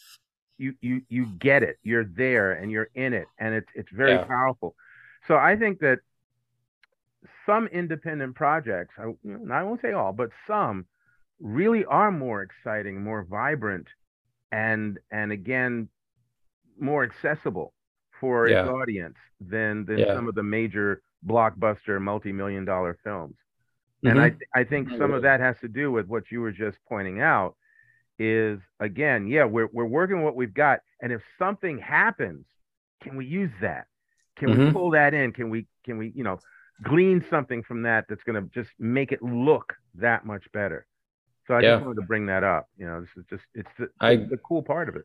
you 0.58 0.74
you 0.80 1.02
you 1.08 1.26
get 1.38 1.62
it. 1.62 1.78
You're 1.82 2.04
there 2.04 2.52
and 2.52 2.70
you're 2.70 2.90
in 2.94 3.12
it, 3.12 3.26
and 3.38 3.54
it's 3.54 3.68
it's 3.74 3.90
very 3.92 4.12
yeah. 4.12 4.24
powerful. 4.24 4.74
So 5.28 5.36
I 5.36 5.56
think 5.56 5.80
that 5.80 6.00
some 7.46 7.66
independent 7.66 8.34
projects, 8.34 8.94
I, 8.98 9.12
I 9.52 9.62
won't 9.62 9.82
say 9.82 9.92
all, 9.92 10.12
but 10.12 10.30
some 10.46 10.86
really 11.40 11.84
are 11.84 12.10
more 12.10 12.42
exciting, 12.42 13.02
more 13.02 13.24
vibrant, 13.24 13.88
and 14.52 14.98
and 15.10 15.32
again 15.32 15.88
more 16.78 17.04
accessible 17.04 17.72
for 18.20 18.48
yeah. 18.48 18.62
its 18.62 18.70
audience 18.70 19.16
than 19.40 19.84
than 19.86 19.98
yeah. 19.98 20.14
some 20.14 20.28
of 20.28 20.34
the 20.34 20.42
major 20.42 21.02
blockbuster 21.26 22.00
multi-million 22.00 22.64
dollar 22.64 22.98
films. 23.04 23.36
And 24.02 24.14
mm-hmm. 24.14 24.20
I 24.20 24.28
th- 24.30 24.50
I 24.54 24.64
think 24.64 24.88
some 24.98 25.12
of 25.12 25.22
that 25.22 25.40
has 25.40 25.56
to 25.60 25.68
do 25.68 25.92
with 25.92 26.06
what 26.06 26.30
you 26.30 26.40
were 26.40 26.52
just 26.52 26.78
pointing 26.88 27.20
out 27.20 27.56
is 28.18 28.60
again, 28.78 29.26
yeah, 29.26 29.44
we're 29.44 29.68
we're 29.72 29.86
working 29.86 30.22
what 30.22 30.36
we've 30.36 30.54
got. 30.54 30.80
And 31.02 31.12
if 31.12 31.20
something 31.38 31.78
happens, 31.78 32.46
can 33.02 33.16
we 33.16 33.26
use 33.26 33.50
that? 33.60 33.86
Can 34.36 34.50
mm-hmm. 34.50 34.66
we 34.66 34.72
pull 34.72 34.90
that 34.92 35.12
in? 35.12 35.32
Can 35.32 35.50
we 35.50 35.66
can 35.84 35.98
we, 35.98 36.12
you 36.14 36.24
know, 36.24 36.38
glean 36.82 37.24
something 37.28 37.62
from 37.62 37.82
that 37.82 38.06
that's 38.08 38.22
gonna 38.24 38.42
just 38.54 38.70
make 38.78 39.12
it 39.12 39.22
look 39.22 39.74
that 39.96 40.24
much 40.24 40.44
better. 40.52 40.86
So 41.46 41.54
I 41.54 41.60
yeah. 41.60 41.74
just 41.74 41.84
wanted 41.84 42.00
to 42.00 42.06
bring 42.06 42.26
that 42.26 42.44
up. 42.44 42.68
You 42.78 42.86
know, 42.86 43.00
this 43.00 43.10
is 43.16 43.24
just 43.28 43.42
it's 43.54 43.70
the, 43.78 43.88
I, 44.00 44.16
the 44.16 44.38
cool 44.46 44.62
part 44.62 44.88
of 44.88 44.96
it. 44.96 45.04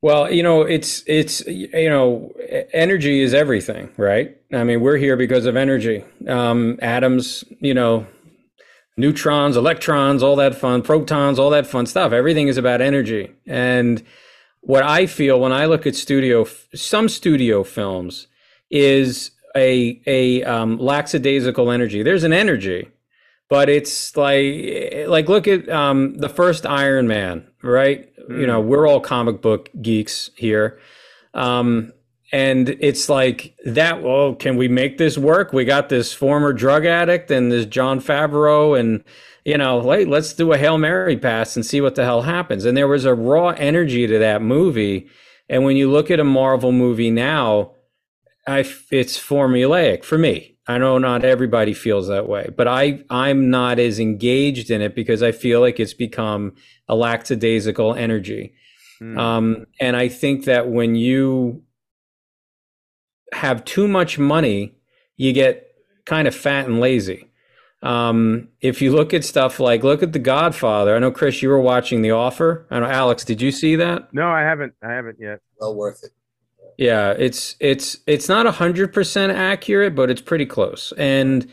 Well, 0.00 0.32
you 0.32 0.44
know, 0.44 0.62
it's 0.62 1.02
it's 1.06 1.44
you 1.46 1.90
know, 1.90 2.32
energy 2.72 3.20
is 3.20 3.34
everything, 3.34 3.90
right? 3.96 4.36
I 4.52 4.62
mean, 4.62 4.80
we're 4.80 4.96
here 4.96 5.16
because 5.16 5.44
of 5.44 5.56
energy. 5.56 6.04
Um, 6.28 6.78
atoms, 6.80 7.42
you 7.58 7.74
know, 7.74 8.06
neutrons, 8.96 9.56
electrons, 9.56 10.22
all 10.22 10.36
that 10.36 10.54
fun, 10.54 10.82
protons, 10.82 11.38
all 11.38 11.50
that 11.50 11.66
fun 11.66 11.86
stuff. 11.86 12.12
Everything 12.12 12.46
is 12.46 12.56
about 12.56 12.80
energy. 12.80 13.32
And 13.46 14.04
what 14.60 14.84
I 14.84 15.06
feel 15.06 15.40
when 15.40 15.52
I 15.52 15.64
look 15.64 15.84
at 15.84 15.96
studio, 15.96 16.46
some 16.74 17.08
studio 17.08 17.64
films, 17.64 18.28
is 18.70 19.32
a 19.56 20.00
a 20.06 20.44
um, 20.44 20.78
lackadaisical 20.78 21.72
energy. 21.72 22.04
There's 22.04 22.22
an 22.22 22.32
energy, 22.32 22.88
but 23.48 23.68
it's 23.68 24.16
like 24.16 25.08
like 25.08 25.28
look 25.28 25.48
at 25.48 25.68
um, 25.68 26.14
the 26.18 26.28
first 26.28 26.64
Iron 26.66 27.08
Man, 27.08 27.47
right? 27.62 28.08
Mm. 28.28 28.40
You 28.40 28.46
know, 28.46 28.60
we're 28.60 28.86
all 28.86 29.00
comic 29.00 29.40
book 29.42 29.70
geeks 29.80 30.30
here. 30.36 30.78
Um, 31.34 31.92
and 32.30 32.68
it's 32.80 33.08
like 33.08 33.56
that. 33.64 34.02
Well, 34.02 34.34
can 34.34 34.56
we 34.56 34.68
make 34.68 34.98
this 34.98 35.16
work? 35.16 35.52
We 35.52 35.64
got 35.64 35.88
this 35.88 36.12
former 36.12 36.52
drug 36.52 36.84
addict 36.84 37.30
and 37.30 37.50
this 37.50 37.64
Jon 37.64 38.00
Favreau, 38.00 38.78
and 38.78 39.02
you 39.44 39.56
know, 39.56 39.78
like 39.78 40.08
let's 40.08 40.34
do 40.34 40.52
a 40.52 40.58
hail 40.58 40.76
mary 40.76 41.16
pass 41.16 41.56
and 41.56 41.64
see 41.64 41.80
what 41.80 41.94
the 41.94 42.04
hell 42.04 42.22
happens. 42.22 42.66
And 42.66 42.76
there 42.76 42.88
was 42.88 43.06
a 43.06 43.14
raw 43.14 43.48
energy 43.50 44.06
to 44.06 44.18
that 44.18 44.42
movie. 44.42 45.08
And 45.48 45.64
when 45.64 45.76
you 45.76 45.90
look 45.90 46.10
at 46.10 46.20
a 46.20 46.24
Marvel 46.24 46.72
movie 46.72 47.10
now, 47.10 47.72
I 48.46 48.58
it's 48.90 49.18
formulaic 49.18 50.04
for 50.04 50.18
me. 50.18 50.57
I 50.68 50.76
know 50.76 50.98
not 50.98 51.24
everybody 51.24 51.72
feels 51.72 52.08
that 52.08 52.28
way, 52.28 52.50
but 52.54 52.68
I 52.68 53.02
I'm 53.08 53.48
not 53.48 53.78
as 53.78 53.98
engaged 53.98 54.70
in 54.70 54.82
it 54.82 54.94
because 54.94 55.22
I 55.22 55.32
feel 55.32 55.60
like 55.60 55.80
it's 55.80 55.94
become 55.94 56.54
a 56.88 56.94
lackadaisical 56.94 57.94
energy. 57.94 58.52
Mm. 59.00 59.18
Um, 59.18 59.66
and 59.80 59.96
I 59.96 60.08
think 60.08 60.44
that 60.44 60.68
when 60.68 60.94
you 60.94 61.62
have 63.32 63.64
too 63.64 63.88
much 63.88 64.18
money, 64.18 64.74
you 65.16 65.32
get 65.32 65.66
kind 66.04 66.28
of 66.28 66.34
fat 66.34 66.66
and 66.66 66.80
lazy. 66.80 67.30
Um, 67.82 68.48
if 68.60 68.82
you 68.82 68.92
look 68.92 69.14
at 69.14 69.24
stuff 69.24 69.60
like 69.60 69.82
look 69.84 70.02
at 70.02 70.12
The 70.12 70.18
Godfather, 70.18 70.94
I 70.94 70.98
know 70.98 71.10
Chris, 71.10 71.40
you 71.40 71.48
were 71.48 71.60
watching 71.60 72.02
The 72.02 72.10
Offer. 72.10 72.66
I 72.70 72.80
know 72.80 72.86
Alex, 72.86 73.24
did 73.24 73.40
you 73.40 73.52
see 73.52 73.76
that? 73.76 74.12
No, 74.12 74.28
I 74.28 74.40
haven't. 74.42 74.74
I 74.82 74.92
haven't 74.92 75.16
yet. 75.18 75.40
Well 75.58 75.74
worth 75.74 76.04
it. 76.04 76.10
Yeah, 76.78 77.10
it's 77.18 77.56
it's 77.58 77.98
it's 78.06 78.28
not 78.28 78.46
hundred 78.46 78.92
percent 78.92 79.32
accurate, 79.32 79.96
but 79.96 80.10
it's 80.10 80.22
pretty 80.22 80.46
close. 80.46 80.92
And 80.96 81.50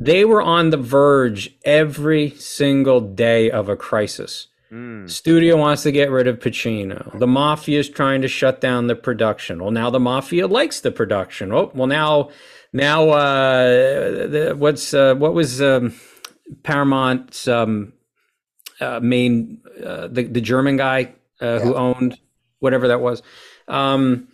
they 0.00 0.24
were 0.24 0.40
on 0.40 0.70
the 0.70 0.78
verge 0.78 1.54
every 1.64 2.30
single 2.30 3.00
day 3.00 3.50
of 3.50 3.68
a 3.68 3.76
crisis. 3.76 4.48
Mm. 4.72 5.08
Studio 5.08 5.56
wants 5.56 5.82
to 5.82 5.92
get 5.92 6.10
rid 6.10 6.26
of 6.26 6.38
Pacino. 6.38 7.18
The 7.18 7.26
mafia 7.26 7.78
is 7.78 7.90
trying 7.90 8.22
to 8.22 8.28
shut 8.28 8.60
down 8.60 8.86
the 8.86 8.96
production. 8.96 9.62
Well, 9.62 9.70
now 9.70 9.90
the 9.90 10.00
mafia 10.00 10.46
likes 10.46 10.80
the 10.80 10.92
production. 10.92 11.52
Oh, 11.52 11.70
well 11.74 11.86
now, 11.86 12.30
now 12.72 13.10
uh, 13.10 13.66
the, 14.28 14.54
what's 14.56 14.94
uh, 14.94 15.14
what 15.14 15.34
was 15.34 15.60
um, 15.60 15.94
Paramount's 16.62 17.48
um, 17.48 17.92
uh, 18.80 19.00
main 19.00 19.60
uh, 19.84 20.08
the 20.08 20.24
the 20.24 20.40
German 20.40 20.78
guy 20.78 21.14
uh, 21.42 21.46
yeah. 21.46 21.58
who 21.60 21.74
owned 21.74 22.18
whatever 22.60 22.88
that 22.88 23.00
was. 23.00 23.22
Um, 23.68 24.28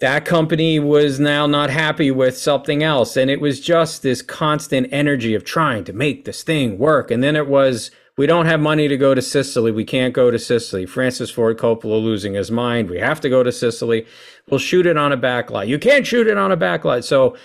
that 0.00 0.24
company 0.24 0.78
was 0.78 1.20
now 1.20 1.46
not 1.46 1.68
happy 1.68 2.10
with 2.10 2.36
something 2.36 2.82
else. 2.82 3.16
And 3.16 3.30
it 3.30 3.40
was 3.40 3.60
just 3.60 4.02
this 4.02 4.22
constant 4.22 4.88
energy 4.90 5.34
of 5.34 5.44
trying 5.44 5.84
to 5.84 5.92
make 5.92 6.24
this 6.24 6.42
thing 6.42 6.78
work. 6.78 7.10
And 7.10 7.22
then 7.22 7.36
it 7.36 7.46
was, 7.46 7.90
we 8.16 8.26
don't 8.26 8.46
have 8.46 8.60
money 8.60 8.88
to 8.88 8.96
go 8.96 9.14
to 9.14 9.20
Sicily. 9.20 9.70
We 9.70 9.84
can't 9.84 10.14
go 10.14 10.30
to 10.30 10.38
Sicily. 10.38 10.86
Francis 10.86 11.30
Ford 11.30 11.58
Coppola 11.58 12.02
losing 12.02 12.32
his 12.32 12.50
mind. 12.50 12.88
We 12.88 12.98
have 12.98 13.20
to 13.20 13.28
go 13.28 13.42
to 13.42 13.52
Sicily. 13.52 14.06
We'll 14.48 14.58
shoot 14.58 14.86
it 14.86 14.96
on 14.96 15.12
a 15.12 15.18
backlot. 15.18 15.68
You 15.68 15.78
can't 15.78 16.06
shoot 16.06 16.26
it 16.26 16.38
on 16.38 16.50
a 16.50 16.56
backlot. 16.56 17.04
So 17.04 17.36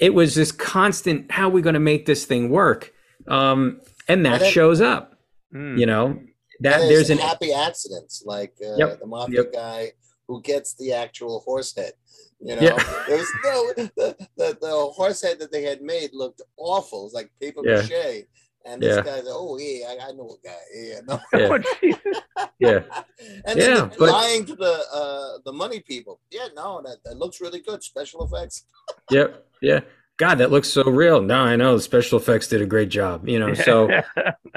it 0.00 0.12
was 0.12 0.34
this 0.34 0.50
constant, 0.50 1.30
how 1.30 1.46
are 1.46 1.52
we 1.52 1.62
going 1.62 1.74
to 1.74 1.80
make 1.80 2.06
this 2.06 2.24
thing 2.24 2.50
work? 2.50 2.92
Um, 3.28 3.80
and 4.08 4.26
that 4.26 4.44
shows 4.44 4.80
up, 4.80 5.14
mm. 5.54 5.78
you 5.78 5.86
know, 5.86 6.18
that 6.60 6.78
there's, 6.78 6.88
there's 6.88 7.10
an 7.10 7.18
happy 7.18 7.52
accidents 7.52 8.24
like 8.26 8.54
uh, 8.60 8.74
yep. 8.76 8.98
the 8.98 9.06
mafia 9.06 9.44
yep. 9.44 9.52
guy 9.52 9.92
who 10.30 10.40
gets 10.42 10.74
the 10.74 10.92
actual 10.92 11.40
horse 11.40 11.74
head. 11.74 11.92
You 12.40 12.54
know, 12.54 12.62
yeah. 12.62 12.76
there 13.08 13.18
was 13.18 13.32
no 13.44 13.72
the, 13.96 14.28
the, 14.36 14.58
the 14.60 14.70
horse 14.94 15.20
head 15.20 15.40
that 15.40 15.50
they 15.50 15.62
had 15.62 15.82
made 15.82 16.10
looked 16.12 16.40
awful. 16.56 17.00
It 17.00 17.04
was 17.04 17.14
like 17.14 17.30
paper 17.40 17.62
yeah. 17.64 17.82
mache. 17.82 18.26
And 18.64 18.80
this 18.80 18.94
yeah. 18.94 19.02
guy's 19.02 19.24
like, 19.24 19.34
oh 19.34 19.58
yeah, 19.58 19.88
I, 19.88 20.08
I 20.08 20.12
know 20.12 20.36
a 20.36 20.46
guy. 20.46 20.56
Yeah, 20.72 21.00
no. 21.08 21.20
yeah. 21.82 21.94
yeah. 22.60 23.02
and 23.44 23.58
yeah, 23.58 23.90
but, 23.98 24.08
lying 24.10 24.44
to 24.46 24.54
the 24.54 24.84
uh, 24.94 25.38
the 25.44 25.52
money 25.52 25.80
people. 25.80 26.20
Yeah, 26.30 26.46
no, 26.54 26.80
that, 26.84 26.98
that 27.04 27.16
looks 27.16 27.40
really 27.40 27.60
good. 27.60 27.82
Special 27.82 28.24
effects. 28.24 28.66
yep. 29.10 29.46
Yeah. 29.60 29.80
God, 30.16 30.38
that 30.38 30.50
looks 30.50 30.68
so 30.68 30.84
real. 30.84 31.22
No, 31.22 31.40
I 31.40 31.56
know 31.56 31.74
the 31.74 31.82
special 31.82 32.18
effects 32.18 32.46
did 32.46 32.62
a 32.62 32.66
great 32.66 32.90
job. 32.90 33.28
You 33.28 33.40
know, 33.40 33.54
so 33.54 33.88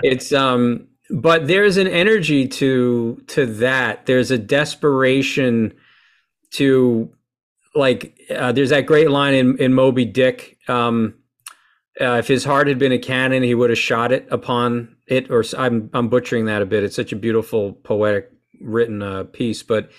it's 0.04 0.32
um 0.34 0.90
but 1.14 1.48
there's 1.48 1.78
an 1.78 1.88
energy 1.88 2.48
to 2.48 3.24
to 3.28 3.46
that. 3.46 4.08
There's 4.08 4.32
a 4.32 4.38
desperation 4.38 5.74
to 6.54 7.14
like 7.76 8.20
uh, 8.36 8.52
there's 8.52 8.72
that 8.72 8.88
great 8.88 9.12
line 9.12 9.36
in 9.36 9.58
in 9.58 9.74
moby 9.74 10.06
dick 10.06 10.58
um, 10.68 11.16
uh, 12.02 12.18
if 12.18 12.28
his 12.28 12.44
heart 12.46 12.68
had 12.68 12.80
been 12.80 12.92
a 12.92 13.00
cannon 13.00 13.44
he 13.44 13.56
would 13.56 13.70
have 13.70 13.80
shot 13.80 14.12
it 14.12 14.28
upon 14.32 14.96
it 15.08 15.30
or 15.30 15.44
i'm 15.58 15.90
i'm 15.94 16.10
butchering 16.10 16.46
that 16.46 16.62
a 16.62 16.66
bit. 16.66 16.84
It's 16.84 16.96
such 16.96 17.12
a 17.12 17.18
beautiful 17.18 17.74
poetic 17.74 18.32
written 18.62 19.02
uh, 19.02 19.24
piece 19.26 19.64
but 19.64 19.92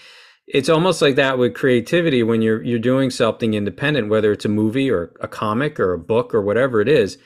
it's 0.46 0.68
almost 0.68 1.02
like 1.02 1.16
that 1.16 1.38
with 1.38 1.54
creativity 1.54 2.22
when 2.22 2.42
you're 2.42 2.62
you're 2.62 2.78
doing 2.78 3.10
something 3.10 3.54
independent 3.54 4.08
whether 4.08 4.32
it's 4.32 4.44
a 4.44 4.48
movie 4.48 4.90
or 4.90 5.12
a 5.20 5.28
comic 5.28 5.78
or 5.78 5.92
a 5.92 5.98
book 5.98 6.34
or 6.34 6.40
whatever 6.40 6.80
it 6.80 6.88
is 6.88 7.18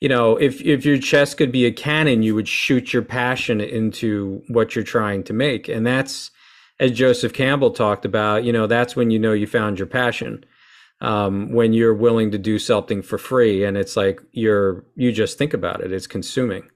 you 0.00 0.08
know, 0.08 0.36
if 0.36 0.60
if 0.60 0.84
your 0.84 0.98
chest 0.98 1.36
could 1.38 1.50
be 1.50 1.64
a 1.64 1.72
cannon, 1.72 2.22
you 2.22 2.34
would 2.34 2.48
shoot 2.48 2.92
your 2.92 3.02
passion 3.02 3.60
into 3.60 4.42
what 4.48 4.74
you're 4.74 4.84
trying 4.84 5.22
to 5.24 5.32
make, 5.32 5.68
and 5.68 5.86
that's 5.86 6.30
as 6.78 6.90
Joseph 6.92 7.32
Campbell 7.32 7.70
talked 7.70 8.04
about. 8.04 8.44
You 8.44 8.52
know, 8.52 8.66
that's 8.66 8.94
when 8.94 9.10
you 9.10 9.18
know 9.18 9.32
you 9.32 9.46
found 9.46 9.78
your 9.78 9.86
passion. 9.86 10.44
Um, 11.02 11.52
when 11.52 11.74
you're 11.74 11.94
willing 11.94 12.30
to 12.30 12.38
do 12.38 12.58
something 12.58 13.02
for 13.02 13.18
free, 13.18 13.64
and 13.64 13.76
it's 13.76 13.96
like 13.96 14.20
you're 14.32 14.84
you 14.96 15.12
just 15.12 15.38
think 15.38 15.54
about 15.54 15.80
it, 15.80 15.92
it's 15.92 16.06
consuming. 16.06 16.68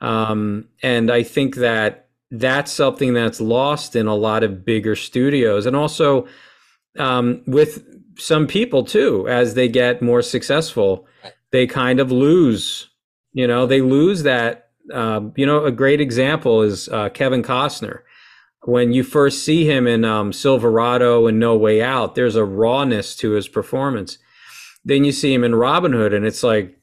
Um, 0.00 0.68
and 0.82 1.10
I 1.10 1.22
think 1.22 1.56
that 1.56 2.08
that's 2.30 2.72
something 2.72 3.12
that's 3.12 3.40
lost 3.40 3.96
in 3.96 4.06
a 4.06 4.14
lot 4.14 4.42
of 4.42 4.64
bigger 4.64 4.96
studios, 4.96 5.64
and 5.64 5.76
also 5.76 6.26
um, 6.98 7.42
with 7.46 7.86
some 8.18 8.46
people 8.46 8.84
too, 8.84 9.26
as 9.28 9.54
they 9.54 9.68
get 9.68 10.02
more 10.02 10.20
successful 10.20 11.06
they 11.52 11.66
kind 11.66 12.00
of 12.00 12.12
lose. 12.12 12.90
You 13.32 13.46
know, 13.46 13.66
they 13.66 13.80
lose 13.80 14.22
that. 14.22 14.68
Uh, 14.92 15.20
you 15.36 15.46
know, 15.46 15.64
a 15.64 15.70
great 15.70 16.00
example 16.00 16.62
is 16.62 16.88
uh, 16.88 17.08
Kevin 17.10 17.42
Costner. 17.42 18.00
When 18.64 18.92
you 18.92 19.04
first 19.04 19.44
see 19.44 19.64
him 19.64 19.86
in 19.86 20.04
um, 20.04 20.32
Silverado 20.32 21.26
and 21.26 21.38
No 21.38 21.56
Way 21.56 21.82
Out, 21.82 22.14
there's 22.14 22.36
a 22.36 22.44
rawness 22.44 23.16
to 23.16 23.30
his 23.30 23.48
performance. 23.48 24.18
Then 24.84 25.04
you 25.04 25.12
see 25.12 25.32
him 25.32 25.44
in 25.44 25.54
Robin 25.54 25.92
Hood, 25.92 26.12
and 26.12 26.26
it's 26.26 26.42
like 26.42 26.76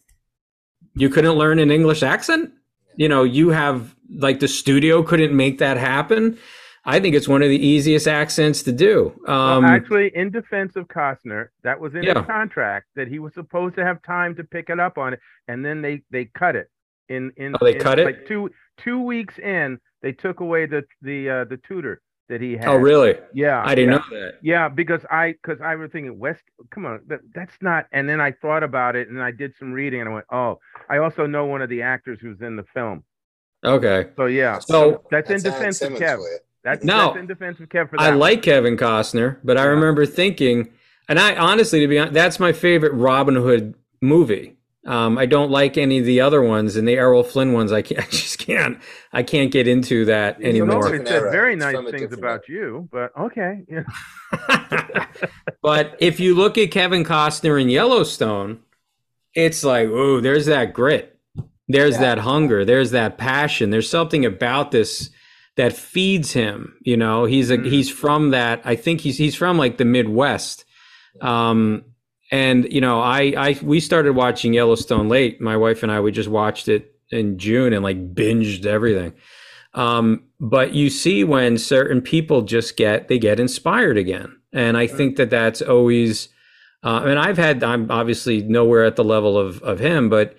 you 0.96 1.10
couldn't 1.10 1.34
learn 1.34 1.60
an 1.60 1.72
English 1.72 2.02
accent. 2.02 2.52
You 2.96 3.10
know, 3.10 3.24
you 3.24 3.50
have 3.50 3.96
like 4.10 4.40
the 4.40 4.48
studio 4.48 5.04
couldn't 5.04 5.36
make 5.36 5.60
that 5.60 5.78
happen. 5.78 6.38
I 6.90 7.02
think 7.02 7.16
it's 7.16 7.28
one 7.28 7.42
of 7.42 7.50
the 7.50 7.58
easiest 7.58 8.08
accents 8.08 8.64
to 8.64 8.72
do. 8.72 9.08
Um, 9.28 9.64
well, 9.64 9.66
actually, 9.66 10.10
in 10.16 10.32
defense 10.32 10.78
of 10.78 10.88
Costner, 10.88 11.50
that 11.64 11.78
was 11.78 11.94
in 11.96 12.04
yeah. 12.04 12.18
his 12.18 12.26
contract 12.26 12.88
that 12.96 13.10
he 13.10 13.20
was 13.20 13.34
supposed 13.34 13.76
to 13.76 13.84
have 13.84 14.02
time 14.04 14.36
to 14.36 14.46
pick 14.46 14.70
it 14.70 14.80
up 14.80 14.98
on 14.98 15.14
it, 15.14 15.20
and 15.50 15.66
then 15.66 15.82
they 15.82 16.02
they 16.12 16.26
cut 16.26 16.56
it. 16.56 16.70
In 17.10 17.34
in 17.36 17.56
oh, 17.56 17.66
they 17.66 17.76
in, 17.76 17.82
cut 17.82 18.00
it 18.00 18.06
like 18.06 18.26
two 18.26 18.50
two 18.78 19.02
weeks 19.02 19.38
in, 19.38 19.80
they 20.02 20.14
took 20.14 20.40
away 20.40 20.66
the 20.66 20.86
the 21.02 21.30
uh, 21.30 21.44
the 21.44 21.58
tutor 21.58 22.02
that 22.30 22.40
he 22.40 22.54
had. 22.54 22.70
Oh, 22.70 22.76
really? 22.78 23.16
Yeah, 23.34 23.62
I 23.66 23.76
didn't 23.76 23.92
yeah. 23.92 23.98
know 23.98 24.20
that. 24.22 24.34
Yeah, 24.42 24.70
because 24.70 25.06
I 25.12 25.34
because 25.34 25.60
I 25.60 25.76
was 25.76 25.92
thinking 25.92 26.18
West. 26.18 26.44
Come 26.72 26.86
on, 26.86 27.02
that, 27.08 27.20
that's 27.36 27.56
not. 27.62 27.88
And 27.92 28.08
then 28.08 28.22
I 28.22 28.32
thought 28.32 28.64
about 28.64 28.96
it, 28.96 29.10
and 29.10 29.22
I 29.22 29.32
did 29.32 29.56
some 29.58 29.74
reading, 29.74 30.00
and 30.00 30.10
I 30.10 30.14
went, 30.14 30.26
oh, 30.32 30.60
I 30.90 31.00
also 31.00 31.26
know 31.26 31.46
one 31.48 31.62
of 31.62 31.70
the 31.70 31.82
actors 31.82 32.20
who's 32.22 32.40
in 32.42 32.56
the 32.56 32.66
film. 32.74 33.04
Okay. 33.66 34.10
So 34.16 34.28
yeah, 34.28 34.60
so, 34.60 34.68
so 34.68 35.04
that's, 35.12 35.28
that's 35.28 35.44
in 35.44 35.52
defense 35.52 35.82
of 35.82 35.94
Kev. 35.94 36.24
That's, 36.68 36.84
no, 36.84 37.14
that's 37.14 37.20
in 37.20 37.28
defense 37.28 37.62
of 37.62 37.70
Kev. 37.70 37.92
I 37.98 38.10
like 38.10 38.42
Kevin 38.42 38.76
Costner, 38.76 39.38
but 39.42 39.58
I 39.58 39.64
remember 39.64 40.06
thinking, 40.06 40.68
and 41.08 41.18
I 41.18 41.34
honestly, 41.38 41.80
to 41.80 41.88
be 41.88 41.98
honest, 41.98 42.14
that's 42.14 42.42
my 42.42 42.52
favorite 42.52 42.92
Robin 42.92 43.36
Hood 43.38 43.74
movie. 44.02 44.58
Um, 44.86 45.18
I 45.18 45.28
don't 45.28 45.50
like 45.50 45.78
any 45.78 46.00
of 46.00 46.06
the 46.06 46.20
other 46.20 46.42
ones, 46.42 46.76
and 46.76 46.86
the 46.86 46.96
Errol 46.96 47.24
Flynn 47.24 47.54
ones. 47.54 47.72
I, 47.72 47.84
can't, 47.84 48.02
I 48.06 48.10
just 48.10 48.40
can't. 48.40 48.80
I 49.14 49.24
can't 49.24 49.50
get 49.50 49.66
into 49.70 50.04
that 50.06 50.42
anymore. 50.42 50.92
He 50.92 51.06
said 51.06 51.32
very 51.32 51.56
nice 51.56 51.78
things 51.90 52.12
about 52.12 52.44
era. 52.50 52.60
you, 52.60 52.90
but 52.92 53.18
okay. 53.18 53.64
Yeah. 53.70 55.06
but 55.62 55.96
if 56.02 56.20
you 56.20 56.36
look 56.36 56.58
at 56.58 56.70
Kevin 56.70 57.06
Costner 57.06 57.62
in 57.62 57.70
Yellowstone, 57.70 58.60
it's 59.34 59.64
like, 59.64 59.88
oh, 59.88 60.20
there's 60.20 60.48
that 60.48 60.74
grit. 60.74 61.18
there's 61.70 61.94
yeah. 61.94 62.02
that 62.02 62.18
hunger 62.18 62.66
there's 62.66 62.92
that 62.92 63.18
passion 63.18 63.70
there's 63.70 63.90
something 63.90 64.26
about 64.26 64.72
this 64.72 65.12
that 65.58 65.74
feeds 65.74 66.32
him 66.32 66.78
you 66.82 66.96
know? 66.96 67.26
He's 67.26 67.52
a 67.52 67.58
mm. 67.58 67.70
he's 67.70 67.90
from 67.90 68.32
that 68.32 68.62
i 68.64 68.76
think 68.76 69.02
he's 69.02 69.18
he's 69.18 69.36
from 69.36 69.58
like 69.58 69.78
the 69.78 69.86
midwest. 69.86 70.66
Um 71.22 71.84
and 72.32 72.72
you 72.72 72.82
know 72.82 73.02
i 73.02 73.34
i 73.38 73.60
we 73.62 73.80
started 73.80 74.14
watching 74.14 74.54
yellowstone 74.54 75.10
late. 75.10 75.42
My 75.42 75.58
wife 75.58 75.84
and 75.84 75.92
i 75.92 76.00
we 76.00 76.12
just 76.12 76.30
watched 76.30 76.68
it 76.68 76.96
in 77.12 77.38
june 77.38 77.74
and 77.74 77.84
like 77.84 78.16
binged 78.16 78.66
everything. 78.66 79.14
Um 79.74 80.24
but 80.40 80.74
you 80.74 80.90
see 80.90 81.24
when 81.24 81.58
certain 81.58 82.02
people 82.02 82.42
just 82.44 82.78
get 82.78 83.08
they 83.08 83.20
get 83.20 83.40
inspired 83.40 83.98
again. 83.98 84.34
And 84.54 84.78
i 84.78 84.88
think 84.88 85.18
that 85.18 85.30
that's 85.30 85.62
always 85.62 86.30
uh, 86.84 87.02
and 87.06 87.20
i've 87.20 87.38
had 87.38 87.64
i'm 87.64 87.92
obviously 87.92 88.42
nowhere 88.44 88.86
at 88.86 88.96
the 88.96 89.04
level 89.04 89.38
of 89.38 89.62
of 89.64 89.80
him 89.80 90.10
but 90.10 90.36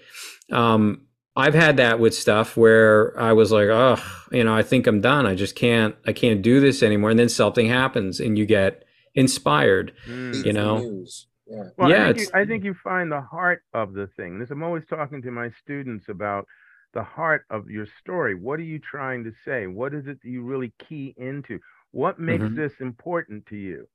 um 0.50 1.02
I've 1.38 1.54
had 1.54 1.76
that 1.76 2.00
with 2.00 2.14
stuff 2.14 2.56
where 2.56 3.18
I 3.18 3.32
was 3.32 3.52
like, 3.52 3.68
oh, 3.68 3.96
you 4.32 4.42
know, 4.42 4.54
I 4.54 4.62
think 4.62 4.88
I'm 4.88 5.00
done. 5.00 5.24
I 5.24 5.36
just 5.36 5.54
can't, 5.54 5.94
I 6.04 6.12
can't 6.12 6.42
do 6.42 6.58
this 6.58 6.82
anymore. 6.82 7.10
And 7.10 7.18
then 7.18 7.28
something 7.28 7.68
happens 7.68 8.18
and 8.18 8.36
you 8.36 8.44
get 8.44 8.84
inspired, 9.14 9.92
mm. 10.06 10.44
you 10.44 10.52
know? 10.52 11.04
Yeah. 11.46 11.62
Well, 11.76 11.90
yeah, 11.90 12.08
I 12.08 12.12
think, 12.12 12.18
you, 12.18 12.40
I 12.40 12.44
think 12.44 12.64
you 12.64 12.74
find 12.74 13.12
the 13.12 13.20
heart 13.20 13.62
of 13.72 13.94
the 13.94 14.08
thing. 14.16 14.40
This, 14.40 14.50
I'm 14.50 14.64
always 14.64 14.84
talking 14.86 15.22
to 15.22 15.30
my 15.30 15.50
students 15.62 16.08
about 16.08 16.46
the 16.92 17.04
heart 17.04 17.44
of 17.50 17.70
your 17.70 17.86
story. 18.00 18.34
What 18.34 18.58
are 18.58 18.64
you 18.64 18.80
trying 18.80 19.22
to 19.22 19.32
say? 19.44 19.68
What 19.68 19.94
is 19.94 20.08
it 20.08 20.20
that 20.20 20.28
you 20.28 20.42
really 20.42 20.72
key 20.88 21.14
into? 21.16 21.60
What 21.92 22.18
makes 22.18 22.42
mm-hmm. 22.42 22.56
this 22.56 22.72
important 22.80 23.46
to 23.46 23.56
you? 23.56 23.88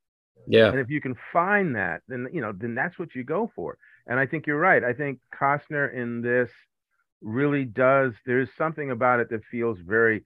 Yeah. 0.47 0.69
And 0.69 0.79
if 0.79 0.89
you 0.89 1.01
can 1.01 1.15
find 1.33 1.75
that, 1.75 2.01
then 2.07 2.27
you 2.31 2.41
know, 2.41 2.53
then 2.53 2.73
that's 2.73 2.97
what 2.97 3.15
you 3.15 3.23
go 3.23 3.51
for. 3.53 3.77
And 4.07 4.19
I 4.19 4.25
think 4.25 4.47
you're 4.47 4.59
right. 4.59 4.83
I 4.83 4.93
think 4.93 5.19
Costner 5.33 5.93
in 5.93 6.21
this 6.21 6.49
really 7.23 7.65
does. 7.65 8.13
There's 8.25 8.49
something 8.57 8.91
about 8.91 9.19
it 9.19 9.29
that 9.29 9.43
feels 9.49 9.79
very, 9.79 10.25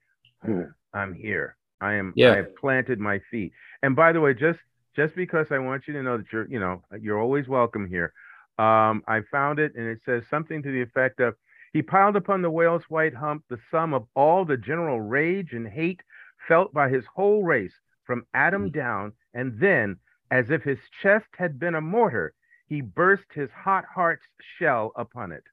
I'm 0.94 1.14
here. 1.14 1.56
I 1.80 1.94
am. 1.94 2.14
Yeah. 2.16 2.34
I 2.34 2.38
have 2.38 2.56
planted 2.56 3.00
my 3.00 3.20
feet. 3.30 3.54
And 3.84 3.96
by 3.96 4.12
the 4.12 4.20
way, 4.20 4.34
just 4.34 4.60
just 4.96 5.16
because 5.16 5.52
I 5.52 5.60
want 5.60 5.88
you 5.88 5.94
to 5.94 6.02
know 6.02 6.18
that 6.18 6.26
you're, 6.34 6.50
you 6.50 6.60
know, 6.60 6.82
you're 7.00 7.22
always 7.22 7.48
welcome 7.48 7.88
here. 7.88 8.14
Um, 8.58 9.04
I 9.08 9.22
found 9.32 9.60
it, 9.60 9.76
and 9.76 9.88
it 9.88 10.00
says 10.04 10.24
something 10.28 10.64
to 10.64 10.72
the 10.72 10.82
effect 10.82 11.20
of, 11.20 11.36
"He 11.74 11.84
piled 11.84 12.16
upon 12.16 12.42
the 12.42 12.50
whale's 12.50 12.90
white 12.90 13.14
hump 13.14 13.44
the 13.48 13.60
sum 13.70 13.94
of 13.94 14.08
all 14.16 14.44
the 14.44 14.58
general 14.58 15.00
rage 15.00 15.54
and 15.54 15.68
hate 15.68 16.02
felt 16.48 16.74
by 16.74 16.90
his 16.90 17.06
whole 17.06 17.44
race, 17.44 17.80
from 18.06 18.26
Adam 18.34 18.64
mm-hmm. 18.64 18.80
down, 18.80 19.14
and 19.36 19.60
then, 19.60 19.98
as 20.32 20.50
if 20.50 20.64
his 20.64 20.80
chest 21.02 21.28
had 21.38 21.60
been 21.60 21.76
a 21.76 21.82
mortar, 21.82 22.34
he 22.66 22.82
burst 22.82 23.32
his 23.34 23.52
hot 23.52 23.86
heart's 23.86 24.26
shell 24.58 24.92
upon 24.96 25.32
it." 25.32 25.44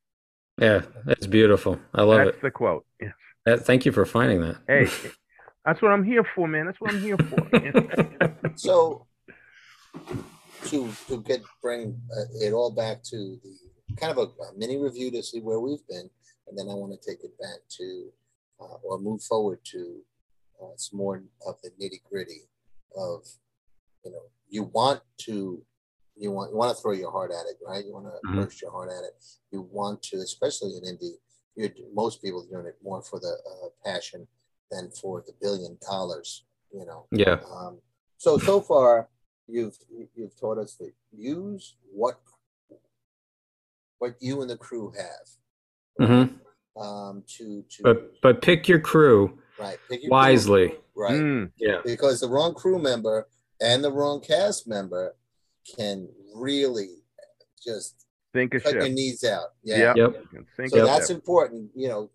Yeah, 0.58 0.82
that's 1.04 1.26
beautiful. 1.26 1.80
I 1.92 2.02
love 2.02 2.18
that's 2.18 2.28
it. 2.28 2.32
That's 2.32 2.42
the 2.42 2.50
quote. 2.50 2.86
Yes. 3.00 3.12
Uh, 3.46 3.56
thank 3.56 3.84
you 3.84 3.92
for 3.92 4.04
finding 4.04 4.40
that. 4.40 4.56
Hey, 4.68 4.88
that's 5.64 5.82
what 5.82 5.92
I'm 5.92 6.04
here 6.04 6.24
for, 6.34 6.46
man. 6.46 6.66
That's 6.66 6.80
what 6.80 6.94
I'm 6.94 7.00
here 7.00 7.16
for. 7.18 8.52
so, 8.54 9.06
to 10.66 10.92
to 11.08 11.22
get 11.22 11.42
bring 11.60 12.00
uh, 12.16 12.24
it 12.40 12.52
all 12.52 12.70
back 12.70 13.02
to 13.04 13.38
the 13.42 13.96
kind 13.96 14.12
of 14.12 14.18
a, 14.18 14.42
a, 14.42 14.56
mini 14.56 14.78
review 14.78 15.10
to 15.10 15.22
see 15.22 15.40
where 15.40 15.60
we've 15.60 15.86
been, 15.88 16.08
and 16.48 16.56
then 16.56 16.68
I 16.70 16.74
want 16.74 16.92
to 16.92 17.10
take 17.10 17.22
it 17.24 17.38
back 17.38 17.58
to 17.78 18.12
uh, 18.60 18.76
or 18.84 18.98
move 18.98 19.22
forward 19.22 19.58
to 19.72 20.00
uh, 20.62 20.76
some 20.76 20.98
more 20.98 21.22
of 21.46 21.56
the 21.62 21.70
nitty 21.70 22.02
gritty 22.08 22.48
of 22.96 23.26
you 24.04 24.12
know 24.12 24.22
you 24.48 24.62
want 24.62 25.00
to 25.18 25.62
you 26.16 26.30
want 26.30 26.50
you 26.52 26.56
want 26.56 26.76
to 26.76 26.80
throw 26.80 26.92
your 26.92 27.10
heart 27.10 27.30
at 27.30 27.46
it, 27.46 27.56
right? 27.66 27.84
You 27.84 27.92
want 27.92 28.06
to 28.06 28.28
mm-hmm. 28.28 28.40
burst 28.40 28.62
your 28.62 28.70
heart 28.70 28.90
at 28.90 29.04
it. 29.04 29.14
You 29.50 29.68
want 29.70 30.02
to, 30.04 30.18
especially 30.18 30.74
in 30.76 30.82
indie, 30.82 31.14
you're, 31.56 31.70
most 31.92 32.22
people 32.22 32.42
are 32.42 32.52
doing 32.52 32.66
it 32.66 32.76
more 32.82 33.02
for 33.02 33.18
the 33.18 33.36
uh, 33.50 33.68
passion 33.84 34.26
than 34.70 34.90
for 34.90 35.22
the 35.26 35.32
billion 35.40 35.76
dollars. 35.88 36.44
You 36.72 36.86
know. 36.86 37.06
Yeah. 37.10 37.38
Um, 37.50 37.80
so 38.18 38.38
so 38.38 38.60
far, 38.68 39.08
you've 39.46 39.76
you've 40.14 40.38
taught 40.38 40.58
us 40.58 40.76
to 40.76 40.90
use 41.12 41.76
what 41.92 42.20
what 43.98 44.14
you 44.20 44.40
and 44.42 44.50
the 44.50 44.56
crew 44.56 44.92
have. 44.96 46.08
Mm-hmm. 46.08 46.36
Um, 46.80 47.22
to 47.38 47.64
to 47.70 47.82
but 47.84 48.20
but 48.20 48.42
pick 48.42 48.66
your 48.66 48.80
crew 48.80 49.38
right 49.60 49.78
pick 49.88 50.02
your 50.02 50.10
wisely 50.10 50.70
crew, 50.70 50.78
right 50.96 51.12
mm, 51.12 51.50
yeah 51.56 51.78
because 51.84 52.20
the 52.20 52.26
wrong 52.26 52.52
crew 52.52 52.80
member 52.80 53.28
and 53.60 53.84
the 53.84 53.92
wrong 53.92 54.20
cast 54.20 54.66
member 54.66 55.14
can 55.76 56.08
really 56.34 57.02
just 57.64 58.06
think 58.32 58.54
of 58.54 58.62
cut 58.62 58.72
ship. 58.72 58.82
your 58.82 58.90
knees 58.90 59.24
out. 59.24 59.48
Yeah. 59.62 59.94
Yep. 59.96 60.24
So 60.68 60.84
that's 60.84 61.10
important. 61.10 61.70
You 61.74 61.88
know, 61.88 62.10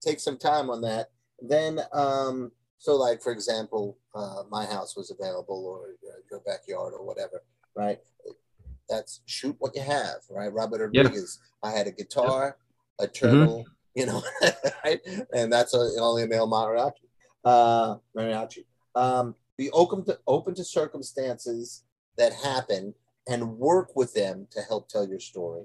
take 0.00 0.20
some 0.20 0.38
time 0.38 0.70
on 0.70 0.80
that. 0.82 1.10
Then, 1.40 1.80
um, 1.92 2.52
so 2.78 2.96
like 2.96 3.22
for 3.22 3.32
example, 3.32 3.98
uh, 4.14 4.44
my 4.50 4.64
house 4.64 4.96
was 4.96 5.10
available, 5.10 5.64
or 5.66 5.94
uh, 6.08 6.20
your 6.30 6.40
backyard, 6.40 6.94
or 6.94 7.04
whatever, 7.04 7.42
right? 7.74 7.98
That's 8.88 9.20
shoot 9.26 9.56
what 9.58 9.74
you 9.74 9.82
have, 9.82 10.16
right? 10.30 10.52
Robert 10.52 10.80
Rodriguez. 10.80 11.38
I 11.62 11.70
had 11.70 11.86
a 11.86 11.92
guitar, 11.92 12.56
a 13.00 13.04
mm-hmm. 13.04 13.12
turtle, 13.12 13.64
mm-hmm. 13.64 14.00
you 14.00 14.06
know, 14.06 14.22
right? 14.84 15.00
And 15.34 15.52
that's 15.52 15.74
a, 15.74 15.90
only 15.98 16.22
a 16.22 16.26
male 16.26 16.48
mariachi. 16.48 16.92
Uh, 17.44 17.96
mariachi. 18.16 18.64
Um, 18.94 19.34
be 19.56 19.70
open 19.70 20.04
to 20.04 20.18
open 20.26 20.54
to 20.54 20.64
circumstances 20.64 21.84
that 22.16 22.32
happen 22.32 22.94
and 23.28 23.58
work 23.58 23.96
with 23.96 24.14
them 24.14 24.46
to 24.50 24.60
help 24.60 24.88
tell 24.88 25.06
your 25.06 25.20
story. 25.20 25.64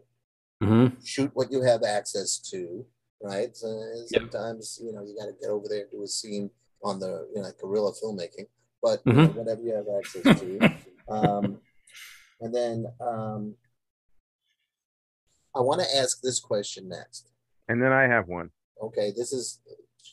Mm-hmm. 0.64 1.02
Shoot 1.04 1.32
what 1.34 1.52
you 1.52 1.62
have 1.64 1.84
access 1.84 2.40
to, 2.52 2.86
right? 3.22 3.56
So 3.56 3.68
sometimes 4.08 4.80
yep. 4.82 4.88
you 4.88 4.96
know 4.96 5.06
you 5.06 5.16
got 5.18 5.28
to 5.28 5.36
get 5.40 5.50
over 5.50 5.68
there 5.70 5.82
and 5.82 5.92
do 5.92 6.04
a 6.04 6.08
scene 6.08 6.50
on 6.84 7.00
the 7.00 7.28
you 7.34 7.42
know 7.42 7.48
like 7.48 7.60
guerrilla 7.60 7.94
filmmaking, 7.94 8.48
but 8.82 9.04
mm-hmm. 9.06 9.10
you 9.10 9.16
know, 9.16 9.32
whatever 9.34 9.62
you 9.62 9.74
have 9.74 9.86
access 9.98 10.40
to. 10.40 10.74
um, 11.10 11.60
and 12.42 12.54
then 12.54 12.86
um, 13.00 13.56
I 15.56 15.62
want 15.62 15.82
to 15.82 15.98
ask 15.98 16.22
this 16.22 16.40
question 16.40 16.90
next. 16.90 17.30
And 17.68 17.82
then 17.82 17.92
I 17.92 18.04
have 18.04 18.28
one. 18.28 18.50
Okay, 18.82 19.12
this 19.16 19.32
is 19.34 19.60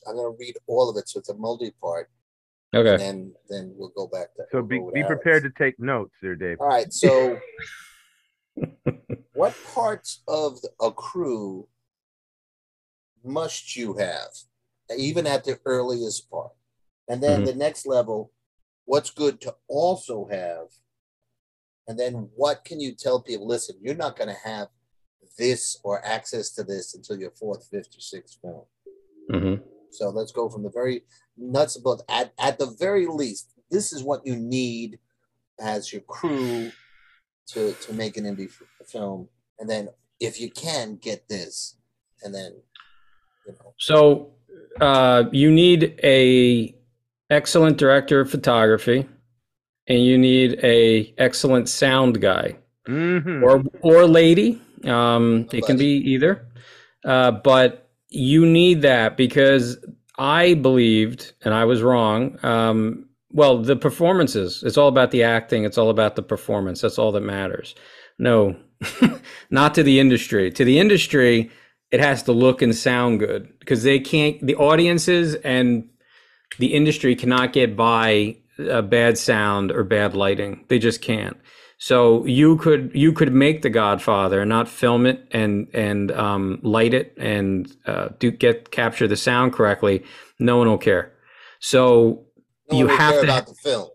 I'm 0.06 0.16
going 0.16 0.32
to 0.32 0.38
read 0.38 0.56
all 0.66 0.88
of 0.90 0.96
it, 0.96 1.08
so 1.08 1.18
it's 1.18 1.28
a 1.28 1.34
multi-part. 1.34 2.10
Okay. 2.74 2.94
And 2.94 3.00
then 3.00 3.34
then 3.48 3.74
we'll 3.76 3.92
go 3.96 4.06
back 4.06 4.34
to. 4.36 4.44
So 4.52 4.62
be 4.62 4.80
be 4.92 5.04
prepared 5.04 5.42
to 5.44 5.50
take 5.50 5.78
notes, 5.78 6.12
there, 6.22 6.34
Dave. 6.34 6.58
All 6.60 6.66
right. 6.66 6.92
So, 6.92 7.38
what 9.34 9.54
parts 9.74 10.22
of 10.28 10.58
a 10.80 10.90
crew 10.90 11.68
must 13.24 13.76
you 13.76 13.94
have, 13.94 14.28
even 14.96 15.26
at 15.26 15.44
the 15.44 15.58
earliest 15.64 16.30
part, 16.30 16.52
and 17.08 17.22
then 17.22 17.38
mm-hmm. 17.38 17.46
the 17.46 17.54
next 17.54 17.86
level, 17.86 18.32
what's 18.84 19.10
good 19.10 19.40
to 19.42 19.54
also 19.68 20.28
have, 20.30 20.66
and 21.86 21.98
then 21.98 22.28
what 22.34 22.64
can 22.64 22.80
you 22.80 22.92
tell 22.92 23.20
people? 23.22 23.46
Listen, 23.46 23.76
you're 23.80 23.94
not 23.94 24.16
going 24.16 24.28
to 24.28 24.48
have 24.48 24.68
this 25.38 25.78
or 25.84 26.04
access 26.04 26.50
to 26.52 26.64
this 26.64 26.94
until 26.94 27.18
your 27.18 27.30
fourth, 27.30 27.68
fifth, 27.70 27.96
or 27.96 28.00
sixth 28.00 28.38
film. 28.40 28.62
Mm-hmm. 29.30 29.62
So 29.90 30.10
let's 30.10 30.32
go 30.32 30.48
from 30.48 30.62
the 30.62 30.70
very 30.70 31.02
nuts 31.36 31.76
about 31.76 32.02
at, 32.08 32.32
at 32.38 32.58
the 32.58 32.74
very 32.78 33.06
least, 33.06 33.50
this 33.70 33.92
is 33.92 34.02
what 34.02 34.26
you 34.26 34.36
need 34.36 34.98
as 35.60 35.92
your 35.92 36.02
crew 36.02 36.70
to 37.48 37.72
to 37.72 37.92
make 37.92 38.16
an 38.16 38.24
indie 38.24 38.50
film. 38.86 39.28
And 39.58 39.68
then 39.68 39.88
if 40.20 40.40
you 40.40 40.50
can 40.50 40.96
get 40.96 41.28
this, 41.28 41.76
and 42.22 42.34
then 42.34 42.56
you 43.46 43.52
know. 43.52 43.74
So 43.78 44.32
uh, 44.80 45.24
you 45.32 45.50
need 45.50 45.98
a 46.02 46.74
excellent 47.30 47.76
director 47.78 48.20
of 48.20 48.30
photography, 48.30 49.08
and 49.86 50.04
you 50.04 50.18
need 50.18 50.58
a 50.62 51.14
excellent 51.18 51.68
sound 51.68 52.20
guy, 52.20 52.56
mm-hmm. 52.88 53.44
or 53.44 53.62
or 53.80 54.06
lady. 54.06 54.60
Um, 54.84 55.48
it 55.52 55.64
can 55.64 55.76
be 55.76 55.96
either, 55.96 56.46
uh, 57.04 57.30
but 57.32 57.85
you 58.08 58.46
need 58.46 58.82
that 58.82 59.16
because 59.16 59.78
I 60.18 60.54
believed, 60.54 61.32
and 61.42 61.52
I 61.52 61.64
was 61.64 61.82
wrong. 61.82 62.38
Um, 62.42 63.08
well, 63.30 63.58
the 63.58 63.76
performances, 63.76 64.62
it's 64.64 64.78
all 64.78 64.88
about 64.88 65.10
the 65.10 65.22
acting, 65.22 65.64
it's 65.64 65.78
all 65.78 65.90
about 65.90 66.16
the 66.16 66.22
performance. 66.22 66.80
That's 66.80 66.98
all 66.98 67.12
that 67.12 67.20
matters. 67.20 67.74
No, 68.18 68.56
not 69.50 69.74
to 69.74 69.82
the 69.82 70.00
industry. 70.00 70.50
To 70.52 70.64
the 70.64 70.78
industry, 70.78 71.50
it 71.90 72.00
has 72.00 72.22
to 72.24 72.32
look 72.32 72.62
and 72.62 72.74
sound 72.74 73.20
good 73.20 73.52
because 73.58 73.82
they 73.82 73.98
can't, 73.98 74.44
the 74.44 74.56
audiences 74.56 75.34
and 75.36 75.88
the 76.58 76.68
industry 76.68 77.14
cannot 77.14 77.52
get 77.52 77.76
by 77.76 78.36
a 78.58 78.82
bad 78.82 79.18
sound 79.18 79.70
or 79.70 79.84
bad 79.84 80.14
lighting. 80.14 80.64
They 80.68 80.78
just 80.78 81.02
can't. 81.02 81.36
So 81.78 82.24
you 82.24 82.56
could 82.56 82.90
you 82.94 83.12
could 83.12 83.32
make 83.32 83.62
The 83.62 83.70
Godfather 83.70 84.40
and 84.40 84.48
not 84.48 84.68
film 84.68 85.06
it 85.06 85.26
and 85.30 85.68
and 85.74 86.10
um, 86.12 86.58
light 86.62 86.94
it 86.94 87.14
and 87.18 87.70
uh, 87.86 88.08
do 88.18 88.30
get 88.30 88.70
capture 88.70 89.06
the 89.06 89.16
sound 89.16 89.52
correctly. 89.52 90.02
No 90.38 90.56
one 90.56 90.68
will 90.68 90.78
care. 90.78 91.12
So 91.60 92.24
no 92.70 92.78
you 92.78 92.86
have 92.88 93.14
to 93.14 93.22
about 93.22 93.46
the 93.46 93.54
film. 93.54 93.88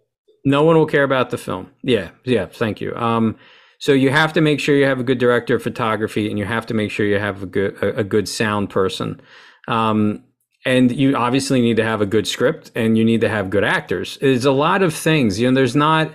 No 0.46 0.64
one 0.64 0.76
will 0.76 0.86
care 0.86 1.04
about 1.04 1.30
the 1.30 1.38
film. 1.38 1.72
Yeah, 1.84 2.12
yeah. 2.24 2.46
Thank 2.46 2.82
you. 2.82 2.96
Um, 2.96 3.38
So 3.80 3.94
you 3.94 4.12
have 4.12 4.32
to 4.34 4.42
make 4.42 4.60
sure 4.60 4.76
you 4.76 4.86
have 4.86 5.00
a 5.00 5.04
good 5.04 5.18
director 5.18 5.56
of 5.56 5.64
photography, 5.64 6.30
and 6.30 6.38
you 6.38 6.46
have 6.46 6.68
to 6.68 6.76
make 6.76 6.92
sure 6.92 7.08
you 7.08 7.18
have 7.18 7.42
a 7.42 7.48
good 7.48 7.74
a, 7.82 8.00
a 8.02 8.04
good 8.04 8.30
sound 8.30 8.70
person. 8.70 9.20
Um, 9.68 10.24
and 10.66 10.92
you 10.92 11.16
obviously 11.16 11.62
need 11.62 11.78
to 11.78 11.84
have 11.84 12.00
a 12.00 12.06
good 12.06 12.28
script, 12.28 12.72
and 12.76 12.96
you 12.96 13.04
need 13.04 13.22
to 13.22 13.30
have 13.30 13.50
good 13.50 13.64
actors. 13.64 14.20
There's 14.22 14.46
a 14.46 14.52
lot 14.52 14.84
of 14.84 14.94
things. 14.94 15.40
You 15.40 15.50
know, 15.50 15.56
there's 15.56 15.76
not. 15.76 16.12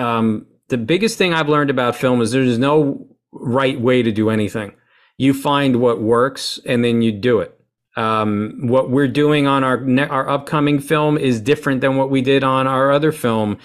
Um, 0.00 0.46
the 0.68 0.78
biggest 0.78 1.18
thing 1.18 1.34
I've 1.34 1.48
learned 1.48 1.70
about 1.70 1.96
film 1.96 2.20
is 2.20 2.32
there's 2.32 2.58
no 2.58 3.06
right 3.32 3.80
way 3.80 4.02
to 4.02 4.12
do 4.12 4.30
anything. 4.30 4.72
You 5.18 5.34
find 5.34 5.80
what 5.80 6.00
works, 6.00 6.58
and 6.64 6.84
then 6.84 7.02
you 7.02 7.12
do 7.12 7.40
it. 7.40 7.56
Um, 7.96 8.60
what 8.62 8.90
we're 8.90 9.08
doing 9.08 9.46
on 9.46 9.64
our 9.64 9.80
ne- 9.80 10.08
our 10.08 10.28
upcoming 10.28 10.78
film 10.78 11.18
is 11.18 11.40
different 11.40 11.80
than 11.80 11.96
what 11.96 12.10
we 12.10 12.22
did 12.22 12.42
on 12.44 12.66
our 12.66 12.90
other 12.90 13.12
film 13.12 13.58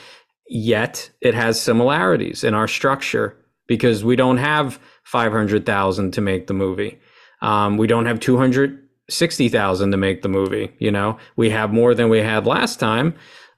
yet 0.47 1.09
it 1.21 1.33
has 1.33 1.59
similarities 1.59 2.43
in 2.43 2.53
our 2.53 2.67
structure 2.67 3.37
because 3.67 4.03
we 4.03 4.15
don't 4.15 4.37
have 4.37 4.79
500,000 5.03 6.11
to 6.11 6.21
make 6.21 6.47
the 6.47 6.53
movie. 6.53 6.99
Um, 7.41 7.77
we 7.77 7.87
don't 7.87 8.05
have 8.05 8.19
260,000 8.19 9.91
to 9.91 9.97
make 9.97 10.21
the 10.21 10.29
movie. 10.29 10.71
You 10.79 10.91
know, 10.91 11.17
we 11.35 11.49
have 11.49 11.73
more 11.73 11.95
than 11.95 12.09
we 12.09 12.19
had 12.19 12.45
last 12.45 12.79
time, 12.79 13.15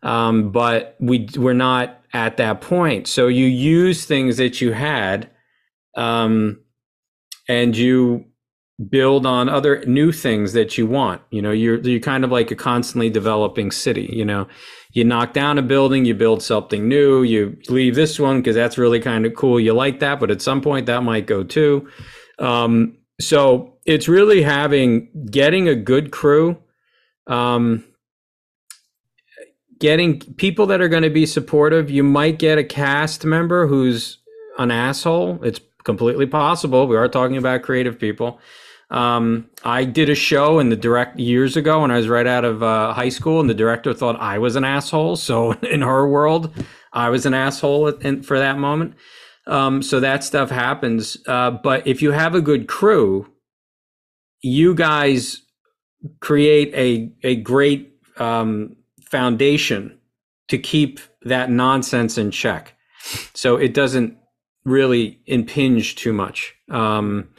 um, 0.08 0.52
but 0.52 0.96
we 1.00 1.28
we're 1.36 1.54
not 1.54 2.00
at 2.14 2.38
that 2.38 2.62
point. 2.62 3.08
So 3.08 3.28
you 3.28 3.46
use 3.46 4.06
things 4.06 4.38
that 4.38 4.62
you 4.62 4.72
had, 4.72 5.30
um, 5.96 6.62
and 7.50 7.76
you 7.76 8.26
build 8.90 9.26
on 9.26 9.50
other 9.50 9.84
new 9.86 10.14
things 10.14 10.54
that 10.54 10.78
you 10.78 10.88
want. 10.88 11.22
You 11.30 11.42
know, 11.42 11.52
you're 11.52 11.80
you're 11.82 12.00
kind 12.00 12.24
of 12.24 12.32
like 12.32 12.52
a 12.52 12.56
constantly 12.56 13.10
developing 13.10 13.70
city. 13.70 14.10
You 14.14 14.24
know, 14.24 14.48
you 14.94 15.04
knock 15.04 15.34
down 15.34 15.58
a 15.58 15.62
building, 15.62 16.06
you 16.06 16.14
build 16.14 16.42
something 16.42 16.88
new, 16.88 17.24
you 17.24 17.58
leave 17.68 17.96
this 17.96 18.18
one 18.18 18.38
because 18.38 18.56
that's 18.56 18.78
really 18.78 19.02
kind 19.02 19.26
of 19.26 19.36
cool. 19.36 19.60
You 19.60 19.74
like 19.74 20.00
that, 20.00 20.22
but 20.22 20.32
at 20.32 20.42
some 20.42 20.62
point 20.62 20.86
that 20.86 21.04
might 21.04 21.28
go 21.28 21.44
too. 21.44 21.90
Um, 22.40 22.98
so 23.20 23.74
it's 23.86 24.08
really 24.08 24.42
having 24.42 25.10
getting 25.30 25.68
a 25.68 25.76
good 25.76 26.12
crew, 26.12 26.58
um, 27.26 27.84
getting 29.80 30.20
people 30.36 30.66
that 30.68 30.82
are 30.82 30.88
going 30.88 31.04
to 31.04 31.10
be 31.10 31.26
supportive. 31.26 31.90
You 31.90 32.04
might 32.04 32.40
get 32.40 32.58
a 32.58 32.64
cast 32.64 33.26
member 33.26 33.68
who's 33.68 34.18
an 34.58 34.72
asshole. 34.72 35.44
It's 35.44 35.60
completely 35.84 36.26
possible. 36.26 36.88
We 36.88 36.98
are 36.98 37.08
talking 37.08 37.38
about 37.38 37.64
creative 37.64 38.00
people. 38.00 38.40
Um, 38.90 39.50
I 39.64 39.84
did 39.84 40.10
a 40.10 40.16
show 40.16 40.60
in 40.60 40.70
the 40.70 40.76
direct 40.76 41.20
years 41.20 41.58
ago 41.58 41.82
when 41.82 41.92
I 41.92 41.98
was 41.98 42.08
right 42.08 42.28
out 42.28 42.46
of 42.46 42.64
uh, 42.64 42.94
high 42.94 43.10
school, 43.10 43.40
and 43.40 43.50
the 43.50 43.54
director 43.54 43.94
thought 43.94 44.20
I 44.20 44.38
was 44.38 44.56
an 44.56 44.64
asshole. 44.64 45.18
So 45.18 45.52
in 45.62 45.82
her 45.82 46.08
world, 46.08 46.54
I 46.94 47.10
was 47.10 47.26
an 47.26 47.34
asshole 47.34 47.88
in, 47.88 48.24
for 48.24 48.40
that 48.40 48.58
moment. 48.58 48.96
Um, 49.46 49.82
so 49.82 50.00
that 50.00 50.24
stuff 50.24 50.50
happens. 50.50 51.18
Uh, 51.28 51.52
but 51.52 51.88
if 51.88 52.02
you 52.02 52.12
have 52.12 52.36
a 52.36 52.42
good 52.42 52.68
crew, 52.68 53.32
you 54.42 54.74
guys 54.76 55.42
create 56.22 56.74
a 56.74 57.12
a 57.28 57.36
great 57.38 57.94
um, 58.18 58.77
foundation 59.10 59.98
to 60.50 60.58
keep 60.58 61.00
that 61.24 61.50
nonsense 61.50 62.18
in 62.18 62.32
check, 62.32 62.76
so 63.34 63.56
it 63.56 63.74
doesn't 63.74 64.18
really 64.66 65.20
impinge 65.26 65.96
too 65.96 66.14
much. 66.14 66.54
Um, 66.70 67.30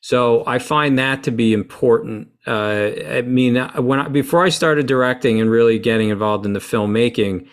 so 0.00 0.42
I 0.46 0.58
find 0.58 0.98
that 0.98 1.22
to 1.24 1.30
be 1.30 1.52
important. 1.52 2.28
Uh, 2.44 2.90
I 3.08 3.22
mean, 3.22 3.56
when 3.76 4.00
I, 4.00 4.08
before 4.08 4.44
I 4.44 4.48
started 4.48 4.86
directing 4.86 5.40
and 5.40 5.48
really 5.48 5.78
getting 5.78 6.08
involved 6.08 6.44
in 6.44 6.54
the 6.54 6.60
filmmaking, 6.60 7.46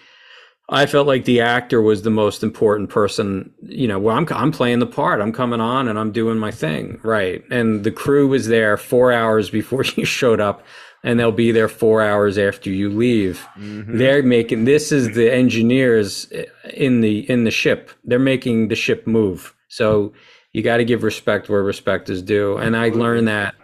I 0.72 0.88
felt 0.88 1.08
like 1.08 1.26
the 1.26 1.42
actor 1.42 1.82
was 1.82 2.02
the 2.02 2.10
most 2.10 2.44
important 2.44 2.90
person. 2.90 3.52
You 3.62 3.88
know, 3.88 4.00
well, 4.00 4.16
I'm 4.16 4.28
I'm 4.32 4.52
playing 4.52 4.80
the 4.80 4.88
part. 4.88 5.22
I'm 5.22 5.32
coming 5.32 5.62
on 5.62 5.88
and 5.88 5.98
I'm 5.98 6.12
doing 6.12 6.40
my 6.40 6.52
thing, 6.52 7.00
right? 7.04 7.44
And 7.52 7.84
the 7.84 7.92
crew 7.92 8.28
was 8.28 8.48
there 8.48 8.78
four 8.78 9.12
hours 9.12 9.50
before 9.50 9.84
you 9.96 10.06
showed 10.06 10.40
up, 10.40 10.64
and 11.04 11.20
they'll 11.20 11.32
be 11.32 11.52
there 11.52 11.70
four 11.70 12.02
hours 12.02 12.38
after 12.38 12.70
you 12.70 12.90
leave. 12.90 13.46
Mm-hmm. 13.58 13.98
They're 13.98 14.24
making 14.24 14.66
this 14.66 14.92
is 14.92 15.16
the 15.16 15.34
engineers 15.34 16.32
in 16.74 17.02
the 17.02 17.30
in 17.30 17.44
the 17.44 17.52
ship. 17.52 17.92
They're 18.04 18.20
making 18.20 18.68
the 18.68 18.76
ship 18.76 19.08
move. 19.08 19.56
So 19.70 20.14
you 20.52 20.64
got 20.64 20.78
to 20.78 20.86
give 20.86 21.04
respect 21.04 21.50
where 21.50 21.64
respect 21.64 22.10
is 22.10 22.22
due. 22.22 22.58
And 22.58 22.76
I 22.76 22.90
learned 22.90 23.28
that. 23.28 23.56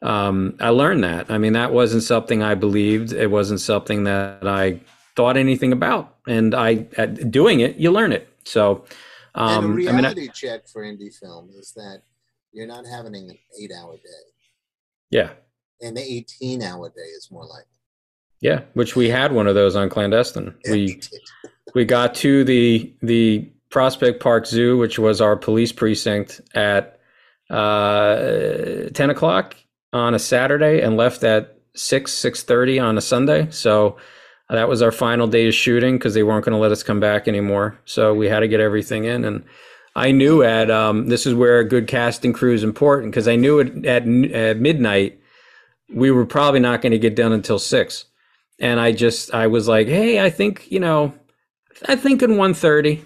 Um, 0.00 0.56
I 0.60 0.70
learned 0.70 1.04
that. 1.04 1.30
I 1.30 1.38
mean, 1.38 1.52
that 1.52 1.72
wasn't 1.72 2.02
something 2.02 2.42
I 2.42 2.54
believed. 2.54 3.12
It 3.12 3.30
wasn't 3.30 3.60
something 3.60 4.04
that 4.04 4.46
I 4.46 4.80
thought 5.14 5.36
anything 5.36 5.72
about. 5.72 6.16
And 6.26 6.54
I, 6.54 6.74
doing 6.74 7.60
it, 7.60 7.76
you 7.76 7.92
learn 7.92 8.12
it. 8.12 8.28
So, 8.44 8.84
um, 9.34 9.64
and 9.64 9.72
a 9.72 9.74
reality 9.74 10.06
I 10.06 10.14
mean, 10.14 10.30
I, 10.30 10.32
check 10.32 10.68
for 10.68 10.82
indie 10.82 11.14
film 11.14 11.50
is 11.56 11.72
that 11.76 12.02
you're 12.52 12.66
not 12.66 12.84
having 12.86 13.14
an 13.14 13.38
eight-hour 13.60 13.96
day. 13.96 14.24
Yeah. 15.10 15.30
An 15.82 15.96
18-hour 15.96 16.90
day 16.90 17.02
is 17.16 17.28
more 17.30 17.44
likely. 17.44 17.66
Yeah, 18.40 18.62
which 18.74 18.96
we 18.96 19.08
had 19.08 19.32
one 19.32 19.46
of 19.46 19.54
those 19.54 19.76
on 19.76 19.88
clandestine. 19.88 20.54
Yeah, 20.64 20.72
we 20.72 21.00
we 21.74 21.84
got 21.84 22.14
to 22.16 22.44
the 22.44 22.92
the 23.02 23.50
Prospect 23.70 24.20
Park 24.20 24.46
Zoo, 24.46 24.76
which 24.76 24.98
was 24.98 25.20
our 25.20 25.36
police 25.36 25.72
precinct, 25.72 26.40
at 26.54 27.00
uh, 27.50 28.88
ten 28.94 29.10
o'clock 29.10 29.56
on 29.92 30.14
a 30.14 30.18
Saturday, 30.18 30.82
and 30.82 30.96
left 30.96 31.22
at 31.24 31.58
six 31.74 32.12
six 32.12 32.42
thirty 32.42 32.78
on 32.78 32.98
a 32.98 33.00
Sunday. 33.00 33.48
So 33.50 33.96
that 34.50 34.68
was 34.68 34.82
our 34.82 34.92
final 34.92 35.26
day 35.26 35.46
of 35.48 35.54
shooting 35.54 35.96
because 35.96 36.14
they 36.14 36.22
weren't 36.22 36.44
going 36.44 36.52
to 36.52 36.58
let 36.58 36.72
us 36.72 36.82
come 36.82 37.00
back 37.00 37.28
anymore. 37.28 37.78
So 37.84 38.12
we 38.12 38.28
had 38.28 38.40
to 38.40 38.48
get 38.48 38.60
everything 38.60 39.04
in, 39.04 39.24
and 39.24 39.44
I 39.94 40.10
knew 40.10 40.42
at 40.42 40.70
um, 40.70 41.08
this 41.08 41.26
is 41.26 41.34
where 41.34 41.58
a 41.60 41.64
good 41.68 41.86
casting 41.86 42.32
crew 42.32 42.54
is 42.54 42.64
important 42.64 43.12
because 43.12 43.28
I 43.28 43.36
knew 43.36 43.60
it 43.60 43.86
at, 43.86 44.02
at 44.32 44.58
midnight 44.58 45.21
we 45.94 46.10
were 46.10 46.26
probably 46.26 46.60
not 46.60 46.82
going 46.82 46.92
to 46.92 46.98
get 46.98 47.16
done 47.16 47.32
until 47.32 47.58
six, 47.58 48.06
and 48.58 48.80
I 48.80 48.92
just 48.92 49.32
I 49.34 49.46
was 49.46 49.68
like, 49.68 49.86
hey, 49.86 50.24
I 50.24 50.30
think 50.30 50.70
you 50.70 50.80
know, 50.80 51.12
I 51.88 51.96
think 51.96 52.22
in 52.22 52.36
one 52.36 52.54
thirty 52.54 53.04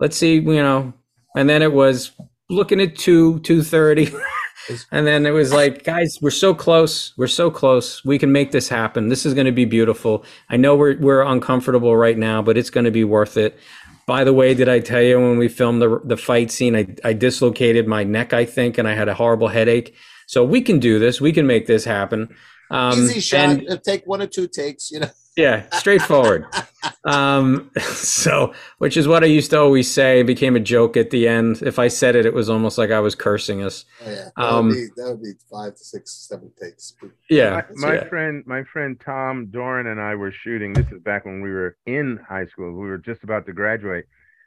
let's 0.00 0.16
see, 0.16 0.34
you 0.34 0.62
know, 0.62 0.92
and 1.36 1.48
then 1.48 1.62
it 1.62 1.72
was 1.72 2.12
looking 2.48 2.80
at 2.80 2.96
two, 2.96 3.40
two 3.40 3.62
thirty. 3.62 4.12
and 4.92 5.06
then 5.06 5.26
it 5.26 5.30
was 5.30 5.52
like, 5.52 5.84
guys, 5.84 6.18
we're 6.20 6.30
so 6.30 6.54
close. 6.54 7.16
We're 7.16 7.26
so 7.26 7.50
close. 7.50 8.04
We 8.04 8.18
can 8.18 8.32
make 8.32 8.52
this 8.52 8.68
happen. 8.68 9.08
This 9.08 9.26
is 9.26 9.34
going 9.34 9.46
to 9.46 9.52
be 9.52 9.64
beautiful. 9.64 10.24
I 10.48 10.56
know 10.56 10.76
we're 10.76 10.98
we're 10.98 11.22
uncomfortable 11.22 11.96
right 11.96 12.18
now, 12.18 12.42
but 12.42 12.56
it's 12.56 12.70
going 12.70 12.84
to 12.84 12.90
be 12.90 13.04
worth 13.04 13.36
it. 13.36 13.58
By 14.06 14.24
the 14.24 14.32
way, 14.32 14.54
did 14.54 14.68
I 14.70 14.80
tell 14.80 15.02
you 15.02 15.20
when 15.20 15.38
we 15.38 15.48
filmed 15.48 15.82
the 15.82 16.00
the 16.04 16.16
fight 16.16 16.50
scene, 16.50 16.76
I 16.76 16.86
I 17.04 17.12
dislocated 17.12 17.86
my 17.86 18.04
neck, 18.04 18.32
I 18.32 18.44
think, 18.44 18.78
and 18.78 18.88
I 18.88 18.94
had 18.94 19.08
a 19.08 19.14
horrible 19.14 19.48
headache. 19.48 19.94
So 20.28 20.44
we 20.44 20.60
can 20.60 20.78
do 20.78 20.98
this. 20.98 21.22
We 21.22 21.32
can 21.32 21.46
make 21.46 21.66
this 21.66 21.86
happen. 21.86 22.36
Um, 22.70 22.98
Easy 22.98 23.18
shot. 23.20 23.48
And, 23.48 23.82
take 23.82 24.06
one 24.06 24.20
or 24.20 24.26
two 24.26 24.46
takes, 24.46 24.90
you 24.90 25.00
know. 25.00 25.10
Yeah, 25.36 25.70
straightforward. 25.70 26.46
um, 27.04 27.70
so, 27.92 28.54
which 28.78 28.96
is 28.96 29.06
what 29.06 29.22
I 29.22 29.28
used 29.28 29.50
to 29.52 29.60
always 29.60 29.88
say. 29.88 30.18
It 30.18 30.26
became 30.26 30.56
a 30.56 30.60
joke 30.60 30.96
at 30.96 31.10
the 31.10 31.28
end. 31.28 31.62
If 31.62 31.78
I 31.78 31.86
said 31.86 32.16
it, 32.16 32.26
it 32.26 32.34
was 32.34 32.50
almost 32.50 32.76
like 32.76 32.90
I 32.90 32.98
was 32.98 33.14
cursing 33.14 33.62
us. 33.62 33.84
Oh, 34.04 34.10
yeah, 34.10 34.28
that, 34.36 34.44
um, 34.44 34.66
would 34.66 34.74
be, 34.74 34.86
that 34.96 35.10
would 35.10 35.22
be 35.22 35.32
five 35.48 35.76
to 35.76 35.84
six, 35.84 36.26
seven 36.28 36.50
takes. 36.60 36.92
Yeah, 37.30 37.62
my, 37.76 37.90
my 37.90 37.94
yeah. 37.94 38.08
friend, 38.08 38.42
my 38.48 38.64
friend 38.64 39.00
Tom 39.00 39.46
Doran 39.46 39.86
and 39.86 40.00
I 40.00 40.16
were 40.16 40.32
shooting. 40.32 40.72
This 40.72 40.90
is 40.90 41.00
back 41.04 41.24
when 41.24 41.40
we 41.40 41.50
were 41.50 41.76
in 41.86 42.18
high 42.28 42.46
school. 42.46 42.72
We 42.72 42.88
were 42.88 42.98
just 42.98 43.22
about 43.22 43.46
to 43.46 43.52
graduate, 43.52 44.06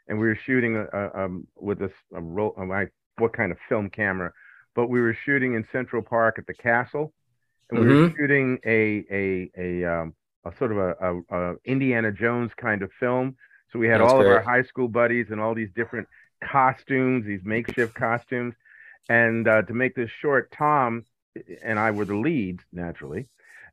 and 0.10 0.20
we 0.20 0.28
were 0.28 0.40
shooting 0.46 0.76
a, 0.76 0.88
a, 0.88 1.24
um, 1.24 1.48
with 1.56 1.82
a, 1.82 1.92
a 2.14 2.20
roll. 2.20 2.54
What 3.18 3.32
kind 3.32 3.54
of 3.54 3.58
film 3.70 3.90
camera? 3.90 4.34
But 4.76 4.88
we 4.88 5.02
were 5.02 5.14
shooting 5.26 5.56
in 5.56 5.66
Central 5.72 6.02
Park 6.02 6.38
at 6.38 6.48
the 6.48 6.54
castle, 6.54 7.14
and 7.70 7.80
we 7.80 7.86
mm-hmm. 7.86 8.02
were 8.04 8.14
shooting 8.18 8.60
a 8.66 9.06
a 9.12 9.52
a 9.58 9.86
um, 9.86 10.14
a 10.46 10.56
sort 10.58 10.72
of 10.72 10.78
a, 10.78 10.96
a, 11.00 11.52
a 11.52 11.56
Indiana 11.66 12.12
Jones 12.12 12.52
kind 12.58 12.82
of 12.82 12.92
film. 13.00 13.36
So 13.72 13.80
we 13.80 13.88
had 13.88 14.02
That's 14.02 14.12
all 14.12 14.20
great. 14.20 14.32
of 14.32 14.38
our 14.38 14.42
high 14.44 14.64
school 14.64 14.88
buddies 14.88 15.28
and 15.30 15.40
all 15.40 15.56
these 15.56 15.72
different 15.76 16.08
costumes, 16.44 17.26
these 17.26 17.42
makeshift 17.44 17.94
costumes. 17.94 18.54
And 19.10 19.48
uh, 19.48 19.62
to 19.64 19.74
make 19.74 19.96
this 19.96 20.10
short, 20.22 20.52
Tom 20.52 21.06
and 21.64 21.80
I 21.80 21.92
were 21.92 22.06
the 22.06 22.16
leads, 22.16 22.64
naturally. 22.72 23.28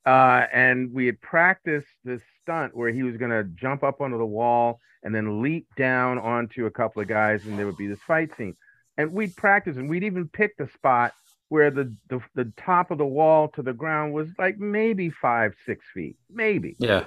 Uh, 0.07 0.47
and 0.53 0.93
we 0.93 1.07
had 1.07 1.21
practiced 1.21 1.89
this 2.05 2.23
stunt 2.43 2.77
where 2.77 2.91
he 2.91 3.03
was 3.03 3.17
going 3.17 3.31
to 3.31 3.45
jump 3.45 3.83
up 3.83 4.01
onto 4.01 4.17
the 4.17 4.27
wall 4.27 4.81
and 5.03 5.15
then 5.15 5.43
leap 5.43 5.67
down 5.77 6.19
onto 6.19 6.67
a 6.67 6.71
couple 6.71 7.03
of 7.03 7.09
guys, 7.09 7.47
and 7.47 7.59
there 7.59 7.67
would 7.67 7.77
be 7.77 7.87
this 7.87 8.01
fight 8.07 8.35
scene. 8.37 8.57
And 8.99 9.13
we'd 9.13 9.35
practice, 9.37 9.77
and 9.77 9.89
we'd 9.89 10.05
even 10.05 10.29
pick 10.29 10.55
a 10.59 10.69
spot 10.73 11.15
where 11.49 11.71
the, 11.71 11.95
the 12.09 12.21
the 12.35 12.53
top 12.57 12.91
of 12.91 12.99
the 12.99 13.07
wall 13.07 13.49
to 13.49 13.63
the 13.63 13.73
ground 13.73 14.13
was 14.13 14.29
like 14.39 14.59
maybe 14.59 15.11
five 15.11 15.55
six 15.65 15.87
feet 15.95 16.17
maybe 16.31 16.77
yeah 16.79 17.05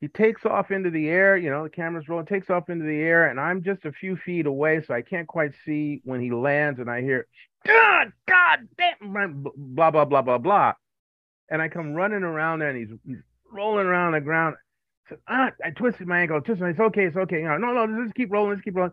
he 0.00 0.08
takes 0.08 0.44
off 0.44 0.70
into 0.70 0.90
the 0.90 1.08
air 1.08 1.36
you 1.36 1.50
know 1.50 1.62
the 1.62 1.70
camera's 1.70 2.08
rolling 2.08 2.26
takes 2.26 2.50
off 2.50 2.68
into 2.68 2.84
the 2.84 3.00
air 3.00 3.28
and 3.28 3.38
i'm 3.38 3.62
just 3.62 3.84
a 3.84 3.92
few 3.92 4.16
feet 4.16 4.46
away 4.46 4.82
so 4.82 4.92
i 4.92 5.02
can't 5.02 5.28
quite 5.28 5.52
see 5.64 6.00
when 6.04 6.20
he 6.20 6.32
lands 6.32 6.80
and 6.80 6.90
i 6.90 7.00
hear 7.00 7.26
god 7.66 8.12
god 8.26 8.66
damn 8.76 9.44
blah 9.56 9.90
blah 9.90 10.04
blah 10.04 10.22
blah 10.22 10.38
blah 10.38 10.72
and 11.48 11.62
i 11.62 11.68
come 11.68 11.94
running 11.94 12.22
around 12.22 12.58
there 12.58 12.70
and 12.70 12.78
he's, 12.78 12.98
he's 13.06 13.22
rolling 13.52 13.86
around 13.86 14.12
the 14.12 14.20
ground 14.20 14.56
So, 15.08 15.16
ah, 15.28 15.50
I 15.64 15.70
twisted 15.70 16.06
my 16.06 16.20
ankle. 16.20 16.36
I 16.36 16.40
twisted 16.40 16.62
my. 16.62 16.70
It's 16.70 16.80
okay. 16.80 17.04
It's 17.04 17.16
okay. 17.16 17.42
Know, 17.42 17.58
no, 17.58 17.72
no. 17.72 18.00
Let's 18.00 18.12
keep 18.12 18.32
rolling. 18.32 18.50
Let's 18.50 18.62
keep 18.62 18.76
rolling. 18.76 18.92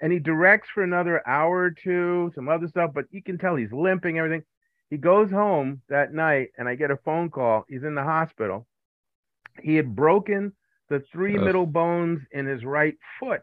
And 0.00 0.12
he 0.12 0.18
directs 0.18 0.68
for 0.72 0.82
another 0.82 1.26
hour 1.26 1.58
or 1.58 1.70
two, 1.70 2.30
some 2.34 2.48
other 2.48 2.68
stuff, 2.68 2.92
but 2.94 3.06
you 3.10 3.22
can 3.22 3.38
tell 3.38 3.56
he's 3.56 3.72
limping. 3.72 4.18
Everything. 4.18 4.44
He 4.90 4.96
goes 4.96 5.30
home 5.30 5.82
that 5.88 6.14
night, 6.14 6.48
and 6.56 6.68
I 6.68 6.74
get 6.74 6.90
a 6.90 6.96
phone 6.96 7.30
call. 7.30 7.64
He's 7.68 7.82
in 7.82 7.94
the 7.94 8.02
hospital. 8.02 8.66
He 9.60 9.74
had 9.74 9.94
broken 9.94 10.52
the 10.88 11.02
three 11.12 11.36
Ugh. 11.36 11.44
middle 11.44 11.66
bones 11.66 12.20
in 12.32 12.46
his 12.46 12.64
right 12.64 12.96
foot. 13.20 13.40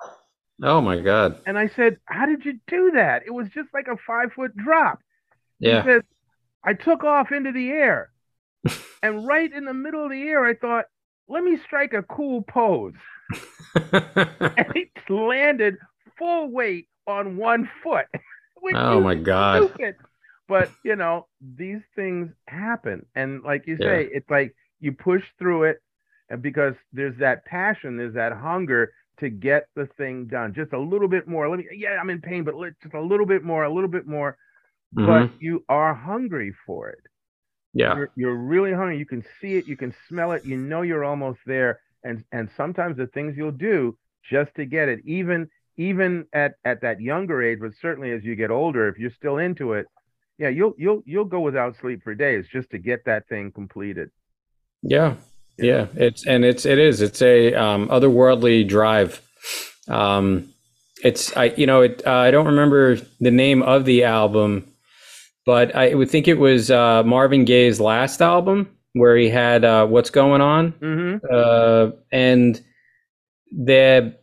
Oh 0.64 0.82
my 0.82 1.02
god! 1.02 1.42
And 1.46 1.58
I 1.58 1.68
said, 1.68 1.98
"How 2.06 2.26
did 2.26 2.46
you 2.46 2.60
do 2.68 2.92
that? 2.96 3.24
It 3.26 3.32
was 3.32 3.50
just 3.50 3.70
like 3.74 3.88
a 3.88 3.98
five 4.08 4.32
foot 4.34 4.56
drop." 4.56 5.00
Yeah. 5.60 5.84
He 5.84 5.90
says, 5.90 6.02
"I 6.64 6.74
took 6.74 7.04
off 7.04 7.32
into 7.32 7.52
the 7.52 7.70
air, 7.70 8.12
and 9.04 9.28
right 9.28 9.52
in 9.52 9.66
the 9.66 9.74
middle 9.74 10.06
of 10.06 10.12
the 10.12 10.24
air, 10.24 10.46
I 10.46 10.56
thought, 10.56 10.86
let 11.28 11.44
me 11.44 11.58
strike 11.58 11.94
a 11.94 12.04
cool 12.04 12.42
pose." 12.42 12.94
and 13.92 14.68
he 14.74 14.90
landed 15.10 15.78
full 16.18 16.50
weight 16.50 16.88
on 17.08 17.38
one 17.38 17.70
foot. 17.84 18.06
oh 18.76 19.02
my 19.02 19.16
god! 19.16 19.70
Stupid. 19.70 19.96
But 20.48 20.70
you 20.84 20.96
know, 20.96 21.28
these 21.42 21.82
things 21.96 22.30
happen, 22.48 23.06
and 23.16 23.44
like 23.44 23.68
you 23.68 23.78
say, 23.78 24.04
yeah. 24.04 24.18
it's 24.18 24.30
like 24.30 24.56
you 24.80 24.92
push 24.92 25.24
through 25.40 25.64
it, 25.64 25.82
and 26.30 26.42
because 26.42 26.76
there's 26.94 27.18
that 27.20 27.46
passion, 27.46 27.98
there's 27.98 28.14
that 28.16 28.34
hunger 28.34 28.94
to 29.20 29.30
get 29.30 29.68
the 29.76 29.88
thing 29.98 30.26
done. 30.26 30.54
Just 30.54 30.74
a 30.74 30.80
little 30.80 31.08
bit 31.08 31.28
more. 31.28 31.50
Let 31.50 31.60
me, 31.60 31.66
yeah, 31.76 31.98
I'm 32.00 32.10
in 32.10 32.22
pain, 32.22 32.44
but 32.44 32.56
let, 32.56 32.74
just 32.82 32.94
a 32.94 33.02
little 33.02 33.26
bit 33.26 33.44
more, 33.44 33.64
a 33.64 33.74
little 33.74 33.90
bit 33.90 34.08
more. 34.08 34.38
Mm-hmm. 34.96 35.08
But 35.08 35.42
you 35.42 35.64
are 35.70 35.94
hungry 35.94 36.54
for 36.66 36.90
it. 36.90 37.00
Yeah. 37.74 37.96
You're, 37.96 38.12
you're, 38.16 38.36
really 38.36 38.72
hungry. 38.72 38.98
You 38.98 39.06
can 39.06 39.24
see 39.42 39.56
it, 39.56 39.68
you 39.68 39.76
can 39.76 39.94
smell 40.08 40.32
it, 40.32 40.46
you 40.46 40.58
know 40.58 40.82
you're 40.82 41.04
almost 41.04 41.40
there. 41.46 41.82
And 42.04 42.24
and 42.32 42.50
sometimes 42.56 42.98
the 42.98 43.08
things 43.08 43.36
you'll 43.36 43.52
do 43.52 43.98
just 44.30 44.54
to 44.56 44.66
get 44.66 44.90
it, 44.90 45.00
even 45.06 45.50
even 45.78 46.26
at 46.34 46.56
at 46.64 46.82
that 46.82 47.02
younger 47.02 47.44
age, 47.44 47.60
but 47.62 47.72
certainly 47.82 48.12
as 48.12 48.24
you 48.24 48.36
get 48.36 48.52
older, 48.52 48.88
if 48.88 48.98
you're 48.98 49.12
still 49.12 49.38
into 49.38 49.74
it, 49.74 49.88
yeah, 50.38 50.50
you'll 50.50 50.74
you'll 50.78 51.04
you'll 51.06 51.26
go 51.26 51.40
without 51.40 51.76
sleep 51.80 52.04
for 52.04 52.16
days 52.16 52.46
just 52.52 52.70
to 52.72 52.78
get 52.78 53.06
that 53.06 53.28
thing 53.28 53.52
completed. 53.52 54.12
Yeah. 54.82 55.16
Yeah, 55.58 55.88
it's 55.96 56.28
and 56.28 56.44
it's 56.44 56.66
it 56.66 56.80
is 56.80 57.02
it's 57.02 57.22
a 57.22 57.54
um, 57.54 57.88
otherworldly 57.88 58.68
drive. 58.68 59.22
Um, 59.88 60.54
it's 61.04 61.36
I 61.38 61.46
you 61.46 61.66
know 61.66 61.82
it 61.82 62.06
uh, 62.06 62.12
I 62.12 62.32
don't 62.32 62.48
remember 62.48 62.98
the 63.20 63.32
name 63.32 63.64
of 63.64 63.86
the 63.86 64.04
album, 64.04 64.70
but 65.46 65.76
I 65.76 65.94
would 65.94 66.10
think 66.10 66.28
it 66.28 66.40
was 66.40 66.72
uh, 66.72 67.04
Marvin 67.04 67.46
Gaye's 67.46 67.80
last 67.80 68.22
album 68.22 68.70
where 68.94 69.16
he 69.16 69.30
had 69.30 69.64
uh, 69.64 69.88
"What's 69.88 70.10
Going 70.10 70.42
On," 70.42 70.74
mm-hmm. 70.74 71.26
uh, 71.32 71.96
and 72.12 72.62
the 73.52 74.18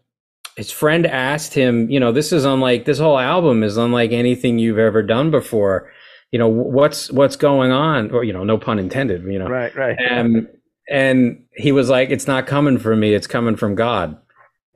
his 0.57 0.71
friend 0.71 1.07
asked 1.07 1.55
him, 1.55 1.91
you 1.91 1.99
know, 1.99 2.13
this 2.13 2.33
is 2.33 2.45
unlike 2.45 2.85
this 2.85 2.99
whole 2.99 3.19
album 3.19 3.63
is 3.63 3.77
unlike 3.77 4.13
anything 4.13 4.59
you've 4.59 4.79
ever 4.79 5.03
done 5.03 5.31
before. 5.31 5.91
You 6.31 6.39
know, 6.39 6.49
what's 6.49 7.11
what's 7.13 7.37
going 7.37 7.73
on, 7.73 8.11
or 8.11 8.25
you 8.25 8.33
know, 8.33 8.43
no 8.43 8.57
pun 8.57 8.79
intended. 8.79 9.23
You 9.25 9.39
know, 9.39 9.49
right, 9.49 9.75
right. 9.77 9.97
And 9.99 10.49
and 10.89 11.45
he 11.55 11.73
was 11.73 11.89
like 11.89 12.11
it's 12.11 12.27
not 12.27 12.47
coming 12.47 12.79
from 12.79 13.01
me 13.01 13.15
it's 13.15 13.27
coming 13.27 13.57
from 13.57 13.75
god 13.75 14.17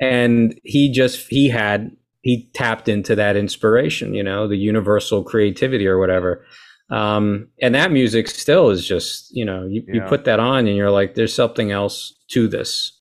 and 0.01 0.59
he 0.63 0.91
just 0.91 1.29
he 1.29 1.49
had 1.49 1.91
he 2.23 2.49
tapped 2.55 2.89
into 2.89 3.15
that 3.15 3.37
inspiration 3.37 4.15
you 4.15 4.23
know 4.23 4.47
the 4.47 4.57
universal 4.57 5.23
creativity 5.23 5.87
or 5.87 5.99
whatever 5.99 6.45
um 6.91 7.49
and 7.61 7.75
that 7.75 7.91
music 7.91 8.29
still 8.29 8.71
is 8.71 8.87
just 8.87 9.35
you 9.35 9.45
know 9.45 9.67
you, 9.67 9.83
yeah. 9.89 9.95
you 9.95 10.01
put 10.03 10.25
that 10.25 10.39
on 10.39 10.67
and 10.67 10.77
you're 10.77 10.91
like 10.91 11.15
there's 11.15 11.35
something 11.35 11.73
else 11.73 12.15
to 12.29 12.47
this 12.47 12.99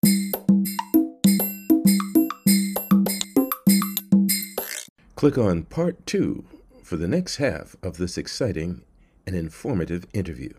click 5.16 5.38
on 5.38 5.63
part 5.63 6.05
two 6.05 6.43
for 6.84 6.97
the 6.97 7.07
next 7.07 7.38
half 7.38 7.76
of 7.82 7.97
this 7.97 8.18
exciting 8.18 8.84
and 9.26 9.36
informative 9.36 10.05
interview 10.13 10.51